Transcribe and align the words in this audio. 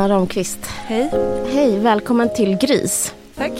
Hej, 0.00 0.08
Carolina 0.08 0.20
Ramqvist. 0.20 0.66
Hej. 0.66 1.10
Hej, 1.46 1.78
välkommen 1.78 2.28
till 2.34 2.56
Gris. 2.56 3.14
Tack. 3.36 3.52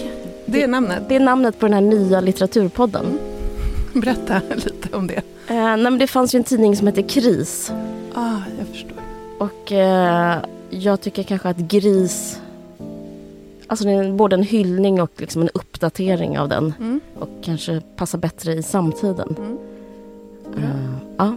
Det 0.47 0.63
är 0.63 0.69
namnet. 0.69 1.03
Det 1.09 1.17
är 1.17 1.21
namnet 1.21 1.59
på 1.59 1.67
den 1.67 1.73
här 1.73 1.81
nya 1.81 2.21
litteraturpodden. 2.21 3.19
Berätta 3.95 4.41
lite 4.55 4.97
om 4.97 5.07
det. 5.07 5.23
Eh, 5.49 5.77
nej, 5.77 5.99
det 5.99 6.07
fanns 6.07 6.35
ju 6.35 6.37
en 6.37 6.45
tidning 6.45 6.77
som 6.77 6.87
heter 6.87 7.03
Kris. 7.03 7.73
Ah, 8.15 8.39
jag 8.59 8.69
förstår. 8.69 8.99
Och 9.39 9.73
eh, 9.73 10.39
jag 10.71 11.01
tycker 11.01 11.23
kanske 11.23 11.49
att 11.49 11.57
Gris... 11.57 12.41
Alltså 13.67 13.85
det 13.85 13.93
är 13.93 14.13
både 14.13 14.37
en 14.37 14.43
hyllning 14.43 15.03
och 15.03 15.13
liksom 15.17 15.43
en 15.43 15.51
uppdatering 15.55 16.39
av 16.39 16.49
den. 16.49 16.75
Mm. 16.79 17.01
Och 17.19 17.29
kanske 17.43 17.81
passar 17.97 18.19
bättre 18.19 18.53
i 18.53 18.63
samtiden. 18.63 19.37
Mm. 19.39 19.59
Eh, 20.65 20.91
ja. 21.17 21.37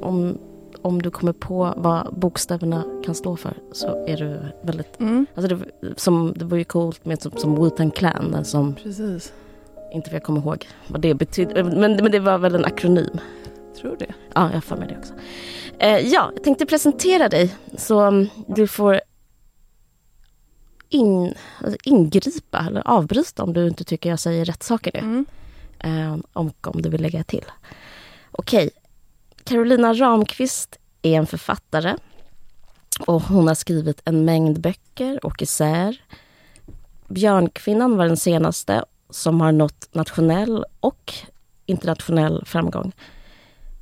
Om, 0.00 0.38
om 0.82 1.02
du 1.02 1.10
kommer 1.10 1.32
på 1.32 1.74
vad 1.76 2.14
bokstäverna 2.14 2.84
kan 3.04 3.14
stå 3.14 3.36
för 3.36 3.54
så 3.72 4.06
är 4.06 4.16
du 4.16 4.40
väldigt... 4.62 5.00
Mm. 5.00 5.26
Alltså 5.34 5.56
det, 5.56 5.64
som, 5.96 6.34
det 6.36 6.44
var 6.44 6.56
ju 6.56 6.64
coolt 6.64 7.04
med 7.04 7.22
som, 7.22 7.32
som 7.32 7.58
Wu-Tang 7.58 7.90
Clan, 7.90 8.44
som 8.44 8.74
Precis. 8.74 9.32
inte 9.92 10.10
för 10.10 10.16
jag 10.16 10.22
kommer 10.22 10.40
ihåg 10.40 10.68
vad 10.88 11.00
det 11.00 11.14
betydde. 11.14 11.64
Men, 11.64 11.96
men 11.96 12.12
det 12.12 12.18
var 12.18 12.38
väl 12.38 12.54
en 12.54 12.64
akronym. 12.64 13.20
Tror 13.80 13.96
det. 13.98 14.14
Ja, 14.34 14.50
jag 14.52 14.62
har 14.68 14.76
mig 14.76 14.88
det 14.88 14.98
också. 14.98 15.14
Eh, 15.78 15.98
ja, 15.98 16.30
jag 16.34 16.44
tänkte 16.44 16.66
presentera 16.66 17.28
dig 17.28 17.54
så 17.76 18.00
mm, 18.00 18.28
du 18.46 18.66
får 18.66 19.00
in, 20.88 21.34
alltså 21.60 21.78
ingripa 21.84 22.64
eller 22.66 22.88
avbryta 22.88 23.42
om 23.42 23.52
du 23.52 23.68
inte 23.68 23.84
tycker 23.84 24.10
jag 24.10 24.18
säger 24.18 24.44
rätt 24.44 24.62
saker 24.62 24.90
nu. 24.94 24.98
Mm. 24.98 25.26
Eh, 25.78 26.18
om, 26.32 26.52
om 26.60 26.82
du 26.82 26.88
vill 26.88 27.02
lägga 27.02 27.24
till. 27.24 27.44
Okej, 28.30 28.70
Carolina 29.48 29.94
Ramqvist 29.94 30.78
är 31.02 31.12
en 31.12 31.26
författare 31.26 31.96
och 33.06 33.22
hon 33.22 33.48
har 33.48 33.54
skrivit 33.54 34.02
en 34.04 34.24
mängd 34.24 34.60
böcker 34.60 35.26
och 35.26 35.42
essäer. 35.42 36.02
Björnkvinnan 37.08 37.96
var 37.96 38.06
den 38.06 38.16
senaste 38.16 38.84
som 39.10 39.40
har 39.40 39.52
nått 39.52 39.88
nationell 39.92 40.64
och 40.80 41.14
internationell 41.66 42.44
framgång. 42.46 42.92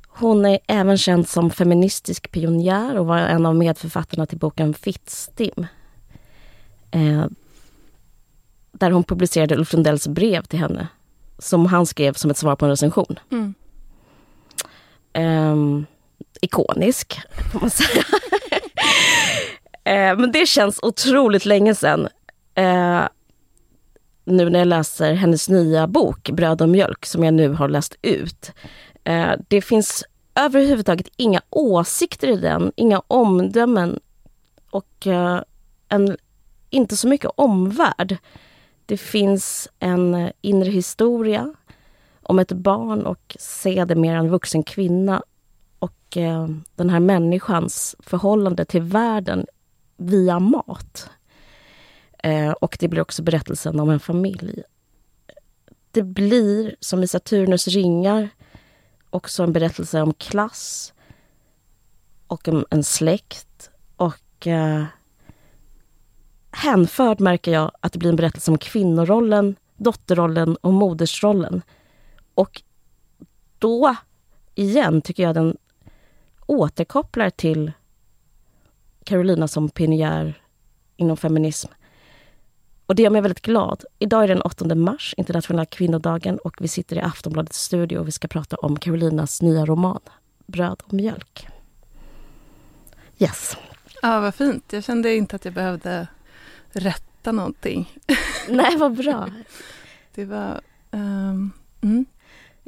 Hon 0.07 0.45
är 0.45 0.59
även 0.67 0.97
känd 0.97 1.29
som 1.29 1.49
feministisk 1.49 2.31
pionjär 2.31 2.97
och 2.97 3.05
var 3.05 3.17
en 3.17 3.45
av 3.45 3.55
medförfattarna 3.55 4.25
till 4.25 4.37
boken 4.37 4.73
Fittstim. 4.73 5.67
Eh, 6.91 7.25
där 8.71 8.91
hon 8.91 9.03
publicerade 9.03 9.55
Ulf 9.55 9.73
Lundells 9.73 10.07
brev 10.07 10.43
till 10.43 10.59
henne 10.59 10.87
som 11.39 11.65
han 11.65 11.85
skrev 11.85 12.13
som 12.13 12.31
ett 12.31 12.37
svar 12.37 12.55
på 12.55 12.65
en 12.65 12.71
recension. 12.71 13.19
Mm. 13.31 13.53
Ehm, 15.17 15.85
ikonisk, 16.41 17.19
får 17.51 17.59
man 17.59 17.69
säga. 17.69 18.03
Eh, 19.83 20.17
men 20.17 20.31
det 20.31 20.45
känns 20.45 20.79
otroligt 20.81 21.45
länge 21.45 21.75
sedan. 21.75 22.07
Eh, 22.55 23.03
nu 24.25 24.49
när 24.49 24.59
jag 24.59 24.67
läser 24.67 25.13
hennes 25.13 25.49
nya 25.49 25.87
bok 25.87 26.29
Bröd 26.29 26.61
och 26.61 26.69
mjölk, 26.69 27.05
som 27.05 27.23
jag 27.23 27.33
nu 27.33 27.49
har 27.49 27.69
läst 27.69 27.95
ut. 28.01 28.51
Eh, 29.03 29.31
det 29.47 29.61
finns 29.61 30.03
överhuvudtaget 30.35 31.07
inga 31.17 31.41
åsikter 31.49 32.27
i 32.27 32.35
den, 32.35 32.71
inga 32.75 33.01
omdömen 33.07 33.99
och 34.71 35.07
eh, 35.07 35.41
en, 35.89 36.17
inte 36.69 36.97
så 36.97 37.07
mycket 37.07 37.31
omvärld. 37.35 38.17
Det 38.85 38.97
finns 38.97 39.69
en 39.79 40.31
inre 40.41 40.69
historia 40.69 41.53
om 42.27 42.39
ett 42.39 42.51
barn 42.51 43.05
och 43.05 43.37
sedermera 43.39 44.17
en 44.17 44.29
vuxen 44.29 44.63
kvinna 44.63 45.23
och 45.79 46.17
eh, 46.17 46.47
den 46.75 46.89
här 46.89 46.99
människans 46.99 47.95
förhållande 47.99 48.65
till 48.65 48.81
världen 48.81 49.45
via 49.97 50.39
mat. 50.39 51.09
Eh, 52.23 52.51
och 52.51 52.77
det 52.79 52.87
blir 52.87 53.01
också 53.01 53.23
berättelsen 53.23 53.79
om 53.79 53.89
en 53.89 53.99
familj. 53.99 54.63
Det 55.91 56.03
blir, 56.03 56.75
som 56.79 57.03
i 57.03 57.07
Saturnus 57.07 57.67
ringar, 57.67 58.29
också 59.09 59.43
en 59.43 59.53
berättelse 59.53 60.01
om 60.01 60.13
klass 60.13 60.93
och 62.27 62.47
om 62.47 62.65
en 62.69 62.83
släkt. 62.83 63.69
Och 63.95 64.47
eh, 64.47 64.83
hänförd 66.51 67.19
märker 67.19 67.51
jag 67.51 67.71
att 67.81 67.93
det 67.93 67.99
blir 67.99 68.09
en 68.09 68.15
berättelse 68.15 68.51
om 68.51 68.57
kvinnorollen, 68.57 69.55
dotterrollen 69.77 70.55
och 70.55 70.73
modersrollen. 70.73 71.61
Och 72.37 72.61
då, 73.59 73.95
igen, 74.55 75.01
tycker 75.01 75.23
jag 75.23 75.35
den 75.35 75.57
återkopplar 76.45 77.29
till 77.29 77.71
Carolina 79.03 79.47
som 79.47 79.69
pionjär 79.69 80.41
inom 80.95 81.17
feminism. 81.17 81.71
Och 82.85 82.95
det 82.95 83.03
gör 83.03 83.09
mig 83.09 83.21
väldigt 83.21 83.41
glad. 83.41 83.83
Idag 83.99 84.23
är 84.23 84.27
den 84.27 84.41
8 84.41 84.75
mars, 84.75 85.13
internationella 85.17 85.65
kvinnodagen 85.65 86.37
och 86.37 86.55
vi 86.59 86.67
sitter 86.67 86.95
i 86.95 86.99
Aftonbladets 86.99 87.61
studio 87.61 87.97
och 87.97 88.07
vi 88.07 88.11
ska 88.11 88.27
prata 88.27 88.55
om 88.55 88.79
Carolinas 88.79 89.41
nya 89.41 89.65
roman 89.65 90.01
Bröd 90.45 90.81
och 90.85 90.93
mjölk. 90.93 91.47
Yes. 93.17 93.57
Ja, 94.01 94.19
vad 94.19 94.35
fint. 94.35 94.73
Jag 94.73 94.83
kände 94.83 95.15
inte 95.15 95.35
att 95.35 95.45
jag 95.45 95.53
behövde 95.53 96.07
rätta 96.69 97.31
någonting. 97.31 97.99
Nej, 98.49 98.77
vad 98.77 98.97
bra. 98.97 99.29
Det 100.15 100.25
var... 100.25 100.61
ehm, 100.91 101.51
mm. 101.81 102.05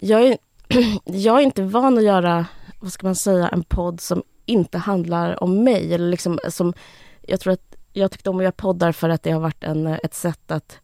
Jag 0.02 0.28
är, 0.28 0.38
jag 1.06 1.38
är 1.38 1.42
inte 1.42 1.64
van 1.64 1.98
att 1.98 2.04
göra, 2.04 2.46
vad 2.80 2.92
ska 2.92 3.08
man 3.08 3.16
säga, 3.16 3.48
en 3.48 3.64
podd 3.64 4.02
som 4.02 4.24
inte 4.46 4.78
handlar 4.78 5.44
om 5.44 5.64
mig. 5.64 5.94
Eller 5.94 6.10
liksom, 6.10 6.40
som, 6.50 6.74
jag 7.22 7.40
tror 7.40 7.54
att 7.54 7.76
jag 7.94 8.12
tyckte 8.12 8.30
om 8.30 8.38
att 8.38 8.44
göra 8.44 8.52
poddar 8.52 8.92
för 8.92 9.10
att 9.10 9.24
det 9.24 9.32
har 9.32 9.40
varit 9.40 9.64
en, 9.64 9.88
ett 9.88 10.14
sätt 10.14 10.52
att 10.52 10.80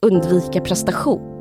undvika 0.00 0.60
prestation. 0.60 1.37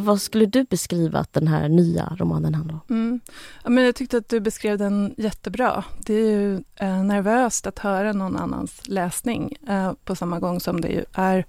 Vad 0.00 0.20
skulle 0.20 0.46
du 0.46 0.64
beskriva 0.64 1.18
att 1.18 1.32
den 1.32 1.48
här 1.48 1.68
nya 1.68 2.16
romanen 2.18 2.54
handlar 2.54 2.74
om? 2.74 2.80
Mm. 2.90 3.20
Ja, 3.64 3.70
men 3.70 3.84
jag 3.84 3.94
tyckte 3.94 4.16
att 4.16 4.28
du 4.28 4.40
beskrev 4.40 4.78
den 4.78 5.14
jättebra. 5.16 5.84
Det 6.06 6.14
är 6.14 6.30
ju 6.30 6.54
eh, 6.76 7.04
nervöst 7.04 7.66
att 7.66 7.78
höra 7.78 8.12
någon 8.12 8.36
annans 8.36 8.80
läsning 8.84 9.56
eh, 9.68 9.92
på 10.04 10.14
samma 10.14 10.38
gång 10.38 10.60
som 10.60 10.80
det 10.80 10.88
ju 10.88 11.04
är 11.12 11.44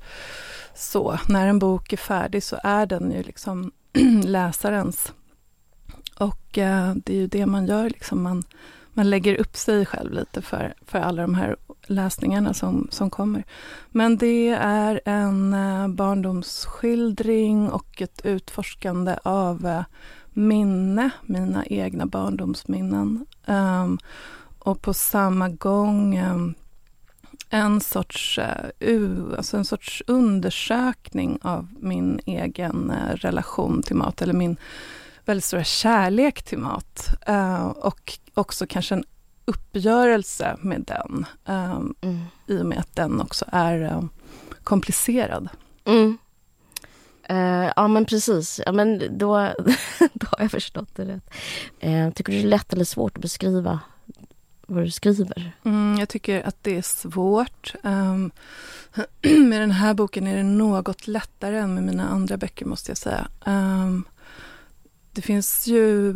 så. 0.75 1.19
När 1.27 1.47
en 1.47 1.59
bok 1.59 1.93
är 1.93 1.97
färdig 1.97 2.43
så 2.43 2.57
är 2.63 2.85
den 2.85 3.11
ju 3.11 3.23
liksom 3.23 3.71
läsarens. 4.23 5.13
Och 6.17 6.57
eh, 6.57 6.95
det 6.95 7.13
är 7.13 7.17
ju 7.17 7.27
det 7.27 7.45
man 7.45 7.65
gör, 7.65 7.89
liksom 7.89 8.23
man, 8.23 8.43
man 8.93 9.09
lägger 9.09 9.35
upp 9.35 9.55
sig 9.57 9.85
själv 9.85 10.13
lite 10.13 10.41
för, 10.41 10.73
för 10.85 10.99
alla 10.99 11.21
de 11.21 11.35
här 11.35 11.55
läsningarna 11.87 12.53
som, 12.53 12.87
som 12.91 13.09
kommer. 13.09 13.43
Men 13.89 14.17
det 14.17 14.49
är 14.59 15.01
en 15.05 15.53
eh, 15.53 15.87
barndomsskildring 15.87 17.69
och 17.69 18.01
ett 18.01 18.21
utforskande 18.23 19.17
av 19.23 19.65
eh, 19.65 19.83
minne, 20.33 21.09
mina 21.25 21.65
egna 21.65 22.05
barndomsminnen. 22.05 23.25
Um, 23.45 23.99
och 24.59 24.81
på 24.81 24.93
samma 24.93 25.49
gång 25.49 26.19
um, 26.19 26.53
en 27.49 27.81
sorts, 27.81 28.39
uh, 28.81 29.37
alltså 29.37 29.57
en 29.57 29.65
sorts 29.65 30.03
undersökning 30.07 31.39
av 31.41 31.67
min 31.79 32.19
egen 32.25 32.91
uh, 32.91 33.15
relation 33.15 33.83
till 33.83 33.95
mat, 33.95 34.21
eller 34.21 34.33
min 34.33 34.57
väldigt 35.25 35.45
stora 35.45 35.63
kärlek 35.63 36.43
till 36.43 36.59
mat. 36.59 37.07
Uh, 37.29 37.65
och 37.65 38.19
också 38.33 38.65
kanske 38.67 38.95
en 38.95 39.03
uppgörelse 39.45 40.57
med 40.61 40.81
den, 40.87 41.25
um, 41.45 41.95
Mm. 42.01 42.19
i 42.47 42.61
och 42.61 42.65
med 42.65 42.79
att 42.79 42.95
den 42.95 43.21
också 43.21 43.45
är 43.51 43.93
um, 43.97 44.09
komplicerad. 44.63 45.49
Mm. 45.85 46.17
Eh, 47.23 47.71
ja 47.75 47.87
men 47.87 48.05
precis, 48.05 48.61
ja, 48.65 48.71
men 48.71 49.17
då, 49.17 49.35
då 50.13 50.27
har 50.31 50.39
jag 50.39 50.51
förstått 50.51 50.89
det 50.95 51.05
rätt. 51.05 51.33
Eh, 51.79 52.11
tycker 52.11 52.31
du 52.33 52.39
det 52.39 52.45
är 52.45 52.49
lätt 52.49 52.73
eller 52.73 52.85
svårt 52.85 53.15
att 53.17 53.21
beskriva 53.21 53.79
vad 54.67 54.83
du 54.83 54.91
skriver? 54.91 55.51
Mm, 55.65 55.99
jag 55.99 56.09
tycker 56.09 56.47
att 56.47 56.63
det 56.63 56.77
är 56.77 56.81
svårt. 56.81 57.73
Um, 57.83 58.31
med 59.49 59.61
den 59.61 59.71
här 59.71 59.93
boken 59.93 60.27
är 60.27 60.37
det 60.37 60.43
något 60.43 61.07
lättare 61.07 61.57
än 61.57 61.73
med 61.73 61.83
mina 61.83 62.09
andra 62.09 62.37
böcker 62.37 62.65
måste 62.65 62.91
jag 62.91 62.97
säga. 62.97 63.27
Det 65.11 65.21
finns 65.21 65.67
ju 65.67 66.15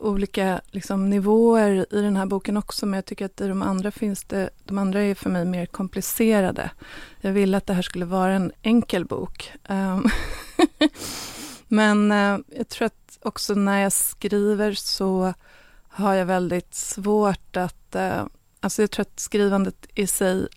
olika 0.00 0.60
liksom, 0.70 1.10
nivåer 1.10 1.86
i 1.90 2.02
den 2.02 2.16
här 2.16 2.26
boken 2.26 2.56
också, 2.56 2.86
men 2.86 2.96
jag 2.96 3.04
tycker 3.04 3.24
att 3.24 3.40
i 3.40 3.48
de 3.48 3.62
andra 3.62 3.90
finns 3.90 4.24
det, 4.24 4.50
de 4.64 4.78
andra 4.78 5.02
är 5.02 5.14
för 5.14 5.30
mig 5.30 5.44
mer 5.44 5.66
komplicerade. 5.66 6.70
Jag 7.20 7.32
ville 7.32 7.56
att 7.56 7.66
det 7.66 7.74
här 7.74 7.82
skulle 7.82 8.04
vara 8.04 8.32
en 8.32 8.52
enkel 8.62 9.04
bok. 9.04 9.52
Um, 9.68 10.08
men 11.68 12.12
uh, 12.12 12.38
jag 12.56 12.68
tror 12.68 12.86
att 12.86 13.18
också 13.22 13.54
när 13.54 13.78
jag 13.78 13.92
skriver 13.92 14.72
så 14.72 15.34
har 15.88 16.14
jag 16.14 16.26
väldigt 16.26 16.74
svårt 16.74 17.56
att... 17.56 17.96
Uh, 17.96 18.26
alltså 18.60 18.82
jag 18.82 18.90
tror 18.90 19.02
att 19.02 19.20
skrivandet 19.20 19.86
i 19.94 20.06
sig 20.06 20.48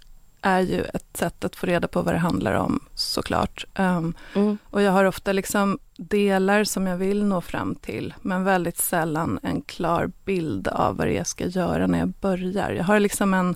är 0.43 0.59
ju 0.59 0.83
ett 0.83 1.17
sätt 1.17 1.43
att 1.43 1.55
få 1.55 1.65
reda 1.65 1.87
på 1.87 2.01
vad 2.01 2.13
det 2.13 2.17
handlar 2.17 2.53
om, 2.53 2.79
såklart. 2.93 3.65
Um, 3.75 4.13
mm. 4.35 4.57
Och 4.69 4.81
jag 4.81 4.91
har 4.91 5.05
ofta 5.05 5.31
liksom 5.31 5.79
delar 5.97 6.63
som 6.63 6.87
jag 6.87 6.97
vill 6.97 7.25
nå 7.25 7.41
fram 7.41 7.75
till, 7.75 8.13
men 8.21 8.43
väldigt 8.43 8.77
sällan 8.77 9.39
en 9.43 9.61
klar 9.61 10.11
bild 10.25 10.67
av 10.67 10.97
vad 10.97 11.07
det 11.07 11.13
är 11.13 11.17
jag 11.17 11.27
ska 11.27 11.45
göra 11.45 11.87
när 11.87 11.99
jag 11.99 12.09
börjar. 12.09 12.71
Jag 12.71 12.83
har 12.83 12.99
liksom 12.99 13.33
en, 13.33 13.55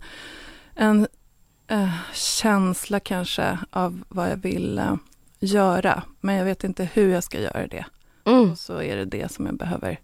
en 0.76 1.08
uh, 1.72 1.94
känsla 2.14 3.00
kanske 3.00 3.60
av 3.70 4.04
vad 4.08 4.32
jag 4.32 4.38
vill 4.38 4.80
uh, 4.80 4.96
göra, 5.40 6.04
men 6.20 6.36
jag 6.36 6.46
vet 6.46 6.64
inte 6.64 6.90
hur 6.94 7.14
jag 7.14 7.24
ska 7.24 7.40
göra 7.40 7.68
det. 7.68 7.86
Mm. 8.26 8.52
Och 8.52 8.58
så 8.58 8.82
är 8.82 8.98
det 8.98 9.06
det 9.06 9.32
som 9.32 9.46
jag 9.46 9.58
behöver 9.58 10.00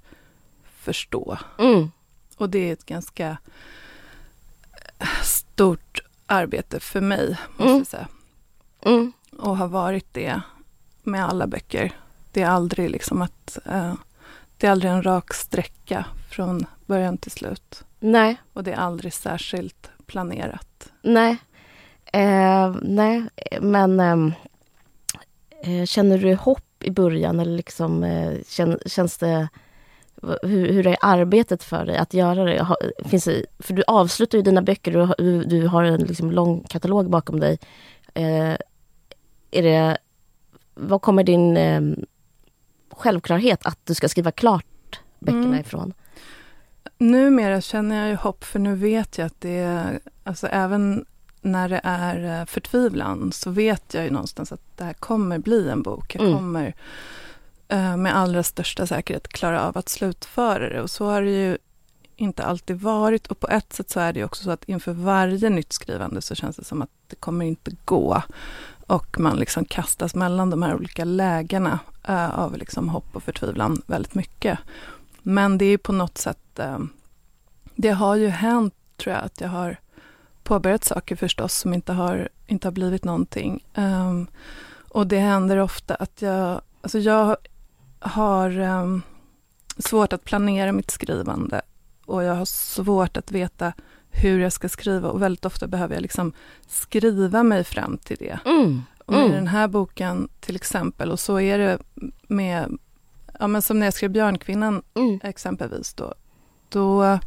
förstå. 0.63 1.37
Mm. 1.59 1.91
Och 2.37 2.49
det 2.49 2.69
är 2.69 2.73
ett 2.73 2.85
ganska 2.85 3.37
stort 5.23 6.02
arbete 6.25 6.79
för 6.79 7.01
mig, 7.01 7.37
måste 7.57 7.63
mm. 7.63 7.77
jag 7.77 7.87
säga. 7.87 8.07
Mm. 8.81 9.11
Och 9.37 9.57
har 9.57 9.67
varit 9.67 10.13
det 10.13 10.41
med 11.03 11.25
alla 11.25 11.47
böcker. 11.47 11.91
Det 12.31 12.41
är 12.41 12.49
aldrig 12.49 12.89
liksom 12.89 13.21
att 13.21 13.57
uh, 13.67 13.93
det 14.57 14.67
är 14.67 14.71
aldrig 14.71 14.91
en 14.91 15.03
rak 15.03 15.33
sträcka 15.33 16.05
från 16.29 16.65
början 16.85 17.17
till 17.17 17.31
slut. 17.31 17.83
Nej. 17.99 18.37
Och 18.53 18.63
det 18.63 18.71
är 18.71 18.77
aldrig 18.77 19.13
särskilt 19.13 19.89
planerat. 20.05 20.91
Nej. 21.01 21.37
Eh, 22.13 22.75
nej, 22.81 23.23
men 23.61 23.99
ehm, 23.99 24.33
eh, 25.63 25.85
känner 25.85 26.17
du 26.17 26.35
hopp 26.35 26.83
i 26.83 26.91
början 26.91 27.39
eller 27.39 27.57
liksom 27.57 28.03
eh, 28.03 28.33
kän, 28.47 28.79
känns 28.85 29.17
det 29.17 29.49
hur, 30.43 30.73
hur 30.73 30.87
är 30.87 30.97
arbetet 31.01 31.63
för 31.63 31.85
dig 31.85 31.97
att 31.97 32.13
göra 32.13 32.43
det? 32.43 32.67
Finns 33.05 33.23
det, 33.23 33.45
för 33.59 33.73
du 33.73 33.83
avslutar 33.87 34.37
ju 34.37 34.41
dina 34.41 34.61
böcker, 34.61 35.15
du, 35.17 35.43
du 35.43 35.67
har 35.67 35.83
en 35.83 36.01
liksom 36.01 36.31
lång 36.31 36.63
katalog 36.63 37.09
bakom 37.09 37.39
dig. 37.39 37.59
Eh, 38.13 38.55
är 39.51 39.63
det, 39.63 39.97
vad 40.73 41.01
kommer 41.01 41.23
din 41.23 41.57
eh, 41.57 41.81
självklarhet 42.91 43.65
att 43.65 43.79
du 43.85 43.93
ska 43.93 44.09
skriva 44.09 44.31
klart 44.31 44.99
böckerna 45.19 45.45
mm. 45.45 45.59
ifrån? 45.59 45.93
Numera 46.97 47.61
känner 47.61 47.99
jag 47.99 48.09
ju 48.09 48.15
hopp, 48.15 48.43
för 48.43 48.59
nu 48.59 48.75
vet 48.75 49.17
jag 49.17 49.25
att 49.25 49.41
det 49.41 49.57
är, 49.57 49.99
alltså 50.23 50.47
även 50.47 51.05
när 51.41 51.69
det 51.69 51.81
är 51.83 52.39
eh, 52.39 52.45
förtvivlan, 52.45 53.31
så 53.31 53.49
vet 53.49 53.93
jag 53.93 54.03
ju 54.03 54.09
någonstans 54.09 54.51
att 54.51 54.77
det 54.77 54.83
här 54.83 54.93
kommer 54.93 55.39
bli 55.39 55.69
en 55.69 55.83
bok. 55.83 56.15
Jag 56.15 56.23
mm. 56.23 56.37
kommer 56.37 56.65
Eh, 56.65 56.73
Eh, 57.67 57.97
med 57.97 58.17
allra 58.17 58.43
största 58.43 58.87
säkerhet 58.87 59.27
klara 59.27 59.67
av 59.67 59.77
att 59.77 59.89
slutföra 59.89 60.69
det. 60.69 60.81
Och 60.81 60.89
så 60.89 61.05
har 61.05 61.21
det 61.21 61.31
ju 61.31 61.57
inte 62.15 62.43
alltid 62.43 62.81
varit. 62.81 63.27
Och 63.27 63.39
på 63.39 63.47
ett 63.47 63.73
sätt 63.73 63.89
så 63.89 63.99
är 63.99 64.13
det 64.13 64.23
också 64.23 64.43
så 64.43 64.51
att 64.51 64.63
inför 64.63 64.93
varje 64.93 65.49
nytt 65.49 65.73
skrivande 65.73 66.21
så 66.21 66.35
känns 66.35 66.55
det 66.55 66.63
som 66.63 66.81
att 66.81 66.89
det 67.07 67.15
kommer 67.15 67.45
inte 67.45 67.71
gå. 67.85 68.21
Och 68.87 69.19
man 69.19 69.37
liksom 69.37 69.65
kastas 69.65 70.15
mellan 70.15 70.49
de 70.49 70.63
här 70.63 70.75
olika 70.75 71.05
lägena 71.05 71.79
uh, 72.09 72.39
av 72.39 72.57
liksom 72.57 72.89
hopp 72.89 73.15
och 73.15 73.23
förtvivlan 73.23 73.81
väldigt 73.85 74.15
mycket. 74.15 74.59
Men 75.21 75.57
det 75.57 75.65
är 75.65 75.77
på 75.77 75.91
något 75.91 76.17
sätt, 76.17 76.59
uh, 76.59 76.79
det 77.75 77.91
har 77.91 78.15
ju 78.15 78.27
hänt 78.27 78.73
tror 78.97 79.15
jag 79.15 79.25
att 79.25 79.41
jag 79.41 79.49
har 79.49 79.77
påbörjat 80.43 80.83
saker 80.83 81.15
förstås 81.15 81.53
som 81.53 81.73
inte 81.73 81.93
har, 81.93 82.29
inte 82.47 82.67
har 82.67 82.71
blivit 82.71 83.03
någonting. 83.03 83.63
Um, 83.75 84.27
och 84.89 85.07
det 85.07 85.19
händer 85.19 85.57
ofta 85.57 85.95
att 85.95 86.21
jag, 86.21 86.61
alltså 86.81 86.99
jag 86.99 87.37
har 88.03 88.59
um, 88.59 89.01
svårt 89.77 90.13
att 90.13 90.23
planera 90.23 90.71
mitt 90.71 90.91
skrivande 90.91 91.61
och 92.05 92.23
jag 92.23 92.35
har 92.35 92.45
svårt 92.45 93.17
att 93.17 93.31
veta 93.31 93.73
hur 94.09 94.39
jag 94.39 94.53
ska 94.53 94.69
skriva 94.69 95.09
och 95.09 95.21
väldigt 95.21 95.45
ofta 95.45 95.67
behöver 95.67 95.95
jag 95.95 96.01
liksom 96.01 96.33
skriva 96.67 97.43
mig 97.43 97.63
fram 97.63 97.97
till 97.97 98.17
det. 98.19 98.39
Mm. 98.45 98.81
Och 99.05 99.13
med 99.13 99.21
mm. 99.21 99.35
den 99.35 99.47
här 99.47 99.67
boken 99.67 100.29
till 100.39 100.55
exempel, 100.55 101.11
och 101.11 101.19
så 101.19 101.39
är 101.39 101.57
det 101.57 101.77
med, 102.27 102.77
ja 103.39 103.47
men 103.47 103.61
som 103.61 103.79
när 103.79 103.87
jag 103.87 103.93
skrev 103.93 104.11
Björnkvinnan 104.11 104.83
mm. 104.93 105.19
exempelvis 105.23 105.93
då, 105.93 106.13
då 106.69 107.19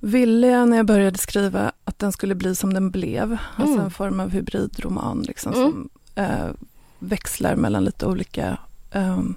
ville 0.00 0.46
jag 0.46 0.68
när 0.68 0.76
jag 0.76 0.86
började 0.86 1.18
skriva 1.18 1.72
att 1.84 1.98
den 1.98 2.12
skulle 2.12 2.34
bli 2.34 2.54
som 2.54 2.74
den 2.74 2.90
blev, 2.90 3.32
alltså 3.32 3.62
mm. 3.62 3.70
alltså 3.70 3.84
en 3.84 3.90
form 3.90 4.20
av 4.20 4.30
hybridroman 4.30 5.22
liksom 5.22 5.52
mm. 5.52 5.70
som 5.70 5.88
eh, 6.14 6.50
växlar 6.98 7.56
mellan 7.56 7.84
lite 7.84 8.06
olika 8.06 8.58
um, 8.92 9.34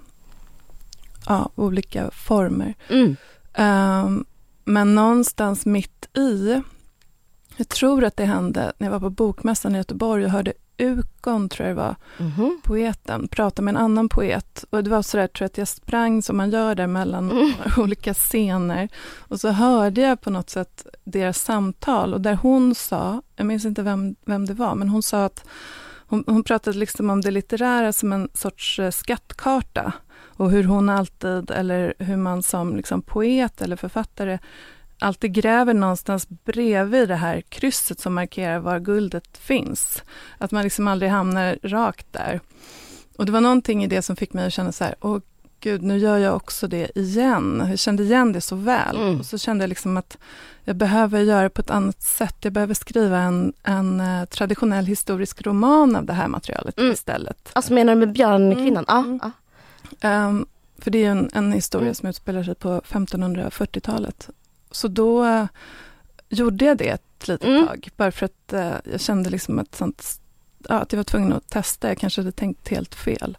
ja, 1.28 1.50
olika 1.56 2.12
former. 2.12 2.74
Mm. 2.90 3.16
Um, 3.58 4.26
men 4.66 4.96
någonstans 4.96 5.66
mitt 5.66 6.18
i, 6.18 6.62
jag 7.58 7.70
tror 7.70 8.04
att 8.04 8.18
det 8.18 8.26
hände 8.26 8.74
när 8.78 8.88
jag 8.88 8.92
var 8.92 9.00
på 9.00 9.10
Bokmässan 9.10 9.76
i 9.76 9.78
Göteborg 9.78 10.26
och 10.26 10.32
hörde 10.32 10.54
Ukon, 10.78 11.50
tror 11.50 11.68
jag 11.68 11.78
det 11.78 11.82
var, 11.82 11.96
mm. 12.20 12.60
poeten, 12.64 13.28
prata 13.28 13.62
med 13.62 13.72
en 13.72 13.82
annan 13.82 14.10
poet. 14.10 14.66
Och 14.70 14.84
det 14.84 14.90
var 14.90 15.02
sådär, 15.02 15.28
tror 15.28 15.44
jag, 15.44 15.50
att 15.50 15.58
jag 15.58 15.68
sprang 15.68 16.22
som 16.22 16.38
man 16.38 16.50
gör 16.50 16.76
där 16.76 16.88
mellan 16.88 17.32
mm. 17.32 17.54
olika 17.78 18.14
scener. 18.14 18.90
Och 19.18 19.40
så 19.40 19.50
hörde 19.50 20.02
jag 20.02 20.22
på 20.22 20.30
något 20.30 20.50
sätt 20.50 20.86
deras 21.04 21.42
samtal 21.42 22.14
och 22.14 22.22
där 22.22 22.36
hon 22.36 22.76
sa, 22.76 23.22
jag 23.36 23.46
minns 23.46 23.66
inte 23.66 23.82
vem, 23.82 24.16
vem 24.26 24.46
det 24.46 24.54
var, 24.54 24.76
men 24.76 24.90
hon 24.90 25.04
sa 25.04 25.26
att 25.26 25.46
hon, 26.10 26.24
hon 26.28 26.44
pratade 26.44 26.78
liksom 26.78 27.10
om 27.10 27.22
det 27.22 27.32
litterära 27.32 27.94
som 27.94 28.14
en 28.14 28.30
sorts 28.34 28.80
eh, 28.80 28.92
skattkarta 28.92 29.94
och 30.38 30.52
hur 30.52 30.64
hon 30.64 30.90
alltid, 30.90 31.52
eller 31.52 31.94
hur 32.00 32.18
man 32.18 32.44
som 32.44 32.76
liksom 32.76 33.02
poet 33.02 33.62
eller 33.62 33.76
författare 33.76 34.40
alltid 35.00 35.34
gräver 35.34 35.74
någonstans 35.74 36.28
bredvid 36.30 37.10
det 37.10 37.16
här 37.16 37.42
krysset 37.42 38.00
som 38.00 38.14
markerar 38.14 38.60
var 38.60 38.80
guldet 38.80 39.38
finns. 39.38 40.04
Att 40.38 40.52
man 40.52 40.64
liksom 40.64 40.88
aldrig 40.88 41.12
hamnar 41.12 41.60
rakt 41.64 42.08
där. 42.14 42.40
Och 43.18 43.26
det 43.26 43.32
var 43.32 43.42
någonting 43.42 43.84
i 43.84 43.88
det 43.88 44.02
som 44.02 44.16
fick 44.16 44.34
mig 44.34 44.48
att 44.48 44.54
känna 44.54 44.72
så 44.72 44.84
här, 44.84 44.96
åh 45.02 45.20
gud, 45.60 45.84
nu 45.84 45.98
gör 45.98 46.18
jag 46.18 46.36
också 46.36 46.68
det 46.68 46.98
igen. 46.98 47.64
Jag 47.70 47.80
kände 47.80 48.04
igen 48.04 48.34
det 48.34 48.42
så 48.42 48.56
väl. 48.56 48.96
Mm. 48.96 49.20
Och 49.20 49.26
så 49.26 49.38
kände 49.38 49.64
jag 49.64 49.70
liksom 49.70 49.98
att 49.98 50.18
jag 50.64 50.76
behöver 50.76 51.22
göra 51.22 51.44
det 51.44 51.50
på 51.50 51.62
ett 51.62 51.70
annat 51.70 52.02
sätt. 52.02 52.36
Jag 52.42 52.54
behöver 52.54 52.74
skriva 52.74 53.18
en, 53.18 53.54
en 53.64 54.02
uh, 54.02 54.26
traditionell 54.26 54.86
historisk 54.86 55.42
roman 55.42 55.96
av 55.96 56.06
det 56.06 56.14
här 56.14 56.28
materialet 56.28 56.80
mm. 56.80 56.92
istället. 56.92 57.50
Alltså 57.54 57.74
menar 57.74 57.94
du 57.94 58.00
med 58.00 58.12
Björnkvinnan? 58.12 58.86
Mm. 58.88 59.20
Ah, 59.24 59.28
ah. 59.28 59.32
Um, 60.04 60.46
för 60.78 60.92
det 60.92 61.06
är 61.06 61.12
en, 61.12 61.30
en 61.34 61.52
historia 61.52 61.94
som 61.94 62.10
utspelar 62.10 62.44
sig 62.44 62.56
på 62.56 62.82
1540-talet. 62.82 64.30
Så 64.72 64.88
då 64.88 65.26
uh, 65.26 65.46
gjorde 66.30 66.66
jag 66.66 66.78
det 66.78 66.90
ett 66.90 67.28
litet 67.28 67.48
mm. 67.48 67.68
tag, 67.68 67.90
bara 67.98 68.12
för 68.12 68.26
att 68.26 68.54
uh, 68.54 68.92
jag 68.92 69.02
kände 69.02 69.30
liksom 69.30 69.60
ett 69.60 69.76
sånt, 69.76 70.22
ja, 70.70 70.76
att 70.76 70.94
jag 70.94 70.98
var 70.98 71.04
tvungen 71.04 71.34
att 71.34 71.50
testa. 71.50 71.88
Jag 71.88 71.98
kanske 71.98 72.22
hade 72.22 72.32
tänkt 72.32 72.68
helt 72.70 72.96
fel. 72.96 73.38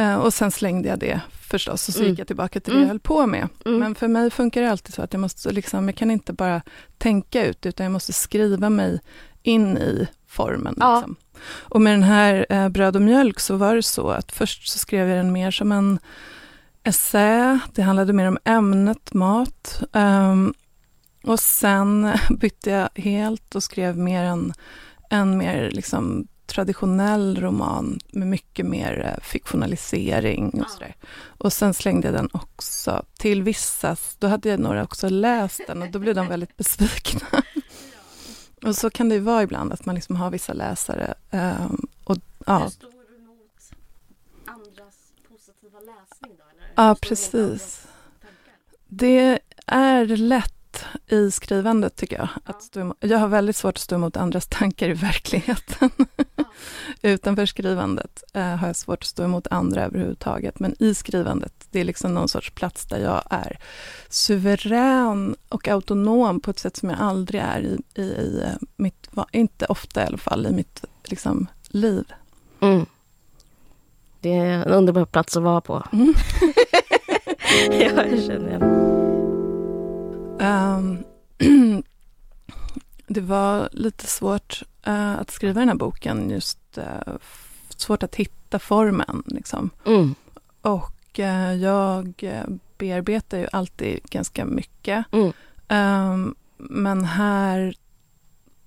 Uh, 0.00 0.14
och 0.14 0.34
sen 0.34 0.50
slängde 0.50 0.88
jag 0.88 0.98
det 0.98 1.20
förstås 1.30 1.88
och 1.88 1.94
så 1.94 2.00
mm. 2.00 2.10
gick 2.10 2.20
jag 2.20 2.26
tillbaka 2.26 2.60
till 2.60 2.72
det 2.72 2.78
jag 2.78 2.82
mm. 2.82 2.88
höll 2.88 3.00
på 3.00 3.26
med. 3.26 3.48
Mm. 3.64 3.78
Men 3.78 3.94
för 3.94 4.08
mig 4.08 4.30
funkar 4.30 4.62
det 4.62 4.70
alltid 4.70 4.94
så 4.94 5.02
att 5.02 5.12
jag 5.12 5.20
måste 5.20 5.52
liksom, 5.52 5.88
jag 5.88 5.96
kan 5.96 6.10
inte 6.10 6.32
bara 6.32 6.62
tänka 6.98 7.46
ut, 7.46 7.66
utan 7.66 7.84
jag 7.84 7.92
måste 7.92 8.12
skriva 8.12 8.70
mig 8.70 9.00
in 9.42 9.78
i 9.78 10.08
formen. 10.26 10.74
Ja. 10.78 11.04
Och 11.44 11.80
med 11.80 11.92
den 11.92 12.02
här 12.02 12.46
eh, 12.50 12.68
Bröd 12.68 12.96
och 12.96 13.02
mjölk 13.02 13.40
så 13.40 13.56
var 13.56 13.76
det 13.76 13.82
så 13.82 14.08
att 14.08 14.32
först 14.32 14.68
så 14.68 14.78
skrev 14.78 15.08
jag 15.08 15.18
den 15.18 15.32
mer 15.32 15.50
som 15.50 15.72
en 15.72 15.98
essä, 16.84 17.58
det 17.74 17.82
handlade 17.82 18.12
mer 18.12 18.28
om 18.28 18.38
ämnet 18.44 19.14
mat. 19.14 19.82
Um, 19.92 20.54
och 21.22 21.40
sen 21.40 22.12
bytte 22.30 22.70
jag 22.70 22.88
helt 22.94 23.54
och 23.54 23.62
skrev 23.62 23.98
mer 23.98 24.24
en, 24.24 24.52
en 25.10 25.38
mer 25.38 25.70
liksom 25.70 26.26
traditionell 26.46 27.40
roman 27.40 27.98
med 28.12 28.28
mycket 28.28 28.66
mer 28.66 29.06
eh, 29.06 29.24
fiktionalisering 29.24 30.62
och 30.62 30.70
sådär. 30.70 30.96
Och 31.22 31.52
sen 31.52 31.74
slängde 31.74 32.08
jag 32.08 32.14
den 32.14 32.28
också 32.32 33.02
till 33.18 33.42
vissa, 33.42 33.96
då 34.18 34.26
hade 34.26 34.48
jag 34.48 34.60
några 34.60 34.84
också 34.84 35.08
läst 35.08 35.60
den 35.66 35.82
och 35.82 35.90
då 35.90 35.98
blev 35.98 36.14
de 36.14 36.28
väldigt 36.28 36.56
besvikna. 36.56 37.26
Och 38.64 38.76
så 38.76 38.90
kan 38.90 39.08
det 39.08 39.14
ju 39.14 39.20
vara 39.20 39.42
ibland, 39.42 39.72
att 39.72 39.86
man 39.86 39.94
liksom 39.94 40.16
har 40.16 40.30
vissa 40.30 40.52
läsare. 40.52 41.14
Um, 41.30 41.88
och, 42.04 42.16
ja. 42.46 42.58
Hur 42.58 42.68
står 42.68 42.90
du 42.90 43.18
mot 43.18 43.72
andras 44.46 45.12
positiva 45.28 45.78
läsning 45.78 46.36
då? 46.38 46.44
Eller? 46.56 46.72
Ja, 46.74 46.96
precis. 47.00 47.86
Det 48.88 49.38
är 49.66 50.06
lätt. 50.06 50.54
I 51.06 51.30
skrivandet 51.30 51.96
tycker 51.96 52.16
jag. 52.16 52.28
Att 52.44 52.62
stå 52.62 52.80
emot, 52.80 52.96
jag 53.00 53.18
har 53.18 53.28
väldigt 53.28 53.56
svårt 53.56 53.74
att 53.74 53.80
stå 53.80 53.94
emot 53.94 54.16
andras 54.16 54.46
tankar 54.50 54.88
i 54.88 54.92
verkligheten. 54.92 55.90
Utanför 57.02 57.46
skrivandet 57.46 58.22
eh, 58.32 58.42
har 58.42 58.66
jag 58.66 58.76
svårt 58.76 58.98
att 58.98 59.08
stå 59.08 59.24
emot 59.24 59.46
andra 59.50 59.84
överhuvudtaget. 59.84 60.58
Men 60.60 60.74
i 60.78 60.94
skrivandet, 60.94 61.52
det 61.70 61.80
är 61.80 61.84
liksom 61.84 62.14
någon 62.14 62.28
sorts 62.28 62.50
plats 62.50 62.86
där 62.86 62.98
jag 62.98 63.22
är 63.30 63.58
suverän 64.08 65.36
och 65.48 65.68
autonom 65.68 66.40
på 66.40 66.50
ett 66.50 66.58
sätt 66.58 66.76
som 66.76 66.90
jag 66.90 67.00
aldrig 67.00 67.40
är 67.40 67.60
i, 67.60 67.78
i, 67.94 68.02
i 68.02 68.42
eh, 68.44 68.66
mitt, 68.76 69.10
inte 69.32 69.66
ofta 69.66 70.02
i 70.02 70.06
alla 70.06 70.18
fall, 70.18 70.46
i 70.46 70.52
mitt 70.52 70.84
liksom, 71.04 71.46
liv. 71.68 72.04
Mm. 72.60 72.86
Det 74.20 74.36
är 74.36 74.44
en 74.44 74.64
underbar 74.64 75.04
plats 75.04 75.36
att 75.36 75.42
vara 75.42 75.60
på. 75.60 75.82
Mm. 75.92 76.14
ja, 77.70 78.04
jag 78.06 78.24
känner 78.24 78.48
igen. 78.48 78.89
Um, 80.40 81.04
det 83.06 83.20
var 83.20 83.68
lite 83.72 84.06
svårt 84.06 84.62
uh, 84.88 85.18
att 85.18 85.30
skriva 85.30 85.60
den 85.60 85.68
här 85.68 85.76
boken, 85.76 86.30
just 86.30 86.58
uh, 86.78 87.14
svårt 87.76 88.02
att 88.02 88.14
hitta 88.14 88.58
formen. 88.58 89.22
Liksom. 89.26 89.70
Mm. 89.86 90.14
Och 90.62 91.18
uh, 91.18 91.54
jag 91.54 92.14
bearbetar 92.78 93.38
ju 93.38 93.46
alltid 93.52 94.00
ganska 94.02 94.44
mycket. 94.44 95.04
Mm. 95.12 95.32
Um, 95.68 96.34
men 96.56 97.04
här 97.04 97.74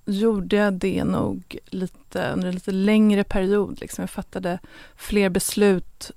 gjorde 0.05 0.55
jag 0.55 0.73
det 0.73 1.03
nog 1.03 1.57
lite 1.65 2.31
under 2.33 2.47
en 2.47 2.53
lite 2.55 2.71
längre 2.71 3.23
period. 3.23 3.81
Liksom. 3.81 4.01
Jag 4.01 4.09
fattade 4.09 4.59
fler 4.95 5.29
beslut 5.29 6.11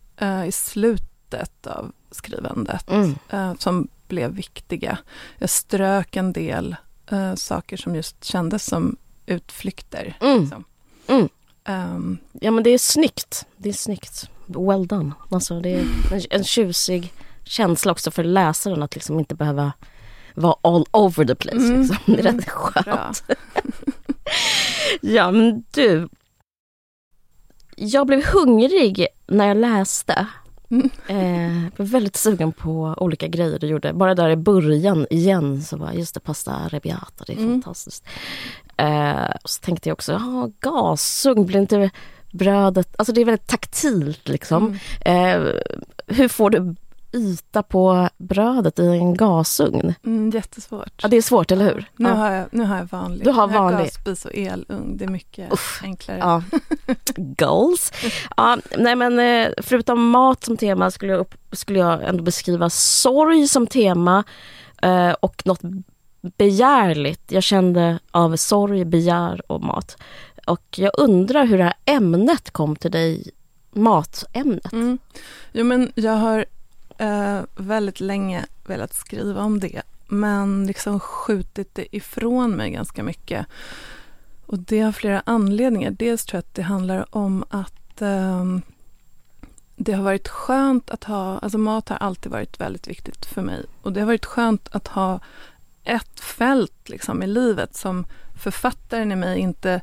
i 0.46 0.52
slutet 0.52 1.66
av 1.66 1.92
skrivandet 2.10 2.90
mm. 2.90 3.14
som 3.58 3.88
blev 4.08 4.30
viktiga. 4.30 4.98
Jag 5.38 5.50
strök 5.50 6.16
en 6.16 6.32
del 6.32 6.76
uh, 7.12 7.34
saker 7.34 7.76
som 7.76 7.94
just 7.94 8.24
kändes 8.24 8.66
som 8.66 8.96
utflykter. 9.26 10.16
Mm. 10.20 10.40
Liksom. 10.40 10.64
Mm. 11.06 11.28
Um, 11.68 12.18
ja 12.32 12.50
men 12.50 12.64
det 12.64 12.70
är 12.70 12.78
snyggt. 12.78 13.46
Det 13.56 13.68
är 13.68 13.72
snyggt. 13.72 14.30
Well 14.46 14.86
done. 14.86 15.12
Alltså, 15.30 15.60
det 15.60 15.70
är 15.70 15.80
en, 16.12 16.20
en 16.30 16.44
tjusig 16.44 17.12
känsla 17.44 17.92
också 17.92 18.10
för 18.10 18.24
läsaren 18.24 18.82
att 18.82 18.94
liksom 18.94 19.18
inte 19.18 19.34
behöva 19.34 19.72
vara 20.34 20.56
all 20.62 20.84
over 20.92 21.24
the 21.24 21.34
place. 21.34 21.56
Mm. 21.56 21.80
Liksom. 21.80 21.96
Det 22.06 22.12
är 22.12 22.22
rätt 22.22 22.32
mm. 22.32 22.44
skönt. 22.46 23.24
ja 25.00 25.30
men 25.30 25.64
du. 25.70 26.08
Jag 27.76 28.06
blev 28.06 28.24
hungrig 28.24 29.06
när 29.26 29.48
jag 29.48 29.56
läste. 29.56 30.26
Mm. 30.70 30.90
Eh, 31.08 31.62
jag 31.64 31.70
var 31.76 31.86
väldigt 31.86 32.16
sugen 32.16 32.52
på 32.52 32.94
olika 32.96 33.26
grejer 33.26 33.58
du 33.58 33.66
gjorde. 33.66 33.92
Bara 33.92 34.14
där 34.14 34.30
i 34.30 34.36
början 34.36 35.06
igen 35.10 35.62
så 35.62 35.76
var 35.76 35.92
just 35.92 36.14
det 36.14 36.20
pasta 36.20 36.52
arrabbiata, 36.52 37.24
det 37.26 37.32
är 37.32 37.36
mm. 37.36 37.50
fantastiskt. 37.50 38.04
Eh, 38.76 39.30
och 39.42 39.50
så 39.50 39.60
tänkte 39.60 39.88
jag 39.88 39.94
också, 39.94 40.12
ja 40.12 40.50
gasugn, 40.60 41.46
blir 41.46 41.60
inte 41.60 41.90
brödet, 42.30 42.94
alltså 42.98 43.12
det 43.12 43.20
är 43.20 43.24
väldigt 43.24 43.46
taktilt 43.46 44.28
liksom. 44.28 44.78
Mm. 45.00 45.46
Eh, 45.46 45.54
hur 46.06 46.28
får 46.28 46.50
du 46.50 46.74
yta 47.12 47.62
på 47.62 48.08
brödet 48.16 48.78
i 48.78 48.86
en 48.86 49.14
gasugn? 49.14 49.94
Mm, 50.04 50.30
jättesvårt. 50.30 51.02
Ja, 51.02 51.08
det 51.08 51.16
är 51.16 51.22
svårt, 51.22 51.50
eller 51.50 51.64
hur? 51.64 51.90
Nu, 51.96 52.08
ja. 52.08 52.14
har, 52.14 52.30
jag, 52.30 52.46
nu 52.50 52.64
har 52.64 52.76
jag 52.76 52.84
vanlig. 52.84 53.24
Du 53.24 53.30
har 53.30 53.48
vanlig. 53.48 53.84
gasspis 53.84 54.24
och 54.24 54.34
elugn. 54.34 54.96
Det 54.96 55.04
är 55.04 55.08
mycket 55.08 55.52
Uff, 55.52 55.80
enklare. 55.84 56.18
Ja. 56.18 56.42
Goals. 57.16 57.92
Ja, 58.36 58.58
nej 58.78 58.96
men 58.96 59.18
eh, 59.18 59.52
förutom 59.62 60.10
mat 60.10 60.44
som 60.44 60.56
tema 60.56 60.90
skulle 60.90 61.12
jag, 61.12 61.20
upp, 61.20 61.34
skulle 61.52 61.78
jag 61.78 62.02
ändå 62.08 62.22
beskriva 62.22 62.70
sorg 62.70 63.48
som 63.48 63.66
tema 63.66 64.24
eh, 64.82 65.10
och 65.10 65.42
något 65.44 65.60
begärligt. 66.36 67.32
Jag 67.32 67.42
kände 67.42 67.98
av 68.10 68.36
sorg, 68.36 68.84
begär 68.84 69.52
och 69.52 69.62
mat. 69.62 69.96
Och 70.46 70.64
jag 70.76 70.90
undrar 70.98 71.46
hur 71.46 71.58
det 71.58 71.64
här 71.64 71.74
ämnet 71.84 72.50
kom 72.50 72.76
till 72.76 72.90
dig, 72.90 73.30
matämnet. 73.72 74.72
Mm. 74.72 74.98
Jo 75.52 75.64
men 75.64 75.92
jag 75.94 76.12
har 76.12 76.46
eh, 76.98 77.40
väldigt 77.56 78.00
länge 78.00 78.46
velat 78.64 78.94
skriva 78.94 79.42
om 79.42 79.60
det 79.60 79.82
men 80.08 80.66
liksom 80.66 81.00
skjutit 81.00 81.74
det 81.74 81.96
ifrån 81.96 82.50
mig 82.50 82.70
ganska 82.70 83.02
mycket. 83.02 83.46
Och 84.46 84.58
det 84.58 84.80
har 84.80 84.92
flera 84.92 85.22
anledningar. 85.26 85.90
Dels 85.90 86.24
tror 86.24 86.36
jag 86.36 86.42
att 86.42 86.54
det 86.54 86.62
handlar 86.62 87.16
om 87.16 87.44
att 87.50 88.02
eh, 88.02 88.44
det 89.76 89.92
har 89.92 90.02
varit 90.02 90.28
skönt 90.28 90.90
att 90.90 91.04
ha, 91.04 91.38
alltså 91.38 91.58
mat 91.58 91.88
har 91.88 91.96
alltid 91.96 92.32
varit 92.32 92.60
väldigt 92.60 92.88
viktigt 92.88 93.26
för 93.26 93.42
mig. 93.42 93.64
Och 93.82 93.92
det 93.92 94.00
har 94.00 94.06
varit 94.06 94.24
skönt 94.24 94.68
att 94.72 94.88
ha 94.88 95.20
ett 95.84 96.20
fält 96.20 96.88
liksom 96.88 97.22
i 97.22 97.26
livet 97.26 97.76
som 97.76 98.06
författaren 98.42 99.12
i 99.12 99.16
mig 99.16 99.38
inte 99.38 99.80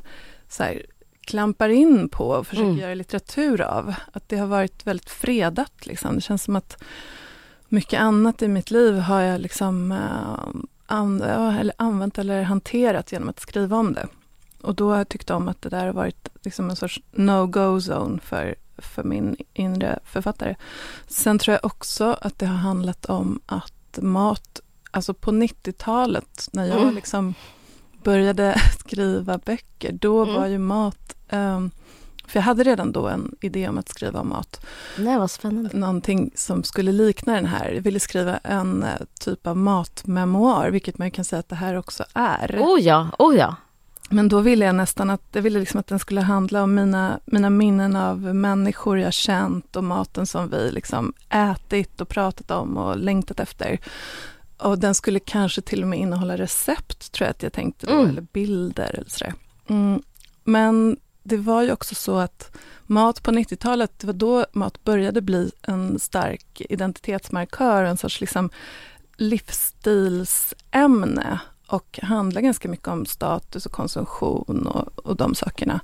så 0.48 0.62
här, 0.62 0.86
klampar 1.24 1.68
in 1.68 2.08
på 2.08 2.28
och 2.28 2.46
försöker 2.46 2.68
mm. 2.68 2.80
göra 2.80 2.94
litteratur 2.94 3.60
av. 3.60 3.94
Att 4.12 4.28
det 4.28 4.36
har 4.36 4.46
varit 4.46 4.86
väldigt 4.86 5.10
fredat. 5.10 5.86
Liksom. 5.86 6.14
Det 6.14 6.20
känns 6.20 6.42
som 6.42 6.56
att 6.56 6.82
mycket 7.68 8.00
annat 8.00 8.42
i 8.42 8.48
mitt 8.48 8.70
liv 8.70 8.94
har 8.94 9.20
jag 9.20 9.40
liksom 9.40 9.98
an 10.86 11.22
eller 11.22 11.74
använt 11.78 12.18
eller 12.18 12.42
hanterat 12.42 13.12
genom 13.12 13.28
att 13.28 13.40
skriva 13.40 13.76
om 13.76 13.92
det. 13.92 14.06
Och 14.60 14.74
då 14.74 14.90
har 14.90 14.96
jag 14.96 15.08
tyckt 15.08 15.30
om 15.30 15.48
att 15.48 15.62
det 15.62 15.68
där 15.68 15.86
har 15.86 15.92
varit 15.92 16.28
liksom 16.42 16.70
en 16.70 16.76
sorts 16.76 17.00
no-go 17.12 17.76
zone 17.78 18.18
för, 18.20 18.54
för 18.78 19.02
min 19.02 19.36
inre 19.52 19.98
författare. 20.04 20.54
Sen 21.06 21.38
tror 21.38 21.52
jag 21.52 21.64
också 21.64 22.16
att 22.20 22.38
det 22.38 22.46
har 22.46 22.56
handlat 22.56 23.04
om 23.04 23.40
att 23.46 23.98
mat, 24.02 24.60
alltså 24.90 25.14
på 25.14 25.30
90-talet 25.30 26.48
när 26.52 26.66
jag 26.66 26.82
mm. 26.82 26.94
liksom 26.94 27.34
började 28.04 28.60
skriva 28.78 29.38
böcker, 29.38 29.92
då 29.92 30.22
mm. 30.22 30.34
var 30.34 30.46
ju 30.46 30.58
mat 30.58 31.16
um, 31.30 31.70
för 32.26 32.38
jag 32.38 32.44
hade 32.44 32.64
redan 32.64 32.92
då 32.92 33.08
en 33.08 33.34
idé 33.40 33.68
om 33.68 33.78
att 33.78 33.88
skriva 33.88 34.20
om 34.20 34.28
mat. 34.28 34.66
Nej, 34.98 35.18
vad 35.18 35.30
spännande. 35.30 35.70
Någonting 35.72 36.30
som 36.34 36.64
skulle 36.64 36.92
likna 36.92 37.34
den 37.34 37.46
här. 37.46 37.72
Jag 37.72 37.82
ville 37.82 38.00
skriva 38.00 38.36
en 38.36 38.82
eh, 38.82 38.88
typ 39.20 39.46
av 39.46 39.56
matmemoar, 39.56 40.70
vilket 40.70 40.98
man 40.98 41.10
kan 41.10 41.24
säga 41.24 41.40
att 41.40 41.48
det 41.48 41.56
här 41.56 41.74
också 41.74 42.04
är. 42.14 42.58
Oh 42.60 42.80
ja, 42.80 43.08
oh 43.18 43.36
ja. 43.36 43.56
Men 44.10 44.28
då 44.28 44.40
ville 44.40 44.64
jag 44.64 44.74
nästan 44.74 45.10
att, 45.10 45.22
jag 45.32 45.42
ville 45.42 45.58
liksom 45.58 45.80
att 45.80 45.86
den 45.86 45.98
skulle 45.98 46.20
handla 46.20 46.62
om 46.62 46.74
mina, 46.74 47.20
mina 47.24 47.50
minnen 47.50 47.96
av 47.96 48.34
människor 48.34 48.98
jag 48.98 49.12
känt 49.12 49.76
och 49.76 49.84
maten 49.84 50.26
som 50.26 50.48
vi 50.48 50.70
liksom 50.70 51.12
ätit 51.28 52.00
och 52.00 52.08
pratat 52.08 52.50
om 52.50 52.76
och 52.76 52.98
längtat 52.98 53.40
efter. 53.40 53.78
Och 54.56 54.78
den 54.78 54.94
skulle 54.94 55.20
kanske 55.20 55.60
till 55.60 55.82
och 55.82 55.88
med 55.88 55.98
innehålla 55.98 56.36
recept, 56.36 57.12
tror 57.12 57.26
jag 57.26 57.30
att 57.30 57.42
jag 57.42 57.52
tänkte 57.52 57.86
då, 57.86 57.92
mm. 57.92 58.10
eller 58.10 58.22
bilder 58.22 58.94
eller 58.94 59.10
sådär. 59.10 59.34
Mm. 59.66 60.02
Men 60.44 60.96
det 61.22 61.36
var 61.36 61.62
ju 61.62 61.72
också 61.72 61.94
så 61.94 62.18
att 62.18 62.56
mat 62.86 63.22
på 63.22 63.30
90-talet, 63.30 63.98
det 63.98 64.06
var 64.06 64.14
då 64.14 64.46
mat 64.52 64.84
började 64.84 65.20
bli 65.20 65.50
en 65.62 65.98
stark 65.98 66.62
identitetsmarkör, 66.68 67.84
en 67.84 67.96
sorts 67.96 68.20
liksom 68.20 68.50
livsstilsämne 69.16 71.40
och 71.66 71.98
handlar 72.02 72.40
ganska 72.40 72.68
mycket 72.68 72.88
om 72.88 73.06
status 73.06 73.66
och 73.66 73.72
konsumtion 73.72 74.66
och, 74.66 75.06
och 75.06 75.16
de 75.16 75.34
sakerna. 75.34 75.80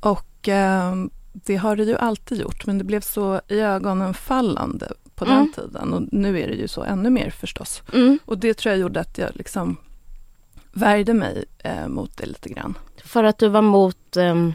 Och 0.00 0.48
eh, 0.48 0.94
det 1.32 1.56
har 1.56 1.76
det 1.76 1.84
ju 1.84 1.96
alltid 1.96 2.40
gjort, 2.40 2.66
men 2.66 2.78
det 2.78 2.84
blev 2.84 3.00
så 3.00 3.40
i 3.48 3.60
ögonen 3.60 4.14
fallande 4.14 4.92
på 5.18 5.24
mm. 5.24 5.36
den 5.36 5.52
tiden 5.52 5.92
och 5.92 6.02
nu 6.12 6.40
är 6.40 6.48
det 6.48 6.54
ju 6.54 6.68
så 6.68 6.82
ännu 6.82 7.10
mer 7.10 7.30
förstås. 7.30 7.82
Mm. 7.92 8.18
Och 8.24 8.38
det 8.38 8.54
tror 8.54 8.72
jag 8.72 8.80
gjorde 8.80 9.00
att 9.00 9.18
jag 9.18 9.30
liksom 9.34 9.76
värjde 10.72 11.14
mig 11.14 11.44
eh, 11.58 11.88
mot 11.88 12.16
det 12.16 12.26
lite 12.26 12.48
grann. 12.48 12.78
För 13.04 13.24
att 13.24 13.38
du 13.38 13.48
var 13.48 13.62
mot 13.62 14.16
eh, 14.16 14.48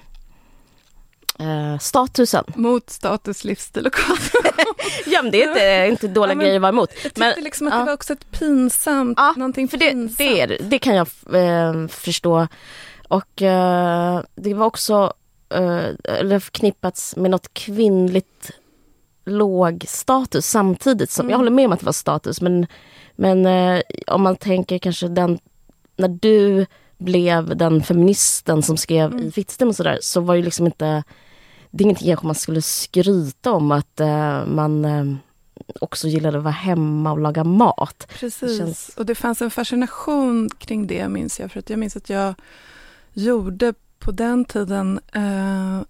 eh, 1.40 1.80
statusen? 1.80 2.44
Mot 2.56 2.90
status, 2.90 3.44
livsstil 3.44 3.88
och 3.88 3.96
Ja 5.06 5.22
men 5.22 5.32
det 5.32 5.44
är 5.44 5.86
inte, 5.86 5.92
inte 5.92 6.20
dåliga 6.20 6.36
ja, 6.36 6.42
grejer 6.42 6.56
att 6.56 6.62
vara 6.62 6.70
emot. 6.70 6.90
Jag 7.04 7.12
men, 7.16 7.44
liksom 7.44 7.68
att 7.68 7.74
ja. 7.74 7.80
det 7.80 7.86
var 7.86 7.94
också 7.94 8.14
ett 8.14 8.32
pinsamt, 8.32 9.18
ja, 9.18 9.34
någonting 9.38 9.68
för 9.68 9.78
pinsamt. 9.78 10.18
Det, 10.18 10.46
det, 10.46 10.58
det 10.58 10.80
kan 10.80 10.96
jag 10.96 11.08
eh, 11.34 11.88
förstå. 11.88 12.48
Och 13.08 13.42
eh, 13.42 14.22
det 14.36 14.54
var 14.54 14.66
också 14.66 15.14
eller 16.04 16.40
förknippats 16.40 17.16
med 17.16 17.32
något 17.32 17.54
kvinnligt 17.54 18.52
låg 19.26 19.86
status 19.88 20.46
samtidigt 20.46 21.12
som, 21.12 21.24
mm. 21.24 21.32
jag 21.32 21.38
håller 21.38 21.52
med 21.52 21.66
om 21.66 21.72
att 21.72 21.80
det 21.80 21.86
var 21.86 21.94
status 21.94 22.42
men, 22.42 22.68
men 23.16 23.46
eh, 23.46 23.82
om 24.08 24.24
man 24.24 24.36
tänker 24.36 24.78
kanske 24.78 25.08
den, 25.08 25.40
när 25.98 26.08
du 26.08 26.66
blev 26.98 27.58
den 27.58 27.84
feministen 27.84 28.64
som 28.64 28.78
skrev 28.78 29.12
mm. 29.12 29.28
i 29.28 29.32
Fittstim 29.32 29.68
och 29.68 29.76
sådär 29.76 30.00
så 30.02 30.22
var 30.22 30.36
ju 30.36 30.44
liksom 30.44 30.66
inte, 30.66 31.04
det 31.72 31.82
är 31.82 31.86
ingenting 31.86 32.08
kanske 32.08 32.26
man 32.26 32.36
skulle 32.36 32.62
skryta 32.62 33.52
om 33.52 33.72
att 33.72 34.00
eh, 34.00 34.46
man 34.46 34.86
eh, 34.86 35.06
också 35.82 36.08
gillade 36.08 36.38
att 36.38 36.44
vara 36.44 36.54
hemma 36.54 37.12
och 37.12 37.20
laga 37.20 37.44
mat. 37.44 38.08
Precis, 38.20 38.40
det 38.40 38.58
känns... 38.58 38.90
och 38.90 39.06
det 39.06 39.16
fanns 39.16 39.42
en 39.42 39.52
fascination 39.52 40.50
kring 40.50 40.88
det 40.88 41.10
minns 41.10 41.40
jag 41.40 41.52
för 41.52 41.60
att 41.60 41.70
jag 41.70 41.80
minns 41.80 41.96
att 41.96 42.10
jag 42.10 42.34
gjorde 43.14 43.74
på 44.00 44.12
den 44.12 44.46
tiden 44.46 45.00
eh, 45.14 45.82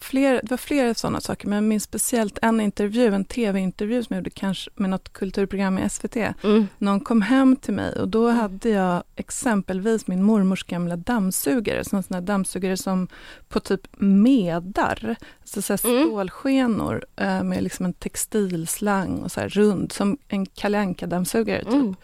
fler, 0.00 0.40
det 0.42 0.50
var 0.50 0.56
flera 0.56 0.94
sådana 0.94 1.20
saker, 1.20 1.48
men 1.48 1.56
jag 1.56 1.64
minns 1.64 1.82
speciellt 1.82 2.38
en 2.42 2.60
intervju, 2.60 3.14
en 3.14 3.24
tv-intervju 3.24 4.02
som 4.02 4.14
jag 4.14 4.20
gjorde 4.20 4.30
kanske 4.30 4.70
med 4.74 4.90
något 4.90 5.12
kulturprogram 5.12 5.78
i 5.78 5.88
SVT. 5.90 6.16
Mm. 6.16 6.68
Någon 6.78 7.00
kom 7.00 7.22
hem 7.22 7.56
till 7.56 7.74
mig 7.74 7.92
och 7.92 8.08
då 8.08 8.28
hade 8.28 8.68
jag 8.68 9.02
exempelvis 9.16 10.06
min 10.06 10.22
mormors 10.22 10.64
gamla 10.64 10.96
dammsugare, 10.96 11.84
sån 11.84 12.02
sån 12.02 12.24
dammsugare 12.24 12.76
som 12.76 13.08
på 13.48 13.60
typ 13.60 13.80
medar, 14.00 15.16
alltså 15.40 15.62
så 15.62 15.72
här 15.72 15.80
Mm. 15.90 16.06
stålskenor 16.08 17.04
eh, 17.16 17.42
med 17.42 17.62
liksom 17.62 17.86
en 17.86 17.92
textilslang 17.92 19.18
och 19.22 19.32
så 19.32 19.40
här 19.40 19.48
rund, 19.48 19.92
som 19.92 20.18
en 20.28 20.46
Kalle 20.46 20.94
dammsugare 20.98 21.64
typ. 21.64 21.72
Mm. 21.72 21.94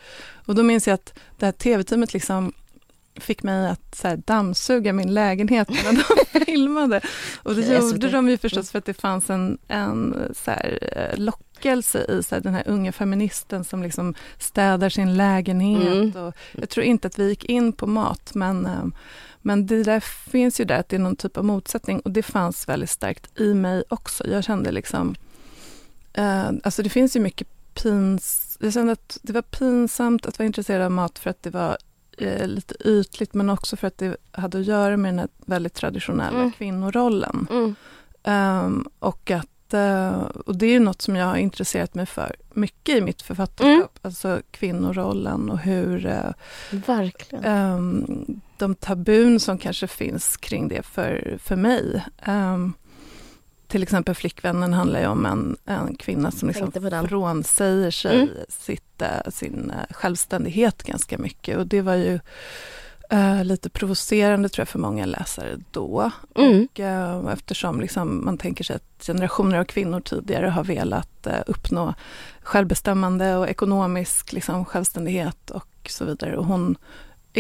Och 0.46 0.54
då 0.54 0.62
minns 0.62 0.86
jag 0.86 0.94
att 0.94 1.18
det 1.38 1.44
här 1.46 1.52
tv-teamet 1.52 2.12
liksom 2.12 2.52
fick 3.20 3.42
mig 3.42 3.68
att 3.68 3.94
så 3.94 4.08
här, 4.08 4.16
dammsuga 4.16 4.92
min 4.92 5.14
lägenhet 5.14 5.68
när 5.68 5.92
de 5.92 6.44
filmade. 6.44 7.00
Och 7.42 7.54
det 7.54 7.78
gjorde 7.78 8.08
de 8.08 8.28
ju 8.28 8.38
förstås 8.38 8.70
för 8.70 8.78
att 8.78 8.84
det 8.84 8.94
fanns 8.94 9.30
en, 9.30 9.58
en 9.68 10.14
så 10.44 10.50
här, 10.50 10.78
eh, 10.96 11.18
lockelse 11.18 12.06
i 12.08 12.22
så 12.22 12.34
här, 12.34 12.42
den 12.42 12.54
här 12.54 12.62
unga 12.66 12.92
feministen 12.92 13.64
som 13.64 13.82
liksom 13.82 14.14
städar 14.38 14.88
sin 14.88 15.16
lägenhet. 15.16 16.14
Mm. 16.14 16.26
Och 16.26 16.34
jag 16.52 16.68
tror 16.68 16.86
inte 16.86 17.08
att 17.08 17.18
vi 17.18 17.28
gick 17.28 17.44
in 17.44 17.72
på 17.72 17.86
mat, 17.86 18.34
men, 18.34 18.66
eh, 18.66 18.86
men 19.42 19.66
det 19.66 19.82
där 19.82 20.00
finns 20.00 20.60
ju 20.60 20.64
där 20.64 20.78
att 20.78 20.88
det 20.88 20.96
är 20.96 21.00
någon 21.00 21.16
typ 21.16 21.36
av 21.36 21.44
motsättning 21.44 22.00
och 22.00 22.10
det 22.10 22.22
fanns 22.22 22.68
väldigt 22.68 22.90
starkt 22.90 23.40
i 23.40 23.54
mig 23.54 23.84
också. 23.88 24.26
Jag 24.26 24.44
kände 24.44 24.72
liksom, 24.72 25.14
eh, 26.12 26.46
alltså 26.62 26.82
det 26.82 26.88
finns 26.88 27.16
ju 27.16 27.20
mycket 27.20 27.48
pins... 27.82 28.58
Jag 28.60 28.72
kände 28.72 28.92
att 28.92 29.18
det 29.22 29.32
var 29.32 29.42
pinsamt 29.42 30.26
att 30.26 30.38
vara 30.38 30.46
intresserad 30.46 30.82
av 30.82 30.90
mat 30.90 31.18
för 31.18 31.30
att 31.30 31.42
det 31.42 31.50
var 31.50 31.76
eh, 32.16 32.46
lite 32.46 32.74
ytligt 32.88 33.34
men 33.34 33.50
också 33.50 33.76
för 33.76 33.86
att 33.86 33.98
det 33.98 34.16
hade 34.32 34.58
att 34.58 34.64
göra 34.64 34.96
med 34.96 35.08
den 35.12 35.18
här 35.18 35.28
väldigt 35.46 35.74
traditionella 35.74 36.38
Mm. 36.38 36.52
kvinnorollen. 36.52 37.46
Mm. 37.50 37.74
Ehm, 38.22 38.86
och, 38.98 39.30
att, 39.30 39.74
eh, 39.74 40.12
och 40.46 40.56
det 40.58 40.66
är 40.66 40.80
något 40.80 41.02
som 41.02 41.16
jag 41.16 41.26
har 41.26 41.36
intresserat 41.36 41.94
mig 41.94 42.06
för 42.06 42.36
mycket 42.52 42.96
i 42.96 43.00
mitt 43.00 43.22
författarskap. 43.22 43.66
Mm. 43.68 43.88
Alltså 44.02 44.40
kvinnorollen 44.50 45.50
och 45.50 45.58
hur 45.58 46.06
eh, 46.06 46.30
Verkligen. 46.70 47.44
ehm, 47.44 48.40
de 48.56 48.74
tabun 48.74 49.40
som 49.40 49.58
kanske 49.58 49.86
finns 49.86 50.36
kring 50.36 50.68
det 50.68 50.82
för, 50.82 51.38
för 51.42 51.56
mig. 51.56 52.04
Ehm, 52.22 52.72
till 53.68 53.82
exempel 53.82 54.14
Flickvännen 54.14 54.72
handlar 54.72 55.00
ju 55.00 55.06
om 55.06 55.26
en, 55.26 55.56
en 55.64 55.94
kvinna 55.96 56.30
som 56.30 56.48
liksom 56.48 56.72
frånsäger 57.08 57.90
sig 57.90 58.16
Mm. 58.16 58.28
sitt, 58.48 59.02
eh, 59.02 59.30
sin 59.30 59.70
eh, 59.70 59.94
självständighet 59.94 60.82
ganska 60.82 61.18
mycket. 61.18 61.58
Och 61.58 61.66
det 61.66 61.80
var 61.82 61.94
ju 61.94 62.20
eh, 63.10 63.44
lite 63.44 63.70
provocerande 63.70 64.48
tror 64.48 64.60
jag 64.60 64.68
för 64.68 64.78
många 64.78 65.06
läsare 65.06 65.56
då. 65.70 66.10
Mm. 66.34 66.68
Och, 66.72 66.80
eh, 66.80 67.32
eftersom 67.32 67.80
liksom 67.80 68.24
man 68.24 68.38
tänker 68.38 68.64
sig 68.64 68.76
att 68.76 69.06
generationer 69.06 69.58
av 69.58 69.64
kvinnor 69.64 70.00
tidigare 70.00 70.46
har 70.46 70.64
velat 70.64 71.26
eh, 71.26 71.40
uppnå 71.46 71.94
självbestämmande 72.42 73.36
och 73.36 73.48
ekonomisk 73.48 74.32
liksom, 74.32 74.64
självständighet 74.64 75.50
och 75.50 75.68
så 75.88 76.04
vidare. 76.04 76.36
Och 76.36 76.46
hon 76.46 76.76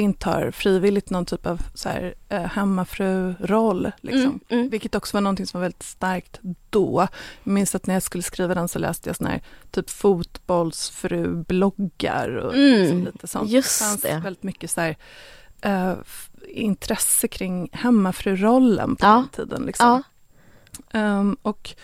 intar 0.00 0.50
frivilligt 0.50 1.10
någon 1.10 1.26
typ 1.26 1.46
av 1.46 1.62
så 1.74 1.88
här, 1.88 2.14
eh, 2.28 2.42
hemmafru-roll. 2.42 3.92
Liksom. 4.00 4.20
Mm. 4.22 4.40
Mm. 4.48 4.68
Vilket 4.68 4.94
också 4.94 5.16
var 5.16 5.20
någonting 5.20 5.46
som 5.46 5.60
var 5.60 5.64
väldigt 5.64 5.82
starkt 5.82 6.40
då. 6.70 7.08
Jag 7.44 7.52
minns 7.52 7.74
att 7.74 7.86
när 7.86 7.94
jag 7.94 8.02
skulle 8.02 8.22
skriva 8.22 8.54
den 8.54 8.68
så 8.68 8.78
läste 8.78 9.08
jag 9.08 9.16
såna 9.16 9.30
här 9.30 9.42
typ 9.70 9.90
fotbollsfru-bloggar 9.90 12.28
och 12.36 12.54
Mm, 12.54 12.80
liksom 12.80 13.04
lite 13.04 13.26
sånt. 13.26 13.50
just 13.50 13.78
det 13.80 13.84
fanns 13.84 14.02
det. 14.02 14.20
väldigt 14.24 14.42
mycket 14.42 14.70
så 14.70 14.80
här, 14.80 14.96
eh, 15.60 15.92
intresse 16.48 17.28
kring 17.28 17.68
hemmafru-rollen 17.72 18.96
på 18.96 19.06
Ja. 19.06 19.12
den 19.14 19.28
tiden. 19.28 19.62
Liksom. 19.66 19.86
Ja. 19.86 20.02
Ehm, 20.98 21.36
och 21.42 21.74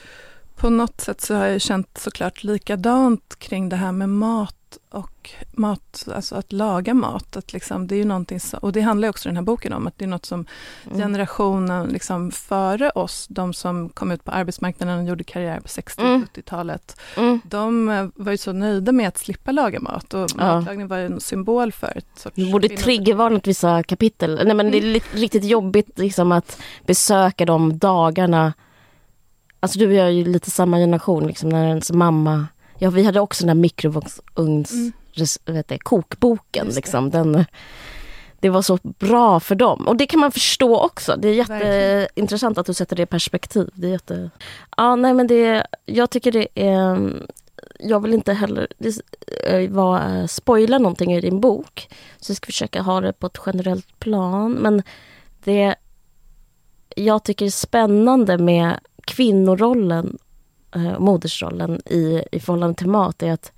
på 0.56 0.70
något 0.70 1.00
sätt 1.00 1.20
så 1.20 1.34
har 1.34 1.46
jag 1.46 1.60
känt 1.60 1.98
såklart 1.98 2.44
likadant 2.44 3.36
kring 3.38 3.68
det 3.68 3.76
här 3.76 3.92
med 3.92 4.08
mat 4.08 4.56
och 4.90 5.30
mat, 5.52 6.08
alltså 6.14 6.34
att 6.34 6.52
laga 6.52 6.94
mat. 6.94 7.36
Att 7.36 7.52
liksom, 7.52 7.86
det 7.86 7.94
är 7.94 7.96
ju 7.96 8.04
någonting 8.04 8.40
som, 8.40 8.58
och 8.58 8.72
det 8.72 8.80
handlar 8.80 9.08
också 9.08 9.28
den 9.28 9.36
här 9.36 9.42
boken 9.42 9.72
om, 9.72 9.86
att 9.86 9.98
det 9.98 10.04
är 10.04 10.08
något 10.08 10.26
som 10.26 10.46
Mm. 10.86 10.98
generationen 10.98 11.86
liksom 11.88 12.30
före 12.30 12.90
oss, 12.90 13.26
de 13.30 13.54
som 13.54 13.88
kom 13.88 14.10
ut 14.12 14.24
på 14.24 14.30
arbetsmarknaden 14.30 14.98
och 14.98 15.04
gjorde 15.04 15.24
karriär 15.24 15.60
på 15.60 15.68
60 15.68 16.02
Mm. 16.02 16.22
och 16.22 16.28
70-talet, 16.28 16.96
Mm. 17.16 17.40
de 17.44 17.88
eh, 17.88 18.06
var 18.14 18.32
ju 18.32 18.38
så 18.38 18.52
nöjda 18.52 18.92
med 18.92 19.08
att 19.08 19.18
slippa 19.18 19.52
laga 19.52 19.80
mat 19.80 20.14
och 20.14 20.30
Ja. 20.38 20.54
matlagning 20.60 20.88
var 20.88 20.96
ju 20.96 21.06
en 21.06 21.20
symbol 21.20 21.72
för 21.72 21.92
ett 21.98 22.06
sorts... 22.18 22.36
Du 22.36 22.52
borde 22.52 22.68
triggervarnat 22.68 23.46
vissa 23.46 23.82
kapitel. 23.82 24.40
Nej 24.44 24.54
men 24.54 24.70
det 24.70 24.78
är 24.78 24.82
li- 24.82 25.02
riktigt 25.12 25.44
jobbigt 25.44 25.98
liksom 25.98 26.32
att 26.32 26.58
besöka 26.86 27.44
de 27.46 27.78
dagarna. 27.78 28.52
Alltså 29.60 29.78
du 29.78 29.86
och 29.86 29.92
jag 29.94 30.06
är 30.06 30.10
ju 30.10 30.24
lite 30.24 30.50
samma 30.50 30.76
generation 30.76 31.26
liksom 31.26 31.48
när 31.48 31.66
ens 31.68 31.92
mamma, 31.92 32.46
ja 32.82 32.90
vi 32.90 33.04
hade 33.04 33.20
också 33.20 33.46
den 33.46 33.56
där 33.56 33.60
mikrovågsugns, 33.62 34.72
Mm. 34.72 34.92
res, 35.12 35.38
vet 35.44 35.68
det, 35.68 35.78
kokboken 35.78 36.64
Just 36.66 36.74
det. 36.76 36.78
liksom. 36.78 37.10
Den, 37.10 37.44
det 38.40 38.50
var 38.50 38.62
så 38.62 38.78
bra 38.82 39.40
för 39.40 39.54
dem. 39.54 39.88
Och 39.88 39.96
det 39.96 40.06
kan 40.06 40.20
man 40.20 40.32
förstå 40.32 40.80
också. 40.80 41.16
Det 41.16 41.28
är 41.28 41.34
jätteintressant 41.34 42.58
att 42.58 42.66
du 42.66 42.74
sätter 42.74 42.96
det 42.96 43.02
i 43.02 43.06
perspektiv. 43.06 43.68
Det 43.74 43.86
är 43.86 43.90
jätte... 43.90 44.30
Ja, 44.76 44.96
nej 44.96 45.14
men 45.14 45.26
det, 45.26 45.66
jag 45.86 46.10
tycker 46.10 46.32
det 46.32 46.48
är... 46.54 47.12
Jag 47.78 48.00
vill 48.00 48.14
inte 48.14 48.32
heller 48.32 48.68
det, 48.78 49.68
vara, 49.70 50.28
spoila 50.28 50.78
någonting 50.78 51.12
i 51.12 51.20
din 51.20 51.40
bok. 51.40 51.88
Så 52.20 52.30
jag 52.30 52.36
ska 52.36 52.46
försöka 52.46 52.82
ha 52.82 53.00
det 53.00 53.12
på 53.12 53.26
ett 53.26 53.38
generellt 53.46 53.98
plan. 53.98 54.52
Men 54.52 54.82
det 55.44 55.74
jag 56.96 57.24
tycker 57.24 57.46
är 57.46 57.50
spännande 57.50 58.38
med 58.38 58.78
kvinnorollen, 59.04 60.18
modersrollen 60.98 61.80
i, 61.86 62.22
i 62.32 62.40
förhållande 62.40 62.74
till 62.74 62.88
mat 62.88 63.22
är 63.22 63.32
att 63.32 63.52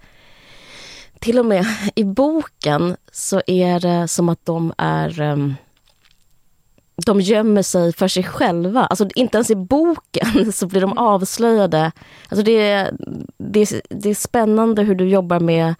till 1.18 1.38
och 1.38 1.46
med 1.46 1.66
i 1.94 2.04
boken 2.04 2.96
så 3.12 3.42
är 3.46 3.80
det 3.80 4.08
som 4.08 4.28
att 4.28 4.46
de 4.46 4.72
är 4.78 5.20
ehm, 5.20 5.54
de 7.06 7.20
gömmer 7.20 7.62
sig 7.62 7.92
för 7.92 8.08
sig 8.08 8.22
själva. 8.22 8.84
Alltså 8.84 9.08
inte 9.14 9.36
ens 9.36 9.50
i 9.50 9.54
boken 9.54 10.52
så 10.52 10.66
blir 10.66 10.80
de 10.80 10.98
avslöjade. 10.98 11.92
Alltså 12.28 12.44
det, 12.44 12.70
är, 12.70 12.96
det, 13.36 13.60
är, 13.60 13.82
det 13.88 14.10
är 14.10 14.14
spännande 14.14 14.82
hur 14.82 14.94
du 14.94 15.08
jobbar 15.08 15.40
med 15.40 15.74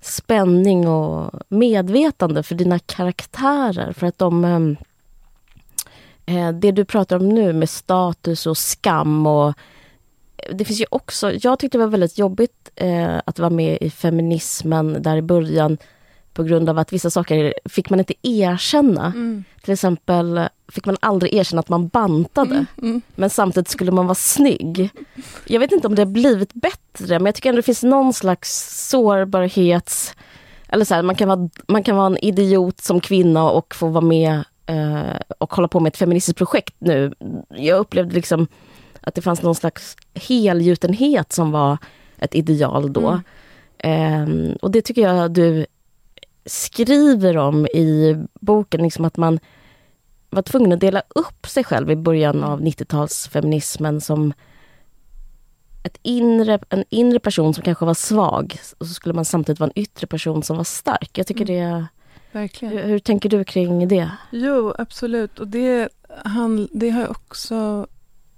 spänning 0.00 0.88
och 0.88 1.30
medvetande 1.48 2.42
för 2.42 2.54
dina 2.54 2.78
karaktärer. 2.78 3.92
För 3.92 4.06
att 4.06 4.18
de... 4.18 4.44
ehm, 4.44 4.76
eh, 6.26 6.52
det 6.52 6.72
du 6.72 6.84
pratar 6.84 7.16
om 7.16 7.28
nu 7.28 7.52
med 7.52 7.70
status 7.70 8.46
och 8.46 8.58
skam 8.58 9.26
och 9.26 9.54
det 10.50 10.64
finns 10.64 10.80
ju 10.80 10.86
också, 10.90 11.32
jag 11.32 11.58
tyckte 11.58 11.78
det 11.78 11.84
var 11.84 11.90
väldigt 11.90 12.18
jobbigt 12.18 12.70
eh, 12.76 13.18
att 13.24 13.38
vara 13.38 13.50
med 13.50 13.78
i 13.80 13.90
feminismen 13.90 15.02
där 15.02 15.16
i 15.16 15.22
början 15.22 15.78
på 16.32 16.42
grund 16.42 16.68
av 16.68 16.78
att 16.78 16.92
vissa 16.92 17.10
saker 17.10 17.54
fick 17.64 17.90
man 17.90 17.98
inte 17.98 18.14
erkänna. 18.22 19.06
Mm. 19.06 19.44
Till 19.62 19.72
exempel 19.72 20.40
fick 20.68 20.86
man 20.86 20.96
aldrig 21.00 21.34
erkänna 21.34 21.60
att 21.60 21.68
man 21.68 21.88
bantade. 21.88 22.54
Mm, 22.54 22.66
mm. 22.82 23.02
Men 23.14 23.30
samtidigt 23.30 23.68
skulle 23.68 23.92
man 23.92 24.06
vara 24.06 24.14
snygg. 24.14 24.90
Jag 25.46 25.60
vet 25.60 25.72
inte 25.72 25.86
om 25.86 25.94
det 25.94 26.02
har 26.02 26.12
blivit 26.12 26.54
bättre 26.54 27.18
men 27.18 27.26
jag 27.26 27.34
tycker 27.34 27.48
ändå 27.48 27.56
det 27.56 27.62
finns 27.62 27.82
någon 27.82 28.12
slags 28.12 28.78
sårbarhets... 28.88 30.14
Eller 30.68 30.84
så 30.84 30.94
här, 30.94 31.02
man, 31.02 31.14
kan 31.14 31.28
vara, 31.28 31.48
man 31.68 31.82
kan 31.82 31.96
vara 31.96 32.06
en 32.06 32.24
idiot 32.24 32.80
som 32.80 33.00
kvinna 33.00 33.50
och 33.50 33.74
få 33.74 33.88
vara 33.88 34.04
med 34.04 34.44
eh, 34.66 35.20
och 35.38 35.54
hålla 35.54 35.68
på 35.68 35.80
med 35.80 35.90
ett 35.90 35.96
feministiskt 35.96 36.38
projekt 36.38 36.74
nu. 36.78 37.14
Jag 37.48 37.78
upplevde 37.78 38.14
liksom 38.14 38.46
att 39.02 39.14
det 39.14 39.22
fanns 39.22 39.42
någon 39.42 39.54
slags 39.54 39.96
helgjutenhet 40.14 41.32
som 41.32 41.50
var 41.50 41.78
ett 42.18 42.34
ideal 42.34 42.92
då. 42.92 43.20
Ehm, 43.78 44.52
och 44.62 44.70
det 44.70 44.82
tycker 44.82 45.02
jag 45.02 45.30
du 45.32 45.66
skriver 46.46 47.36
om 47.36 47.66
i 47.66 48.16
boken, 48.40 48.82
liksom 48.82 49.04
att 49.04 49.16
man 49.16 49.38
var 50.30 50.42
tvungen 50.42 50.72
att 50.72 50.80
dela 50.80 51.02
upp 51.08 51.46
sig 51.46 51.64
själv 51.64 51.90
i 51.90 51.96
början 51.96 52.44
av 52.44 52.60
90-talsfeminismen 52.60 54.00
som 54.00 54.32
ett 55.82 55.98
inre, 56.02 56.58
en 56.68 56.84
inre 56.88 57.18
person 57.18 57.54
som 57.54 57.64
kanske 57.64 57.84
var 57.84 57.94
svag 57.94 58.56
och 58.78 58.86
så 58.86 58.94
skulle 58.94 59.14
man 59.14 59.24
samtidigt 59.24 59.60
vara 59.60 59.70
en 59.74 59.82
yttre 59.82 60.06
person 60.06 60.42
som 60.42 60.56
var 60.56 60.64
stark. 60.64 61.18
Jag 61.18 61.26
tycker 61.26 61.44
det... 61.44 61.86
Verkligen. 62.32 62.74
Hur, 62.74 62.82
hur 62.82 62.98
tänker 62.98 63.28
du 63.28 63.44
kring 63.44 63.88
det? 63.88 64.10
Jo, 64.30 64.74
absolut. 64.78 65.38
Och 65.38 65.48
det, 65.48 65.88
han, 66.24 66.68
det 66.72 66.90
har 66.90 67.00
jag 67.00 67.10
också... 67.10 67.86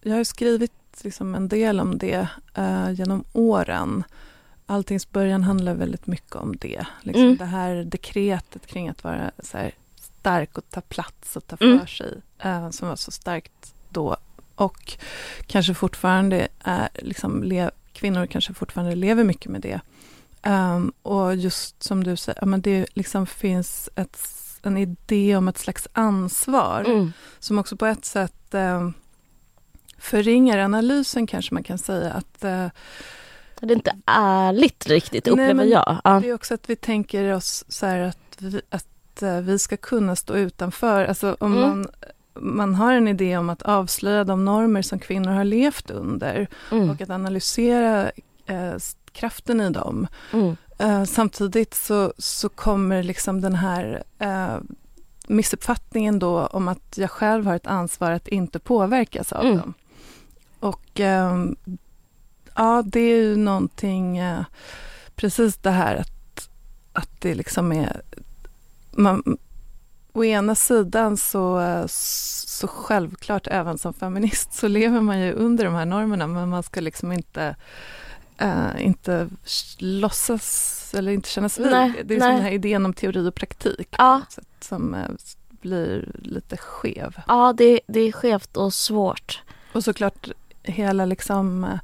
Jag 0.07 0.17
har 0.17 0.25
skrivit 0.25 0.73
liksom 1.03 1.35
en 1.35 1.49
del 1.49 1.81
om 1.81 1.99
det 1.99 2.29
eh, 2.55 2.91
genom 2.91 3.25
åren. 3.33 4.05
Alltings 4.67 5.11
början 5.11 5.43
handlar 5.43 5.75
väldigt 5.75 6.07
mycket 6.07 6.35
om 6.37 6.57
det. 6.57 6.87
Liksom 7.03 7.23
Mm. 7.25 7.37
Det 7.37 7.45
här 7.45 7.75
dekretet 7.85 8.67
kring 8.67 8.89
att 8.89 9.05
vara 9.05 9.31
här 9.53 9.73
stark 9.97 10.59
och 10.59 10.71
ta 10.71 10.81
plats 10.81 11.37
och 11.37 11.47
ta 11.47 11.57
för 11.57 11.65
Mm. 11.65 11.87
sig. 11.87 12.21
eh, 12.39 12.71
som 12.71 12.89
var 12.89 12.97
så 12.97 13.11
starkt 13.11 13.75
då. 13.89 14.17
Och 14.55 14.93
kanske 15.47 15.75
fortfarande 15.75 16.49
är, 16.61 16.89
liksom, 16.95 17.43
le, 17.43 17.71
kvinnor 17.93 18.27
kanske 18.27 18.55
fortfarande 18.55 18.95
lever 18.95 19.25
mycket 19.25 19.51
med 19.51 19.61
det. 19.61 19.81
Um, 20.51 20.93
och 21.03 21.37
just 21.37 21.83
som 21.83 22.05
du 22.05 22.17
säger, 22.17 22.39
ja, 22.41 22.47
men 22.47 22.61
det 22.61 22.87
liksom 22.95 23.27
finns 23.27 23.89
ett, 23.97 24.19
en 24.63 24.77
idé 24.77 25.37
om 25.37 25.49
ett 25.49 25.59
slags 25.59 25.89
ansvar 25.93 26.85
Mm. 26.87 27.13
som 27.39 27.59
också 27.59 27.77
på 27.77 27.87
ett 27.87 28.05
sätt 28.05 28.55
eh, 28.55 28.91
förringar 30.05 30.59
analysen 30.59 31.27
kanske 31.27 31.55
man 31.55 31.63
kan 31.63 31.79
säga 31.79 32.13
att 32.13 32.45
eh, 32.45 32.67
det 33.61 33.73
är 33.73 33.77
inte 33.77 33.97
ärligt 34.07 34.87
riktigt, 34.87 35.29
upplever 35.29 35.55
Nej, 35.55 35.69
jag. 35.71 35.97
Ja. 36.05 36.21
Det 36.23 36.29
är 36.29 36.35
också 36.35 36.55
att 36.55 36.71
vi 36.71 36.77
tänker 36.77 37.33
oss 37.35 37.65
så 37.69 37.87
här 37.87 37.99
att 38.01 38.19
vi, 38.39 38.61
att 38.71 39.23
eh, 39.23 39.37
vi 39.41 39.59
ska 39.59 39.77
kunna 39.77 40.17
stå 40.17 40.35
utanför. 40.35 41.05
Alltså 41.05 41.37
om 41.41 41.53
Mm. 41.53 41.69
man, 41.69 41.87
man 42.35 42.75
har 42.75 42.93
en 42.93 43.09
idé 43.09 43.37
om 43.37 43.51
att 43.51 43.63
avslöja 43.63 44.25
de 44.25 44.45
normer 44.45 44.83
som 44.83 44.99
kvinnor 44.99 45.33
har 45.33 45.45
levt 45.45 45.91
under 45.91 46.47
Mm. 46.73 46.91
och 46.91 47.01
att 47.01 47.11
analysera 47.11 48.11
eh, 48.47 48.75
kraften 49.13 49.61
i 49.61 49.71
dem. 49.71 50.07
Mm. 50.33 50.57
Eh, 50.79 51.05
samtidigt 51.05 51.75
så, 51.75 52.13
så 52.19 52.49
kommer 52.49 53.03
liksom 53.03 53.41
den 53.41 53.55
här 53.55 54.03
eh, 54.19 54.57
missuppfattningen 55.29 56.19
då 56.19 56.47
om 56.47 56.69
att 56.69 56.95
jag 56.99 57.11
själv 57.11 57.47
har 57.47 57.57
ett 57.57 57.67
ansvar 57.67 58.11
att 58.11 58.29
inte 58.29 58.59
påverkas 58.59 59.33
av 59.33 59.45
Mm. 59.45 59.59
dem. 59.59 59.75
Och 60.65 61.01
ehm, 61.01 61.57
ja, 62.55 62.83
det 62.87 63.01
är 63.01 63.17
ju 63.17 63.37
någonting, 63.37 64.19
eh, 64.19 64.45
precis 65.17 65.57
det 65.57 65.71
här 65.71 65.97
att, 65.97 66.49
att 66.93 67.21
det 67.21 67.35
liksom 67.35 67.73
är, 67.73 68.03
man, 68.91 69.39
å 70.13 70.25
ena 70.25 70.55
sidan 70.55 71.17
så, 71.17 71.61
eh, 71.61 71.87
så 71.87 72.69
självklart 72.69 73.47
även 73.47 73.79
som 73.79 73.95
feminist 73.95 74.53
så 74.53 74.69
lever 74.69 75.01
man 75.01 75.21
ju 75.21 75.33
under 75.33 75.65
de 75.65 75.75
här 75.75 75.85
normerna 75.87 76.27
men 76.27 76.49
man 76.49 76.63
ska 76.63 76.81
liksom 76.81 77.13
inte 77.13 77.57
eh, 78.39 78.71
inte 78.87 79.29
låtsas 79.79 80.95
eller 80.97 81.13
inte 81.13 81.29
kännas 81.29 81.59
vid. 81.59 81.71
Nej, 81.71 82.03
det 82.05 82.15
är 82.15 82.19
nej. 82.19 82.29
som 82.29 82.37
den 82.37 82.43
här 82.45 82.53
idén 82.53 82.85
om 82.85 82.95
teori 82.95 83.29
och 83.29 83.35
praktik 83.35 83.89
Ja, 83.99 84.23
sätt, 84.29 84.49
som 84.61 84.95
eh, 84.95 85.11
blir 85.51 86.13
lite 86.23 86.57
skev. 86.57 87.17
ja 87.29 87.53
det, 87.57 87.81
det 87.87 88.01
är 88.01 88.13
skevt 88.13 88.57
och 88.57 88.75
svårt. 88.75 89.43
Och 89.73 89.85
såklart 89.85 90.29
hela 90.65 91.05
liksom... 91.05 91.65
eh, 91.65 91.79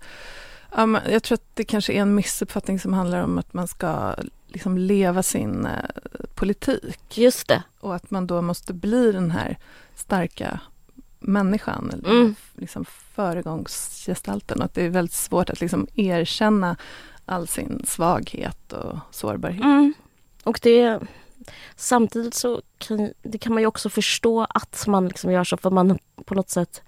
Ja, 0.76 1.00
jag 1.10 1.22
tror 1.22 1.34
att 1.36 1.50
det 1.54 1.64
kanske 1.64 1.92
är 1.92 2.00
en 2.02 2.14
missuppfattning 2.14 2.78
som 2.80 2.92
handlar 2.92 3.22
om 3.22 3.38
att 3.38 3.54
man 3.54 3.68
ska 3.68 4.14
liksom 4.46 4.78
leva 4.78 5.22
sin 5.22 5.66
eh, 5.66 5.72
politik 6.34 7.18
Just 7.18 7.48
det. 7.48 7.62
och 7.80 7.94
att 7.94 8.10
man 8.10 8.26
då 8.26 8.42
måste 8.42 8.72
bli 8.72 9.12
den 9.12 9.30
här 9.30 9.58
starka 9.94 10.60
människan, 11.18 11.90
eller 11.92 12.10
Mm. 12.10 12.34
liksom 12.56 12.84
föregångsgestalten. 12.84 14.58
Och 14.58 14.64
att 14.64 14.74
det 14.74 14.82
är 14.84 14.88
väldigt 14.90 15.14
svårt 15.14 15.50
att 15.50 15.60
liksom 15.60 15.86
erkänna 15.94 16.76
all 17.26 17.48
sin 17.48 17.82
svaghet 17.86 18.72
och 18.72 18.98
sårbarhet. 19.10 19.64
Mm. 19.64 19.94
Och 20.44 20.60
det 20.62 21.00
samtidigt 21.76 22.34
så 22.34 22.62
kan, 22.78 23.10
det 23.22 23.38
kan 23.38 23.52
man 23.54 23.62
ju 23.62 23.66
också 23.66 23.90
förstå 23.90 24.46
att 24.50 24.84
man 24.86 25.08
liksom 25.08 25.32
gör 25.32 25.44
så 25.44 25.56
för 25.56 25.70
man 25.70 25.98
på 26.24 26.34
något 26.34 26.50
sätt 26.50 26.82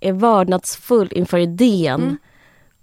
är 0.00 0.12
vördnadsfull 0.12 1.08
inför 1.12 1.38
idén 1.38 2.02
Mm. 2.02 2.16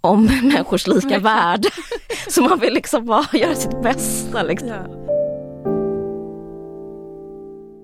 om 0.01 0.25
människors 0.43 0.87
lika 0.87 1.19
värde. 1.19 1.69
så 2.29 2.41
man 2.41 2.59
vill 2.59 2.73
liksom 2.73 3.05
bara 3.05 3.25
göra 3.37 3.55
sitt 3.55 3.81
bästa. 3.81 4.43
Liksom. 4.43 4.69
Ja. 4.69 4.85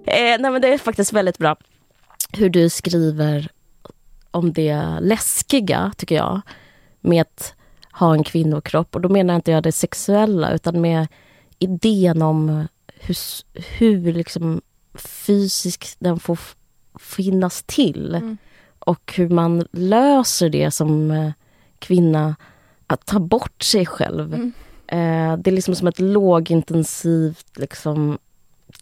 Eh, 0.06 0.38
nej 0.40 0.52
men 0.52 0.62
det 0.62 0.74
är 0.74 0.78
faktiskt 0.78 1.14
väldigt 1.14 1.38
bra 1.38 1.56
hur 2.32 2.50
du 2.50 2.70
skriver 2.70 3.52
om 4.32 4.54
det 4.54 4.98
läskiga, 5.00 5.92
tycker 5.98 6.16
jag, 6.16 6.42
med 7.02 7.22
att 7.22 7.54
ha 7.92 8.14
en 8.14 8.24
kvinnokropp. 8.24 8.96
Och 8.96 9.02
då 9.02 9.10
menar 9.10 9.36
inte 9.36 9.52
jag 9.52 9.64
det 9.64 9.72
sexuella, 9.72 10.54
utan 10.54 10.82
med 10.82 11.08
idén 11.60 12.22
om 12.22 12.68
hur, 12.88 13.18
hur 13.78 14.14
liksom 14.14 14.62
fysiskt 14.96 15.96
den 16.00 16.20
får 16.20 16.40
finnas 17.00 17.64
till. 17.64 18.16
Mm. 18.16 18.38
Och 18.80 19.14
hur 19.16 19.30
man 19.30 19.64
löser 19.72 20.50
det 20.50 20.72
som 20.72 21.12
eh, 21.12 21.32
kvinna, 21.80 22.36
att 22.88 23.06
ta 23.06 23.20
bort 23.20 23.64
sig 23.64 23.86
själv. 23.86 24.34
Mm. 24.34 24.54
Eh, 24.88 25.38
det 25.38 25.50
är 25.50 25.52
liksom 25.52 25.76
som 25.76 25.88
ett 25.88 26.00
lågintensivt 26.00 27.58
liksom, 27.58 28.18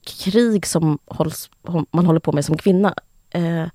krig 0.04 0.66
som 0.66 1.00
hålls, 1.06 1.50
man 1.92 2.06
håller 2.06 2.20
på 2.20 2.32
med 2.32 2.46
som 2.46 2.58
kvinna. 2.58 2.94
Eh, 3.30 3.66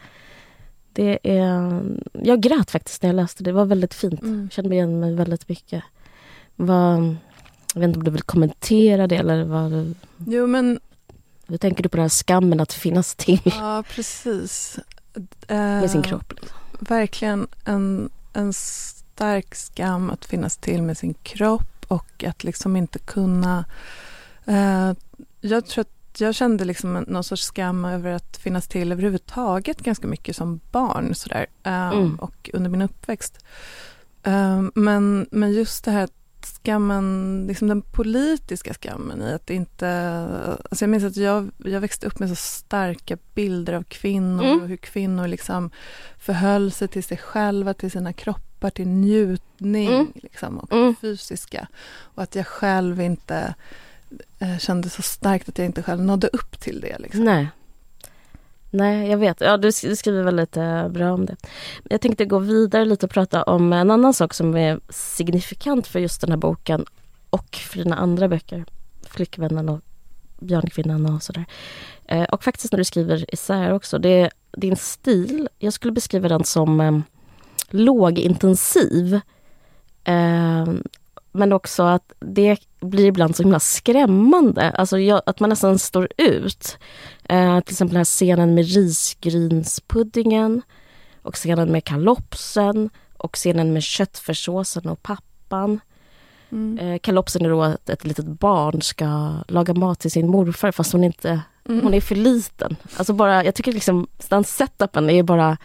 det 0.93 1.19
är, 1.23 1.83
jag 2.13 2.41
grät 2.41 2.71
faktiskt 2.71 3.03
när 3.03 3.09
jag 3.09 3.17
läste 3.17 3.45
det. 3.45 3.51
Det 3.51 3.55
var 3.55 3.65
väldigt 3.65 3.95
fint. 3.95 4.23
Mm. 4.23 4.43
Jag 4.43 4.53
kände 4.53 4.75
igen 4.75 5.01
mig 5.01 5.15
väldigt 5.15 5.49
mycket. 5.49 5.85
Vad, 6.57 7.17
jag 7.75 7.81
vet 7.81 7.89
inte 7.89 7.99
om 7.99 8.05
du 8.05 8.11
vill 8.11 8.23
kommentera 8.23 9.07
det 9.07 9.17
eller 9.17 9.45
vad, 9.45 9.95
Jo, 10.27 10.47
men 10.47 10.81
hur 11.47 11.59
tänker 11.59 11.83
du 11.83 11.89
på 11.89 11.97
den 11.97 12.05
här 12.05 12.09
skammen 12.09 12.61
att 12.61 12.73
finnas 12.73 13.15
till 13.15 13.41
ja, 13.45 13.85
precis. 13.95 14.79
Med 15.49 15.91
sin 15.91 16.01
Eh, 16.01 16.07
kropp? 16.09 16.33
Liksom? 16.33 16.59
verkligen 16.81 17.47
en, 17.65 18.11
en 18.33 18.53
stark 18.53 19.55
skam 19.55 20.11
att 20.11 20.25
finnas 20.25 20.57
till 20.57 20.83
med 20.83 20.99
sin 20.99 21.15
kropp 21.15 21.85
och 21.89 22.25
att 22.25 22.45
liksom 22.45 22.77
inte 22.77 22.99
kunna... 22.99 23.65
Eh, 24.45 24.93
jag 25.41 25.67
tror 25.67 25.81
att 25.83 26.21
jag 26.21 26.35
kände 26.35 26.65
liksom 26.65 27.05
någon 27.09 27.25
sorts 27.25 27.43
skam 27.43 27.85
över 27.85 28.13
att 28.13 28.37
finnas 28.37 28.69
till 28.69 28.93
överhuvudtaget 28.93 29.81
ganska 29.83 30.07
mycket 30.07 30.37
som 30.37 30.61
barn 30.71 31.15
sådär, 31.15 31.47
eh, 31.63 31.89
Mm. 31.89 32.15
och 32.15 32.51
under 32.53 32.71
min 32.71 32.83
uppväxt. 32.83 33.45
Eh, 34.23 34.63
men, 34.75 35.27
men 35.31 35.53
just 35.53 35.85
det 35.85 35.91
här 35.91 36.09
skammen, 36.47 37.45
liksom 37.49 37.69
den 37.69 37.83
politiska 37.83 38.75
skammen 38.75 39.23
i 39.23 39.33
att 39.33 39.51
inte... 39.51 39.89
Alltså 40.71 40.83
jag 40.85 40.91
minns 40.91 41.05
att 41.05 41.17
jag, 41.17 41.51
jag 41.65 41.81
växte 41.81 42.07
upp 42.07 42.19
med 42.19 42.29
så 42.29 42.35
starka 42.35 43.17
bilder 43.35 43.73
av 43.73 43.83
kvinnor 43.83 44.45
Mm. 44.45 44.63
och 44.63 44.69
hur 44.69 44.77
kvinnor 44.77 45.29
liksom 45.29 45.71
förhöll 46.19 46.73
sig 46.73 46.89
till 46.89 47.05
sig 47.05 47.17
själva, 47.17 47.75
till 47.75 47.91
sina 47.91 48.13
kroppar, 48.13 48.71
till 48.71 48.89
njutning 48.89 49.89
Mm. 49.93 50.13
liksom, 50.15 50.59
och 50.59 50.73
Mm. 50.73 50.97
fysiska. 50.97 51.69
Och 51.99 52.23
att 52.23 52.35
jag 52.35 52.47
själv 52.47 53.01
inte 53.01 53.55
eh, 54.39 54.59
kände 54.59 54.89
så 54.91 55.03
starkt 55.03 55.49
att 55.49 55.59
jag 55.59 55.65
inte 55.67 55.83
själv 55.83 56.03
nådde 56.03 56.29
upp 56.29 56.61
till 56.61 56.81
det. 56.81 56.99
Liksom. 56.99 57.25
Nej. 57.25 57.49
Nej, 58.75 59.11
jag 59.11 59.19
vet. 59.19 59.41
Ja, 59.41 59.57
du, 59.57 59.73
skriver 59.73 60.23
väldigt 60.23 60.53
bra 60.93 61.13
om 61.13 61.27
det. 61.27 61.37
Jag 61.85 62.01
tänkte 62.01 62.25
gå 62.25 62.39
vidare 62.39 62.85
lite 62.85 63.07
och 63.07 63.13
prata 63.13 63.43
om 63.43 63.73
en 63.73 63.91
annan 63.91 64.15
sak 64.15 64.35
som 64.35 64.57
är 64.57 64.81
signifikant 64.89 65.87
för 65.87 65.99
just 66.01 66.21
den 66.21 66.31
här 66.31 66.37
boken 66.37 66.85
och 67.31 67.57
för 67.57 67.79
dina 67.79 67.97
andra 67.97 68.29
böcker. 68.29 68.65
Flickvännen 69.07 69.69
och 69.69 69.81
Björnkvinnan 70.41 71.15
och 71.15 71.23
sådär. 71.23 71.45
Eh, 72.09 72.25
och 72.25 72.45
faktiskt 72.45 72.73
när 72.73 72.79
du 72.79 72.85
skriver 72.85 73.35
isär 73.35 73.73
också. 73.73 73.99
Det 73.99 74.09
är 74.09 74.31
din 74.57 74.77
stil, 74.77 75.49
jag 75.59 75.73
skulle 75.73 75.93
beskriva 75.93 76.29
den 76.29 76.45
som 76.45 76.81
eh, 76.81 76.99
lågintensiv. 77.71 79.21
Eh, 80.05 80.67
men 81.33 81.53
också 81.53 81.83
att 81.83 82.13
det 82.19 82.59
blir 82.81 83.07
ibland 83.07 83.37
så 83.37 83.43
himla 83.43 83.61
skrämmande. 83.61 84.71
Alltså 84.71 84.99
jag, 84.99 85.23
att 85.27 85.41
man 85.41 85.51
nästan 85.51 85.79
står 85.79 86.09
ut. 86.17 86.79
Eh, 87.29 87.61
till 87.61 87.73
exempel 87.73 87.93
den 87.93 88.01
här 88.01 88.05
scenen 88.05 88.55
med 88.55 88.65
risgrynspuddingen 88.65 90.63
och 91.23 91.35
scenen 91.35 91.73
med 91.73 91.85
kalopsen 91.85 92.91
och 93.17 93.37
scenen 93.37 93.73
med 93.73 93.83
köttfärssåsen 93.83 94.89
och 94.89 95.03
pappan. 95.03 95.81
Mm. 96.53 96.79
Eh, 96.79 96.99
kalopsen 96.99 97.45
är 97.45 97.51
då 97.51 97.63
att 97.63 97.91
ett 97.91 98.05
litet 98.05 98.27
barn 98.27 98.83
ska 98.83 99.35
laga 99.49 99.75
mat 99.75 100.01
till 100.01 100.11
sin 100.11 100.29
morfar 100.29 100.73
fast 100.73 100.93
hon 100.93 101.05
inte 101.05 101.41
Mm. 101.69 101.85
hon 101.85 101.95
är 101.95 102.01
för 102.01 102.15
liten. 102.15 102.77
Alltså 102.97 103.13
bara, 103.13 103.45
jag 103.45 103.55
tycker 103.55 103.73
liksom 103.73 104.07
den 104.29 104.45
setupen 104.45 105.11
är 105.11 105.23
bara 105.23 105.57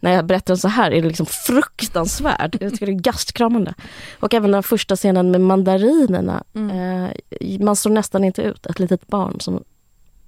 när 0.00 0.12
jag 0.12 0.26
berättar 0.26 0.54
den 0.54 0.58
så 0.58 0.68
här 0.68 0.90
är 0.90 1.02
det 1.02 1.08
liksom 1.08 1.26
fruktansvärd. 1.26 2.56
Jag 2.60 2.72
tycker 2.72 2.86
det 2.86 2.92
är 2.92 2.94
gastkramande. 2.94 3.74
Och 4.20 4.34
även 4.34 4.50
den 4.50 4.62
första 4.62 4.96
scenen 4.96 5.30
med 5.30 5.40
mandarinerna. 5.40 6.44
Mm. 6.54 7.10
Eh, 7.30 7.60
man 7.60 7.76
står 7.76 7.90
nästan 7.90 8.24
inte 8.24 8.42
ut. 8.42 8.66
Ett 8.66 8.78
litet 8.78 9.06
barn 9.06 9.40
som 9.40 9.64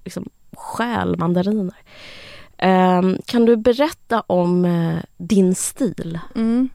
liksom 0.04 0.28
stjäl 0.52 1.16
mandariner. 1.16 1.74
Eh, 2.58 3.02
kan 3.24 3.44
du 3.44 3.56
berätta 3.56 4.20
om 4.20 4.64
eh, 4.64 4.98
din 5.16 5.54
stil? 5.54 6.18
Mm. 6.34 6.68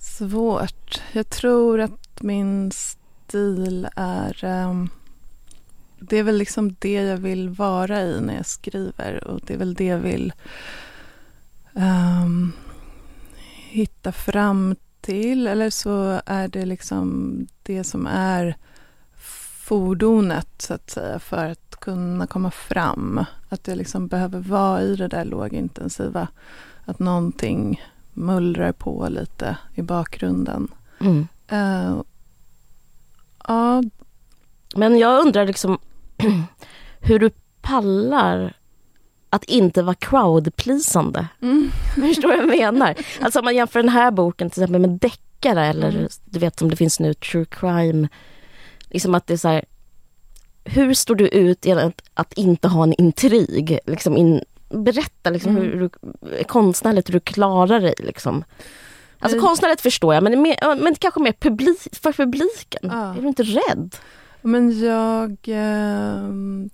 Svårt. 0.00 1.02
Jag 1.12 1.30
tror 1.30 1.80
att 1.80 2.22
min 2.22 2.70
stil 2.72 3.88
är... 3.96 4.44
ehm, 4.44 4.88
det 5.98 6.18
är 6.18 6.22
väl 6.22 6.36
liksom 6.36 6.76
det 6.78 6.92
jag 6.92 7.16
vill 7.16 7.48
vara 7.48 8.02
i 8.02 8.20
när 8.20 8.36
jag 8.36 8.46
skriver 8.46 9.24
och 9.24 9.40
det 9.46 9.54
är 9.54 9.58
väl 9.58 9.74
det 9.74 9.84
jag 9.84 9.98
vill 9.98 10.32
ehm, 11.76 12.52
hitta 13.70 14.12
fram 14.12 14.76
till. 15.00 15.46
Eller 15.46 15.70
så 15.70 16.20
är 16.26 16.48
det 16.48 16.64
liksom 16.64 17.36
det 17.62 17.84
som 17.84 18.06
är 18.06 18.56
fordonet 19.66 20.48
så 20.58 20.74
att 20.74 20.90
säga 20.90 21.18
för 21.18 21.46
att 21.46 21.76
kunna 21.80 22.26
komma 22.26 22.50
fram. 22.50 23.24
Att 23.48 23.68
jag 23.68 23.78
liksom 23.78 24.06
behöver 24.08 24.40
vara 24.40 24.82
i 24.82 24.96
det 24.96 25.08
där 25.08 25.24
lågintensiva. 25.24 26.28
Att 26.84 26.98
någonting 26.98 27.82
mullrar 28.12 28.72
på 28.72 29.08
lite 29.08 29.56
i 29.74 29.82
bakgrunden. 29.82 30.68
Mm. 31.00 31.28
Eh, 31.48 32.02
ja, 33.48 33.82
Men 34.76 34.98
jag 34.98 35.26
undrar 35.26 35.46
liksom 35.46 35.78
hur 37.00 37.18
du 37.18 37.30
pallar 37.60 38.56
att 39.30 39.44
inte 39.44 39.82
vara 39.82 39.94
crowdpleasande. 39.94 41.28
Mm. 41.42 41.70
Förstår 41.94 42.28
vad 42.28 42.38
jag 42.38 42.48
menar? 42.74 42.94
Alltså 43.20 43.38
om 43.38 43.44
man 43.44 43.54
jämför 43.54 43.78
den 43.78 43.88
här 43.88 44.10
boken 44.10 44.50
till 44.50 44.62
exempel 44.62 44.80
med 44.80 44.90
deckare 44.90 45.66
eller 45.66 45.88
Mm. 45.88 46.08
du 46.24 46.38
vet 46.38 46.58
som 46.58 46.70
det 46.70 46.76
finns 46.76 47.00
nu, 47.00 47.14
true 47.14 47.44
crime. 47.50 48.08
Liksom 48.90 49.14
att 49.14 49.26
det 49.26 49.32
är 49.32 49.38
så 49.38 49.48
här, 49.48 49.64
hur 50.64 50.94
står 50.94 51.14
du 51.14 51.28
ut 51.28 51.66
i 51.66 51.72
att, 52.14 52.32
inte 52.32 52.68
ha 52.68 52.82
en 52.82 52.92
intrig? 52.92 53.78
Liksom 53.86 54.16
in, 54.16 54.40
berätta 54.68 55.30
liksom 55.30 55.56
Mm. 55.56 55.62
hur 55.70 55.80
du, 55.80 55.90
konstnärligt 56.44 57.08
hur 57.08 57.12
du 57.12 57.20
klarar 57.20 57.80
dig 57.80 57.94
liksom. 57.98 58.44
Alltså 59.18 59.38
Nej. 59.38 59.46
konstnärligt 59.46 59.80
förstår 59.80 60.14
jag 60.14 60.22
men, 60.22 60.42
mer, 60.42 60.82
men 60.82 60.94
kanske 60.94 61.20
mer 61.20 61.32
publik, 61.32 61.78
för 62.02 62.12
publiken. 62.12 62.80
Ja. 62.82 63.14
Är 63.16 63.22
du 63.22 63.28
inte 63.28 63.42
rädd? 63.42 63.96
Men 64.42 64.80
jag 64.80 65.36
ehm, 65.46 66.70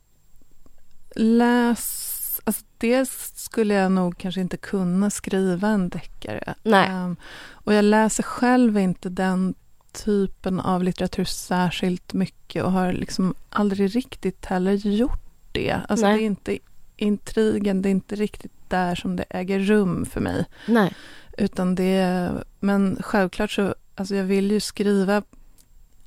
läs... 1.16 2.11
Alltså 2.44 2.64
dels 2.78 3.32
skulle 3.34 3.74
jag 3.74 3.92
nog 3.92 4.18
kanske 4.18 4.40
inte 4.40 4.56
kunna 4.56 5.10
skriva 5.10 5.68
en 5.68 5.88
deckare. 5.88 6.54
Nej. 6.62 6.88
Ehm, 6.88 7.16
och 7.50 7.74
jag 7.74 7.84
läser 7.84 8.22
själv 8.22 8.78
inte 8.78 9.08
den 9.08 9.54
typen 9.92 10.60
av 10.60 10.84
litteratur 10.84 11.24
särskilt 11.24 12.12
mycket 12.12 12.64
och 12.64 12.72
har 12.72 12.92
liksom 12.92 13.34
aldrig 13.50 13.96
riktigt 13.96 14.46
heller 14.46 14.72
gjort 14.72 15.22
det. 15.52 15.80
Alltså 15.88 16.06
Nej. 16.06 16.16
det 16.16 16.22
är 16.22 16.26
inte 16.26 16.58
intrigen, 16.96 17.82
det 17.82 17.88
är 17.88 17.90
inte 17.90 18.14
riktigt 18.14 18.52
där 18.68 18.94
som 18.94 19.16
det 19.16 19.24
äger 19.30 19.58
rum 19.58 20.06
för 20.06 20.20
mig. 20.20 20.44
Nej. 20.66 20.94
Utan 21.38 21.74
det, 21.74 22.30
men 22.60 22.98
självklart 23.00 23.50
så, 23.50 23.74
alltså 23.94 24.16
jag 24.16 24.24
vill 24.24 24.50
ju 24.50 24.60
skriva, 24.60 25.22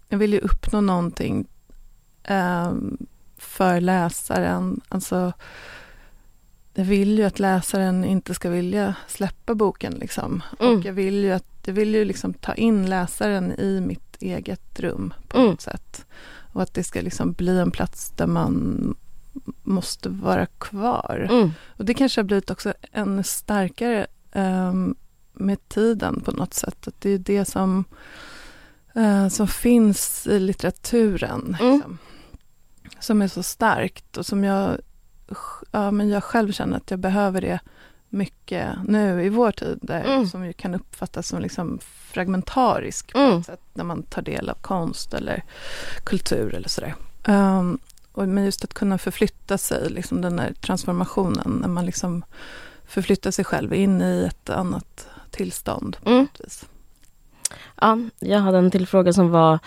jag 0.10 0.18
vill 0.18 0.34
ju 0.34 0.40
uppnå 0.40 0.82
någonting 0.82 1.48
ehm, 2.24 2.98
för 3.38 3.82
läsaren. 3.82 4.82
Alltså, 4.90 5.34
jag 6.76 6.86
vill 6.86 7.18
ju 7.18 7.24
att 7.24 7.40
läsaren 7.40 8.04
inte 8.06 8.34
ska 8.34 8.50
vilja 8.50 8.96
släppa 9.08 9.56
boken 9.56 9.94
liksom. 9.94 10.44
Mm. 10.60 10.78
Och 10.78 10.86
jag 10.86 10.94
vill 10.94 11.16
ju 11.24 11.32
att, 11.32 11.46
jag 11.66 11.74
vill 11.74 11.96
ju 11.96 12.06
liksom 12.06 12.34
ta 12.34 12.54
in 12.54 12.90
läsaren 12.90 13.52
i 13.60 13.82
mitt 13.82 14.18
eget 14.20 14.80
rum 14.80 15.14
på 15.28 15.38
Mm. 15.38 15.50
något 15.50 15.62
sätt. 15.62 16.06
Och 16.54 16.62
att 16.62 16.74
det 16.74 16.84
ska 16.84 17.02
liksom 17.02 17.32
bli 17.32 17.60
en 17.60 17.72
plats 17.72 18.10
där 18.16 18.28
man 18.28 18.96
måste 19.64 20.10
vara 20.10 20.46
kvar. 20.46 21.28
Mm. 21.32 21.52
Och 21.68 21.86
det 21.86 21.94
kanske 21.94 22.22
har 22.22 22.26
blivit 22.26 22.52
också 22.52 22.74
ännu 22.92 23.24
starkare 23.24 24.08
ehm, 24.32 24.96
med 25.34 25.70
tiden 25.70 26.22
på 26.22 26.32
något 26.32 26.54
sätt. 26.54 26.88
Att 26.88 27.02
det 27.02 27.10
är 27.10 27.18
det 27.18 27.46
som, 27.46 27.84
eh, 28.96 29.28
som 29.28 29.48
finns 29.48 30.28
i 30.28 30.40
litteraturen. 30.40 31.58
Mm. 31.62 31.74
Liksom, 31.74 31.98
som 33.00 33.22
är 33.22 33.28
så 33.28 33.44
starkt 33.44 34.18
och 34.18 34.26
som 34.26 34.44
jag, 34.44 34.78
ja, 35.72 35.92
men 35.92 36.10
jag 36.10 36.24
själv 36.24 36.52
känner 36.52 36.78
att 36.78 36.92
jag 36.92 37.00
behöver 37.00 37.42
det 37.42 37.60
mycket 38.10 38.70
nu 38.88 39.24
i 39.24 39.30
vår 39.30 39.52
tid. 39.52 39.80
Där, 39.82 40.04
Mm. 40.04 40.28
Som 40.28 40.46
ju 40.46 40.54
kan 40.54 40.76
uppfattas 40.76 41.28
som 41.28 41.42
liksom 41.42 41.80
fragmentarisk 42.12 43.14
på 43.14 43.20
Mm. 43.20 43.40
ett 43.40 43.46
sätt 43.46 43.62
när 43.74 43.84
man 43.84 44.04
tar 44.04 44.22
del 44.22 44.50
av 44.50 44.56
konst 44.62 45.14
eller 45.14 45.44
kultur 46.04 46.54
eller 46.56 46.70
sådär. 46.70 46.96
Um, 47.28 47.80
och, 48.12 48.28
men 48.28 48.46
just 48.46 48.64
att 48.64 48.74
kunna 48.74 48.98
förflytta 48.98 49.58
sig, 49.58 49.90
liksom 49.90 50.22
den 50.22 50.40
här 50.40 50.54
transformationen, 50.54 51.58
när 51.62 51.68
man 51.68 51.86
liksom 51.86 52.24
förflyttar 52.86 53.32
sig 53.32 53.46
själv 53.46 53.74
in 53.74 54.02
i 54.02 54.26
ett 54.30 54.50
annat 54.50 55.08
tillstånd. 55.32 55.98
På 56.04 56.10
Mm. 56.10 56.28
Ja, 57.82 57.98
jag 58.20 58.40
hade 58.40 58.58
en 58.58 58.72
till 58.72 58.88
fråga 58.88 59.14
som 59.14 59.30
var 59.30 59.60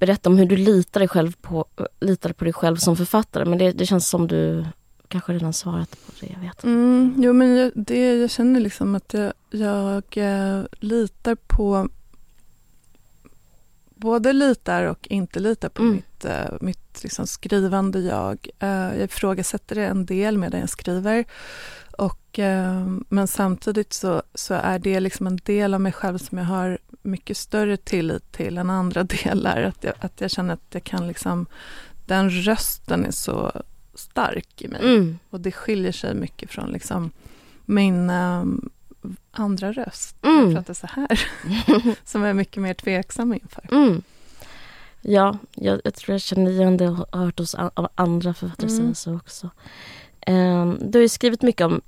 Berätta 0.00 0.30
om 0.30 0.38
hur 0.38 0.46
du 0.46 0.56
litar, 0.56 1.00
dig 1.00 1.08
själv 1.08 1.32
på, 1.40 1.64
litar 2.00 2.32
på 2.32 2.44
dig 2.44 2.52
själv 2.52 2.76
som 2.76 2.96
författare. 2.96 3.44
Men 3.44 3.58
det, 3.58 3.72
det 3.72 3.86
känns 3.86 4.08
som 4.08 4.26
du 4.26 4.64
kanske 5.08 5.32
redan 5.32 5.52
svarat 5.52 5.90
på 5.90 6.12
det. 6.20 6.32
Jag 6.32 6.40
vet. 6.40 6.64
Mm, 6.64 7.14
jo, 7.16 7.32
men 7.32 7.56
jag, 7.56 7.72
det, 7.74 8.14
jag 8.14 8.30
känner 8.30 8.60
liksom 8.60 8.94
att 8.94 9.14
jag, 9.14 9.32
jag 9.50 10.04
eh, 10.16 10.62
litar 10.80 11.34
på 11.34 11.88
både 14.00 14.32
litar 14.32 14.84
och 14.84 15.06
inte 15.10 15.40
litar 15.40 15.68
på 15.68 15.82
Mm. 15.82 15.94
mitt, 15.94 16.24
eh, 16.24 16.52
mitt 16.60 17.02
liksom 17.02 17.26
skrivande 17.26 18.00
jag. 18.00 18.48
Eh, 18.58 18.68
jag 18.68 19.00
ifrågasätter 19.04 19.74
det 19.74 19.86
en 19.86 20.06
del 20.06 20.38
medan 20.38 20.60
jag 20.60 20.70
skriver. 20.70 21.24
Och, 21.98 22.38
eh, 22.38 22.86
men 23.08 23.28
samtidigt 23.28 23.92
så, 23.92 24.22
så 24.34 24.54
är 24.54 24.78
det 24.78 25.00
liksom 25.00 25.26
en 25.26 25.36
del 25.36 25.74
av 25.74 25.80
mig 25.80 25.92
själv 25.92 26.18
som 26.18 26.38
jag 26.38 26.44
har 26.44 26.78
mycket 27.02 27.36
större 27.36 27.76
tillit 27.76 28.32
till 28.32 28.58
än 28.58 28.70
andra 28.70 29.02
delar. 29.24 29.62
Att 29.62 29.84
jag, 29.84 29.94
att 30.00 30.20
jag 30.20 30.30
känner 30.30 30.54
att 30.54 30.66
jag 30.70 30.84
kan 30.84 31.08
liksom, 31.08 31.46
den 32.06 32.30
rösten 32.30 33.04
är 33.04 33.10
så 33.10 33.52
stark 33.94 34.62
i 34.62 34.68
mig. 34.68 34.80
Mm. 34.80 35.18
Och 35.30 35.40
det 35.40 35.52
skiljer 35.52 35.92
sig 35.92 36.14
mycket 36.14 36.50
från 36.50 36.70
liksom 36.70 37.10
min 37.64 38.10
ehm, 38.10 38.70
andra 39.32 39.72
röst. 39.72 40.16
Mm. 40.22 40.44
Jag 40.44 40.54
pratar 40.54 40.74
så 40.74 40.86
här. 40.86 41.20
som 42.04 42.20
jag 42.22 42.30
är 42.30 42.34
mycket 42.34 42.62
mer 42.62 42.74
tveksam 42.74 43.32
inför. 43.34 43.68
Mm. 43.72 44.02
Ja, 45.02 45.38
jag, 45.54 45.80
jag 45.84 45.94
tror 45.94 46.14
jag 46.14 46.20
känner 46.20 46.50
igen 46.50 46.76
det 46.76 46.88
och 46.88 46.96
har 47.12 47.24
hört 47.24 47.38
hos 47.38 47.54
a- 47.54 47.70
av 47.74 47.88
andra 47.94 48.34
författare 48.34 48.68
säga 48.68 48.80
Mm. 48.80 48.94
så 48.94 49.16
också. 49.16 49.50
Um, 50.26 50.78
du 50.90 50.98
har 50.98 51.02
ju 51.02 51.08
skrivit 51.08 51.42
mycket 51.42 51.64
om 51.66 51.80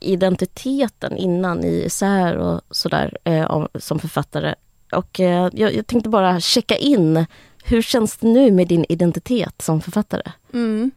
identiteten 0.00 1.16
innan 1.16 1.64
i 1.64 1.82
essäer 1.86 2.36
och 2.36 2.60
sådär 2.70 3.18
eh, 3.24 3.44
om, 3.50 3.68
som 3.74 3.98
författare. 3.98 4.54
Och 4.92 5.20
eh, 5.20 5.48
jag, 5.52 5.74
jag 5.74 5.86
tänkte 5.86 6.08
bara 6.08 6.40
checka 6.40 6.76
in. 6.76 7.26
Hur 7.64 7.82
känns 7.82 8.16
det 8.16 8.28
nu 8.28 8.50
med 8.50 8.68
din 8.68 8.84
identitet 8.88 9.62
som 9.62 9.80
författare? 9.80 10.32
Mm. 10.52 10.90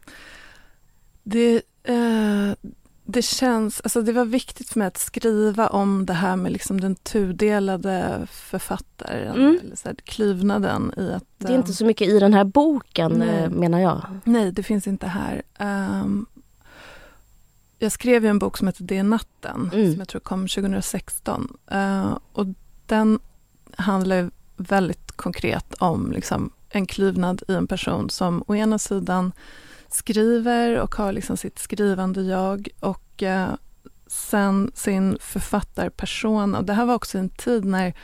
Det, 1.22 1.62
eh, 1.82 2.52
det 3.10 3.22
känns, 3.22 3.80
alltså 3.80 4.02
det 4.02 4.12
var 4.12 4.24
viktigt 4.24 4.68
för 4.68 4.78
mig 4.78 4.88
att 4.88 4.98
skriva 4.98 5.66
om 5.68 6.06
det 6.06 6.12
här 6.12 6.36
med 6.36 6.52
liksom 6.52 6.80
den 6.80 6.94
tudelade 6.94 8.26
författaren, 8.30 9.36
Mm. 9.36 9.58
eller 9.64 9.76
så 9.76 9.88
här, 9.88 9.94
kluvnaden 10.04 10.94
i 10.96 11.12
att... 11.12 11.24
Det 11.38 11.52
är 11.52 11.56
inte 11.56 11.72
så 11.72 11.84
mycket 11.84 12.08
i 12.08 12.18
den 12.18 12.34
här 12.34 12.44
boken 12.44 13.12
Nej. 13.12 13.28
eh, 13.44 13.50
menar 13.50 13.78
jag. 13.80 14.06
Nej, 14.24 14.52
det 14.52 14.62
finns 14.62 14.86
inte 14.86 15.06
här. 15.06 15.42
Ehm, 15.58 16.26
jag 17.78 17.92
skrev 17.92 18.24
ju 18.24 18.30
en 18.30 18.38
bok 18.38 18.58
som 18.58 18.66
heter 18.68 18.84
Det 18.84 18.98
är 18.98 19.02
natten, 19.02 19.70
Mm. 19.74 19.90
som 19.92 19.98
jag 19.98 20.08
tror 20.08 20.20
kom 20.20 20.48
2016. 20.48 21.56
Eh, 21.70 22.18
och 22.32 22.46
den 22.86 23.18
handlar 23.76 24.30
väldigt 24.56 25.12
konkret 25.12 25.74
om 25.74 26.12
liksom, 26.12 26.50
en 26.68 26.86
klyvnad 26.86 27.42
i 27.48 27.54
en 27.54 27.66
person 27.66 28.10
som 28.10 28.44
å 28.46 28.54
ena 28.54 28.78
sidan 28.78 29.32
skriver 29.94 30.80
och 30.80 30.94
har 30.94 31.12
liksom 31.12 31.36
sitt 31.36 31.58
skrivande 31.58 32.22
jag 32.22 32.68
och 32.80 33.22
eh, 33.22 33.54
sen 34.06 34.72
sin 34.74 35.18
författarperson. 35.20 36.54
Och 36.54 36.64
det 36.64 36.72
här 36.72 36.84
var 36.84 36.94
också 36.94 37.18
en 37.18 37.28
tid 37.28 37.64
när 37.64 37.94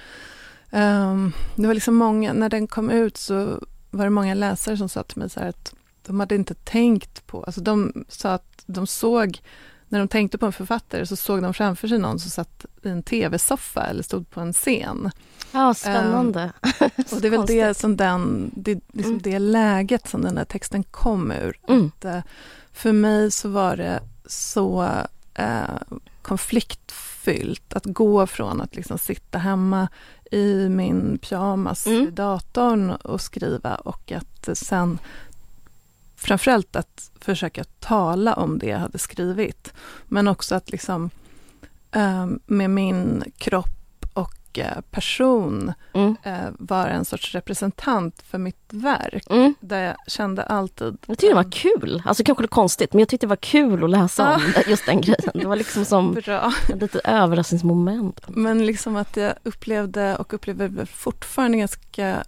ehm, 0.70 1.32
det 1.56 1.66
var 1.66 1.74
liksom 1.74 1.94
många, 1.94 2.32
när 2.32 2.48
den 2.48 2.66
kom 2.66 2.90
ut 2.90 3.16
så 3.16 3.60
var 3.90 4.04
det 4.04 4.10
många 4.10 4.34
läsare 4.34 4.76
som 4.76 4.88
sa 4.88 5.02
till 5.02 5.18
mig 5.18 5.30
så 5.30 5.40
här 5.40 5.48
att 5.48 5.74
de 6.06 6.20
hade 6.20 6.34
inte 6.34 6.54
tänkt 6.54 7.26
på, 7.26 7.44
alltså 7.44 7.60
de 7.60 8.04
sa 8.08 8.32
att 8.32 8.64
de 8.66 8.86
såg, 8.86 9.38
när 9.88 9.98
de 9.98 10.08
tänkte 10.08 10.38
på 10.38 10.46
en 10.46 10.52
författare 10.52 11.06
så 11.06 11.16
såg 11.16 11.42
de 11.42 11.54
framför 11.54 11.88
sig 11.88 11.98
någon 11.98 12.18
som 12.18 12.30
satt 12.30 12.64
i 12.82 12.88
en 12.88 13.02
tv-soffa 13.02 13.82
eller 13.86 14.02
stod 14.02 14.30
på 14.30 14.40
en 14.40 14.52
scen. 14.52 15.10
Ja, 15.52 15.74
spännande. 15.74 16.52
Och 17.12 17.20
det 17.20 17.26
är 17.26 17.30
väl 17.30 17.46
det 17.46 17.76
som 17.76 17.96
den, 17.96 18.50
det, 18.54 18.80
liksom 18.92 19.12
Mm. 19.12 19.22
det 19.22 19.38
läget 19.38 20.08
som 20.08 20.22
den 20.22 20.36
här 20.38 20.44
texten 20.44 20.82
kom 20.82 21.32
ur. 21.32 21.58
Mm. 21.68 21.86
Att, 21.98 22.04
eh, 22.04 22.20
för 22.72 22.92
mig 22.92 23.30
så 23.30 23.48
var 23.48 23.76
det 23.76 24.00
så 24.26 24.88
eh, 25.34 25.60
konfliktfyllt 26.22 27.72
att 27.74 27.84
gå 27.84 28.26
från 28.26 28.60
att 28.60 28.76
liksom 28.76 28.98
sitta 28.98 29.38
hemma 29.38 29.88
i 30.30 30.68
min 30.68 31.18
pyjamas 31.18 31.86
Mm. 31.86 32.08
i 32.08 32.10
datorn 32.10 32.90
och 32.90 33.20
skriva 33.20 33.74
och 33.74 34.12
att 34.12 34.48
sen 34.58 34.98
framförallt 36.26 36.76
att 36.76 37.10
försöka 37.20 37.64
tala 37.64 38.34
om 38.34 38.58
det 38.58 38.66
jag 38.66 38.78
hade 38.78 38.98
skrivit. 38.98 39.72
Men 40.06 40.28
också 40.28 40.54
att 40.54 40.70
liksom 40.70 41.10
eh, 41.92 42.26
med 42.46 42.70
min 42.70 43.24
kropp 43.38 43.66
och 44.12 44.58
eh, 44.58 44.80
person 44.90 45.72
Mm. 45.94 46.16
eh, 46.22 46.48
vara 46.58 46.88
en 46.90 47.04
sorts 47.04 47.34
representant 47.34 48.22
för 48.22 48.38
mitt 48.38 48.64
verk. 48.70 49.24
Mm. 49.30 49.54
Där 49.60 49.82
jag 49.82 49.96
kände 50.06 50.42
alltid... 50.42 50.98
Jag 51.06 51.18
tyckte 51.18 51.26
det 51.26 51.34
var 51.34 51.52
kul, 51.52 52.02
alltså 52.06 52.24
kanske 52.24 52.44
är 52.44 52.48
konstigt 52.48 52.92
men 52.92 52.98
jag 53.00 53.08
tyckte 53.08 53.26
det 53.26 53.28
var 53.28 53.36
kul 53.36 53.84
att 53.84 53.90
läsa 53.90 54.34
om 54.34 54.40
just 54.66 54.86
den 54.86 55.00
grejen. 55.00 55.30
Det 55.34 55.46
var 55.46 55.56
liksom 55.56 55.84
som 55.84 56.14
Bra. 56.24 56.52
ett 56.68 56.80
litet 56.80 57.00
överraskningsmoment. 57.04 58.20
Men 58.28 58.66
liksom 58.66 58.96
att 58.96 59.16
jag 59.16 59.34
upplevde 59.42 60.16
och 60.16 60.34
upplever 60.34 60.84
fortfarande 60.84 61.58
ganska, 61.58 62.24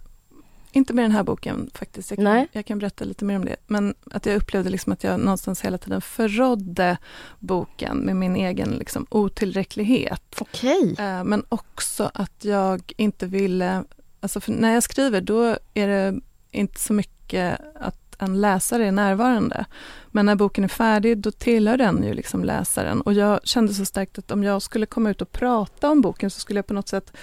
inte 0.71 0.93
med 0.93 1.03
den 1.03 1.11
här 1.11 1.23
boken 1.23 1.69
faktiskt, 1.73 2.11
jag 2.11 2.17
kan, 2.17 2.23
Nej. 2.23 2.47
jag 2.51 2.65
kan 2.65 2.79
berätta 2.79 3.05
lite 3.05 3.25
mer 3.25 3.35
om 3.35 3.45
det, 3.45 3.55
men 3.67 3.93
att 4.11 4.25
jag 4.25 4.35
upplevde 4.35 4.69
liksom 4.69 4.93
att 4.93 5.03
jag 5.03 5.19
någonstans 5.19 5.61
hela 5.61 5.77
tiden 5.77 6.01
förrådde 6.01 6.97
boken 7.39 7.97
med 7.97 8.15
min 8.15 8.35
egen 8.35 8.69
liksom 8.69 9.05
otillräcklighet. 9.09 10.35
Okej. 10.39 10.95
Eh, 10.99 11.23
Men 11.23 11.43
också 11.49 12.11
att 12.13 12.45
jag 12.45 12.93
inte 12.97 13.25
ville, 13.25 13.83
alltså 14.19 14.41
när 14.47 14.73
jag 14.73 14.83
skriver 14.83 15.21
då 15.21 15.57
är 15.73 15.87
det 15.87 16.19
inte 16.51 16.79
så 16.79 16.93
mycket 16.93 17.59
att 17.75 17.95
en 18.21 18.41
läsare 18.41 18.87
är 18.87 18.91
närvarande. 18.91 19.65
Men 20.07 20.25
när 20.25 20.35
boken 20.35 20.63
är 20.63 20.67
färdig, 20.67 21.17
då 21.17 21.31
tillhör 21.31 21.77
den 21.77 22.03
ju 22.03 22.13
liksom 22.13 22.43
läsaren. 22.43 23.01
Och 23.01 23.13
jag 23.13 23.39
kände 23.43 23.73
så 23.73 23.85
starkt 23.85 24.17
att 24.17 24.31
om 24.31 24.43
jag 24.43 24.61
skulle 24.61 24.85
komma 24.85 25.09
ut 25.09 25.21
och 25.21 25.31
prata 25.31 25.89
om 25.89 26.01
boken 26.01 26.29
så 26.29 26.39
skulle 26.39 26.57
jag 26.57 26.67
på 26.67 26.73
något 26.73 26.87
sätt 26.87 27.13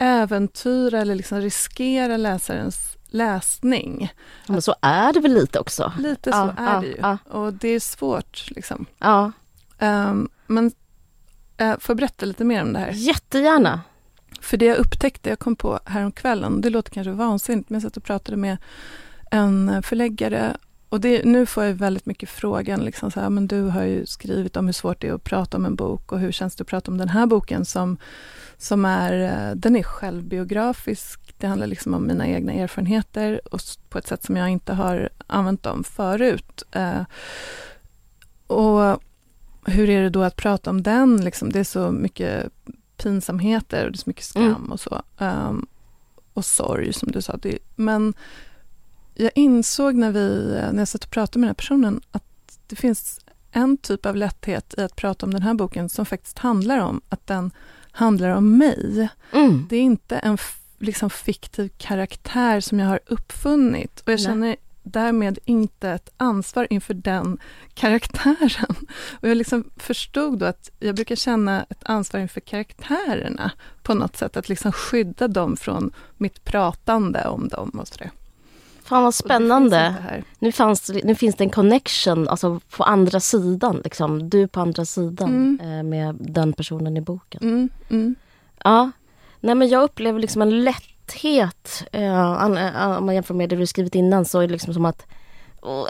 äventyra 0.00 1.00
eller 1.00 1.14
liksom 1.14 1.40
riskera 1.40 2.16
läsarens 2.16 2.96
läsning. 3.08 4.12
Men 4.46 4.62
så 4.62 4.74
är 4.82 5.12
det 5.12 5.20
väl 5.20 5.34
lite 5.34 5.58
också? 5.58 5.92
Lite 5.98 6.30
Ja, 6.30 6.54
så 6.56 6.62
är 6.62 6.74
ja, 6.74 6.80
det 6.80 6.86
ju. 6.86 6.96
ja. 7.00 7.18
Och 7.30 7.52
det 7.52 7.68
är 7.68 7.80
svårt. 7.80 8.44
Liksom. 8.50 8.86
Ja, 8.98 9.32
Ehm, 9.82 10.28
men 10.46 10.64
uh, 10.66 11.72
får 11.78 11.92
jag 11.92 11.96
berätta 11.96 12.26
lite 12.26 12.44
mer 12.44 12.62
om 12.62 12.72
det 12.72 12.78
här? 12.78 12.92
jättegärna. 12.92 13.80
För 14.40 14.56
det 14.56 14.64
jag 14.64 14.76
upptäckte, 14.76 15.28
jag 15.30 15.38
kom 15.38 15.56
på 15.56 15.80
häromkvällen, 15.84 16.60
det 16.60 16.70
låter 16.70 16.90
kanske 16.90 17.10
vansinnigt, 17.10 17.70
men 17.70 17.74
jag 17.74 17.82
satt 17.82 17.96
och 17.96 18.04
pratade 18.04 18.36
med 18.36 18.56
en 19.30 19.82
förläggare 19.82 20.56
och 20.90 21.00
det, 21.00 21.24
nu 21.24 21.46
får 21.46 21.64
jag 21.64 21.74
väldigt 21.74 22.06
mycket 22.06 22.28
frågan, 22.28 22.84
liksom 22.84 23.10
så 23.10 23.20
här, 23.20 23.30
men 23.30 23.46
du 23.46 23.62
har 23.62 23.82
ju 23.82 24.06
skrivit 24.06 24.56
om 24.56 24.66
hur 24.66 24.72
svårt 24.72 25.00
det 25.00 25.08
är 25.08 25.12
att 25.12 25.24
prata 25.24 25.56
om 25.56 25.64
en 25.64 25.74
bok 25.74 26.12
och 26.12 26.20
hur 26.20 26.32
känns 26.32 26.56
det 26.56 26.62
att 26.62 26.68
prata 26.68 26.90
om 26.90 26.98
den 26.98 27.08
här 27.08 27.26
boken 27.26 27.64
som, 27.64 27.96
som 28.58 28.84
är, 28.84 29.12
eh, 29.22 29.54
den 29.56 29.76
är 29.76 29.82
självbiografisk. 29.82 31.34
Det 31.38 31.46
handlar 31.46 31.66
liksom 31.66 31.94
om 31.94 32.06
mina 32.06 32.28
egna 32.28 32.52
erfarenheter 32.52 33.40
och 33.54 33.60
på 33.88 33.98
ett 33.98 34.06
sätt 34.06 34.24
som 34.24 34.36
jag 34.36 34.48
inte 34.48 34.72
har 34.72 35.08
använt 35.26 35.62
dem 35.62 35.84
förut. 35.84 36.62
Eh, 36.72 37.02
och 38.46 39.02
hur 39.64 39.90
är 39.90 40.02
det 40.02 40.10
då 40.10 40.22
att 40.22 40.36
prata 40.36 40.70
om 40.70 40.82
den? 40.82 41.24
Liksom, 41.24 41.52
det 41.52 41.60
är 41.60 41.64
så 41.64 41.92
mycket 41.92 42.52
pinsamheter 42.96 43.86
och 43.86 43.92
det 43.92 43.96
är 43.96 44.00
så 44.00 44.10
mycket 44.10 44.24
skam 44.24 44.44
Mm. 44.44 44.72
och 44.72 44.80
så. 44.80 45.02
Um, 45.18 45.66
och 46.34 46.44
sorg 46.44 46.92
som 46.92 47.12
du 47.12 47.22
sa. 47.22 47.36
Det, 47.36 47.58
men 47.76 48.14
jag 49.22 49.32
insåg 49.34 49.94
när, 49.94 50.12
vi, 50.12 50.54
när 50.72 50.78
jag 50.78 50.88
satt 50.88 51.04
och 51.04 51.10
pratade 51.10 51.38
med 51.38 51.46
den 51.46 51.50
här 51.50 51.54
personen 51.54 52.00
att 52.10 52.24
det 52.66 52.76
finns 52.76 53.20
en 53.50 53.76
typ 53.76 54.06
av 54.06 54.16
lätthet 54.16 54.74
i 54.78 54.80
att 54.80 54.96
prata 54.96 55.26
om 55.26 55.32
den 55.32 55.42
här 55.42 55.54
boken 55.54 55.88
som 55.88 56.06
faktiskt 56.06 56.38
handlar 56.38 56.78
om 56.78 57.00
att 57.08 57.26
den 57.26 57.50
handlar 57.92 58.30
om 58.30 58.58
mig. 58.58 59.08
Mm. 59.32 59.66
Det 59.70 59.76
är 59.76 59.80
inte 59.82 60.16
en 60.16 60.38
liksom 60.78 61.10
fiktiv 61.10 61.70
karaktär 61.78 62.60
som 62.60 62.78
jag 62.78 62.86
har 62.86 63.00
uppfunnit. 63.06 64.00
Och 64.00 64.08
jag 64.08 64.18
Nej. 64.18 64.26
känner 64.26 64.56
därmed 64.82 65.38
inte 65.44 65.90
ett 65.90 66.10
ansvar 66.16 66.66
inför 66.70 66.94
den 66.94 67.38
karaktären. 67.74 68.76
Och 69.10 69.28
jag 69.28 69.36
liksom 69.36 69.70
förstod 69.76 70.38
då 70.38 70.46
att 70.46 70.70
jag 70.78 70.94
brukar 70.94 71.16
känna 71.16 71.62
ett 71.62 71.82
ansvar 71.82 72.20
inför 72.20 72.40
karaktärerna 72.40 73.52
på 73.82 73.94
något 73.94 74.16
sätt. 74.16 74.36
Att 74.36 74.48
liksom 74.48 74.72
skydda 74.72 75.28
dem 75.28 75.56
från 75.56 75.92
mitt 76.16 76.44
pratande 76.44 77.24
om 77.24 77.48
dem 77.48 77.70
och 77.70 77.88
sådär. 77.88 78.10
Fan 78.90 79.02
vad 79.02 79.14
finns 79.14 79.16
spännande. 79.18 79.76
här. 79.76 80.24
Nu, 80.38 80.52
fanns, 80.52 80.90
nu 81.04 81.14
finns 81.14 81.34
det 81.34 81.44
en 81.44 81.50
connection, 81.50 82.28
alltså 82.28 82.60
på 82.76 82.84
andra 82.84 83.20
sidan. 83.20 83.80
Liksom. 83.84 84.28
Du 84.30 84.48
på 84.48 84.60
andra 84.60 84.84
sidan 84.84 85.28
Mm. 85.60 85.78
eh, 85.78 85.82
med 85.82 86.16
den 86.20 86.52
personen 86.52 86.96
i 86.96 87.00
boken. 87.00 87.40
Mm, 87.42 87.68
mm, 87.90 88.14
Ja. 88.64 88.90
Nej 89.40 89.54
men 89.54 89.68
jag 89.68 89.82
upplever 89.82 90.20
liksom 90.20 90.42
en 90.42 90.64
lätthet. 90.64 91.84
Eh, 91.92 92.32
eh, 92.32 92.98
om 92.98 93.06
man 93.06 93.14
jämför 93.14 93.34
med 93.34 93.48
det 93.48 93.56
du 93.56 93.66
skrivit 93.66 93.94
innan 93.94 94.24
så 94.24 94.38
är 94.40 94.46
det 94.46 94.52
liksom 94.52 94.74
som 94.74 94.84
att, 94.84 95.06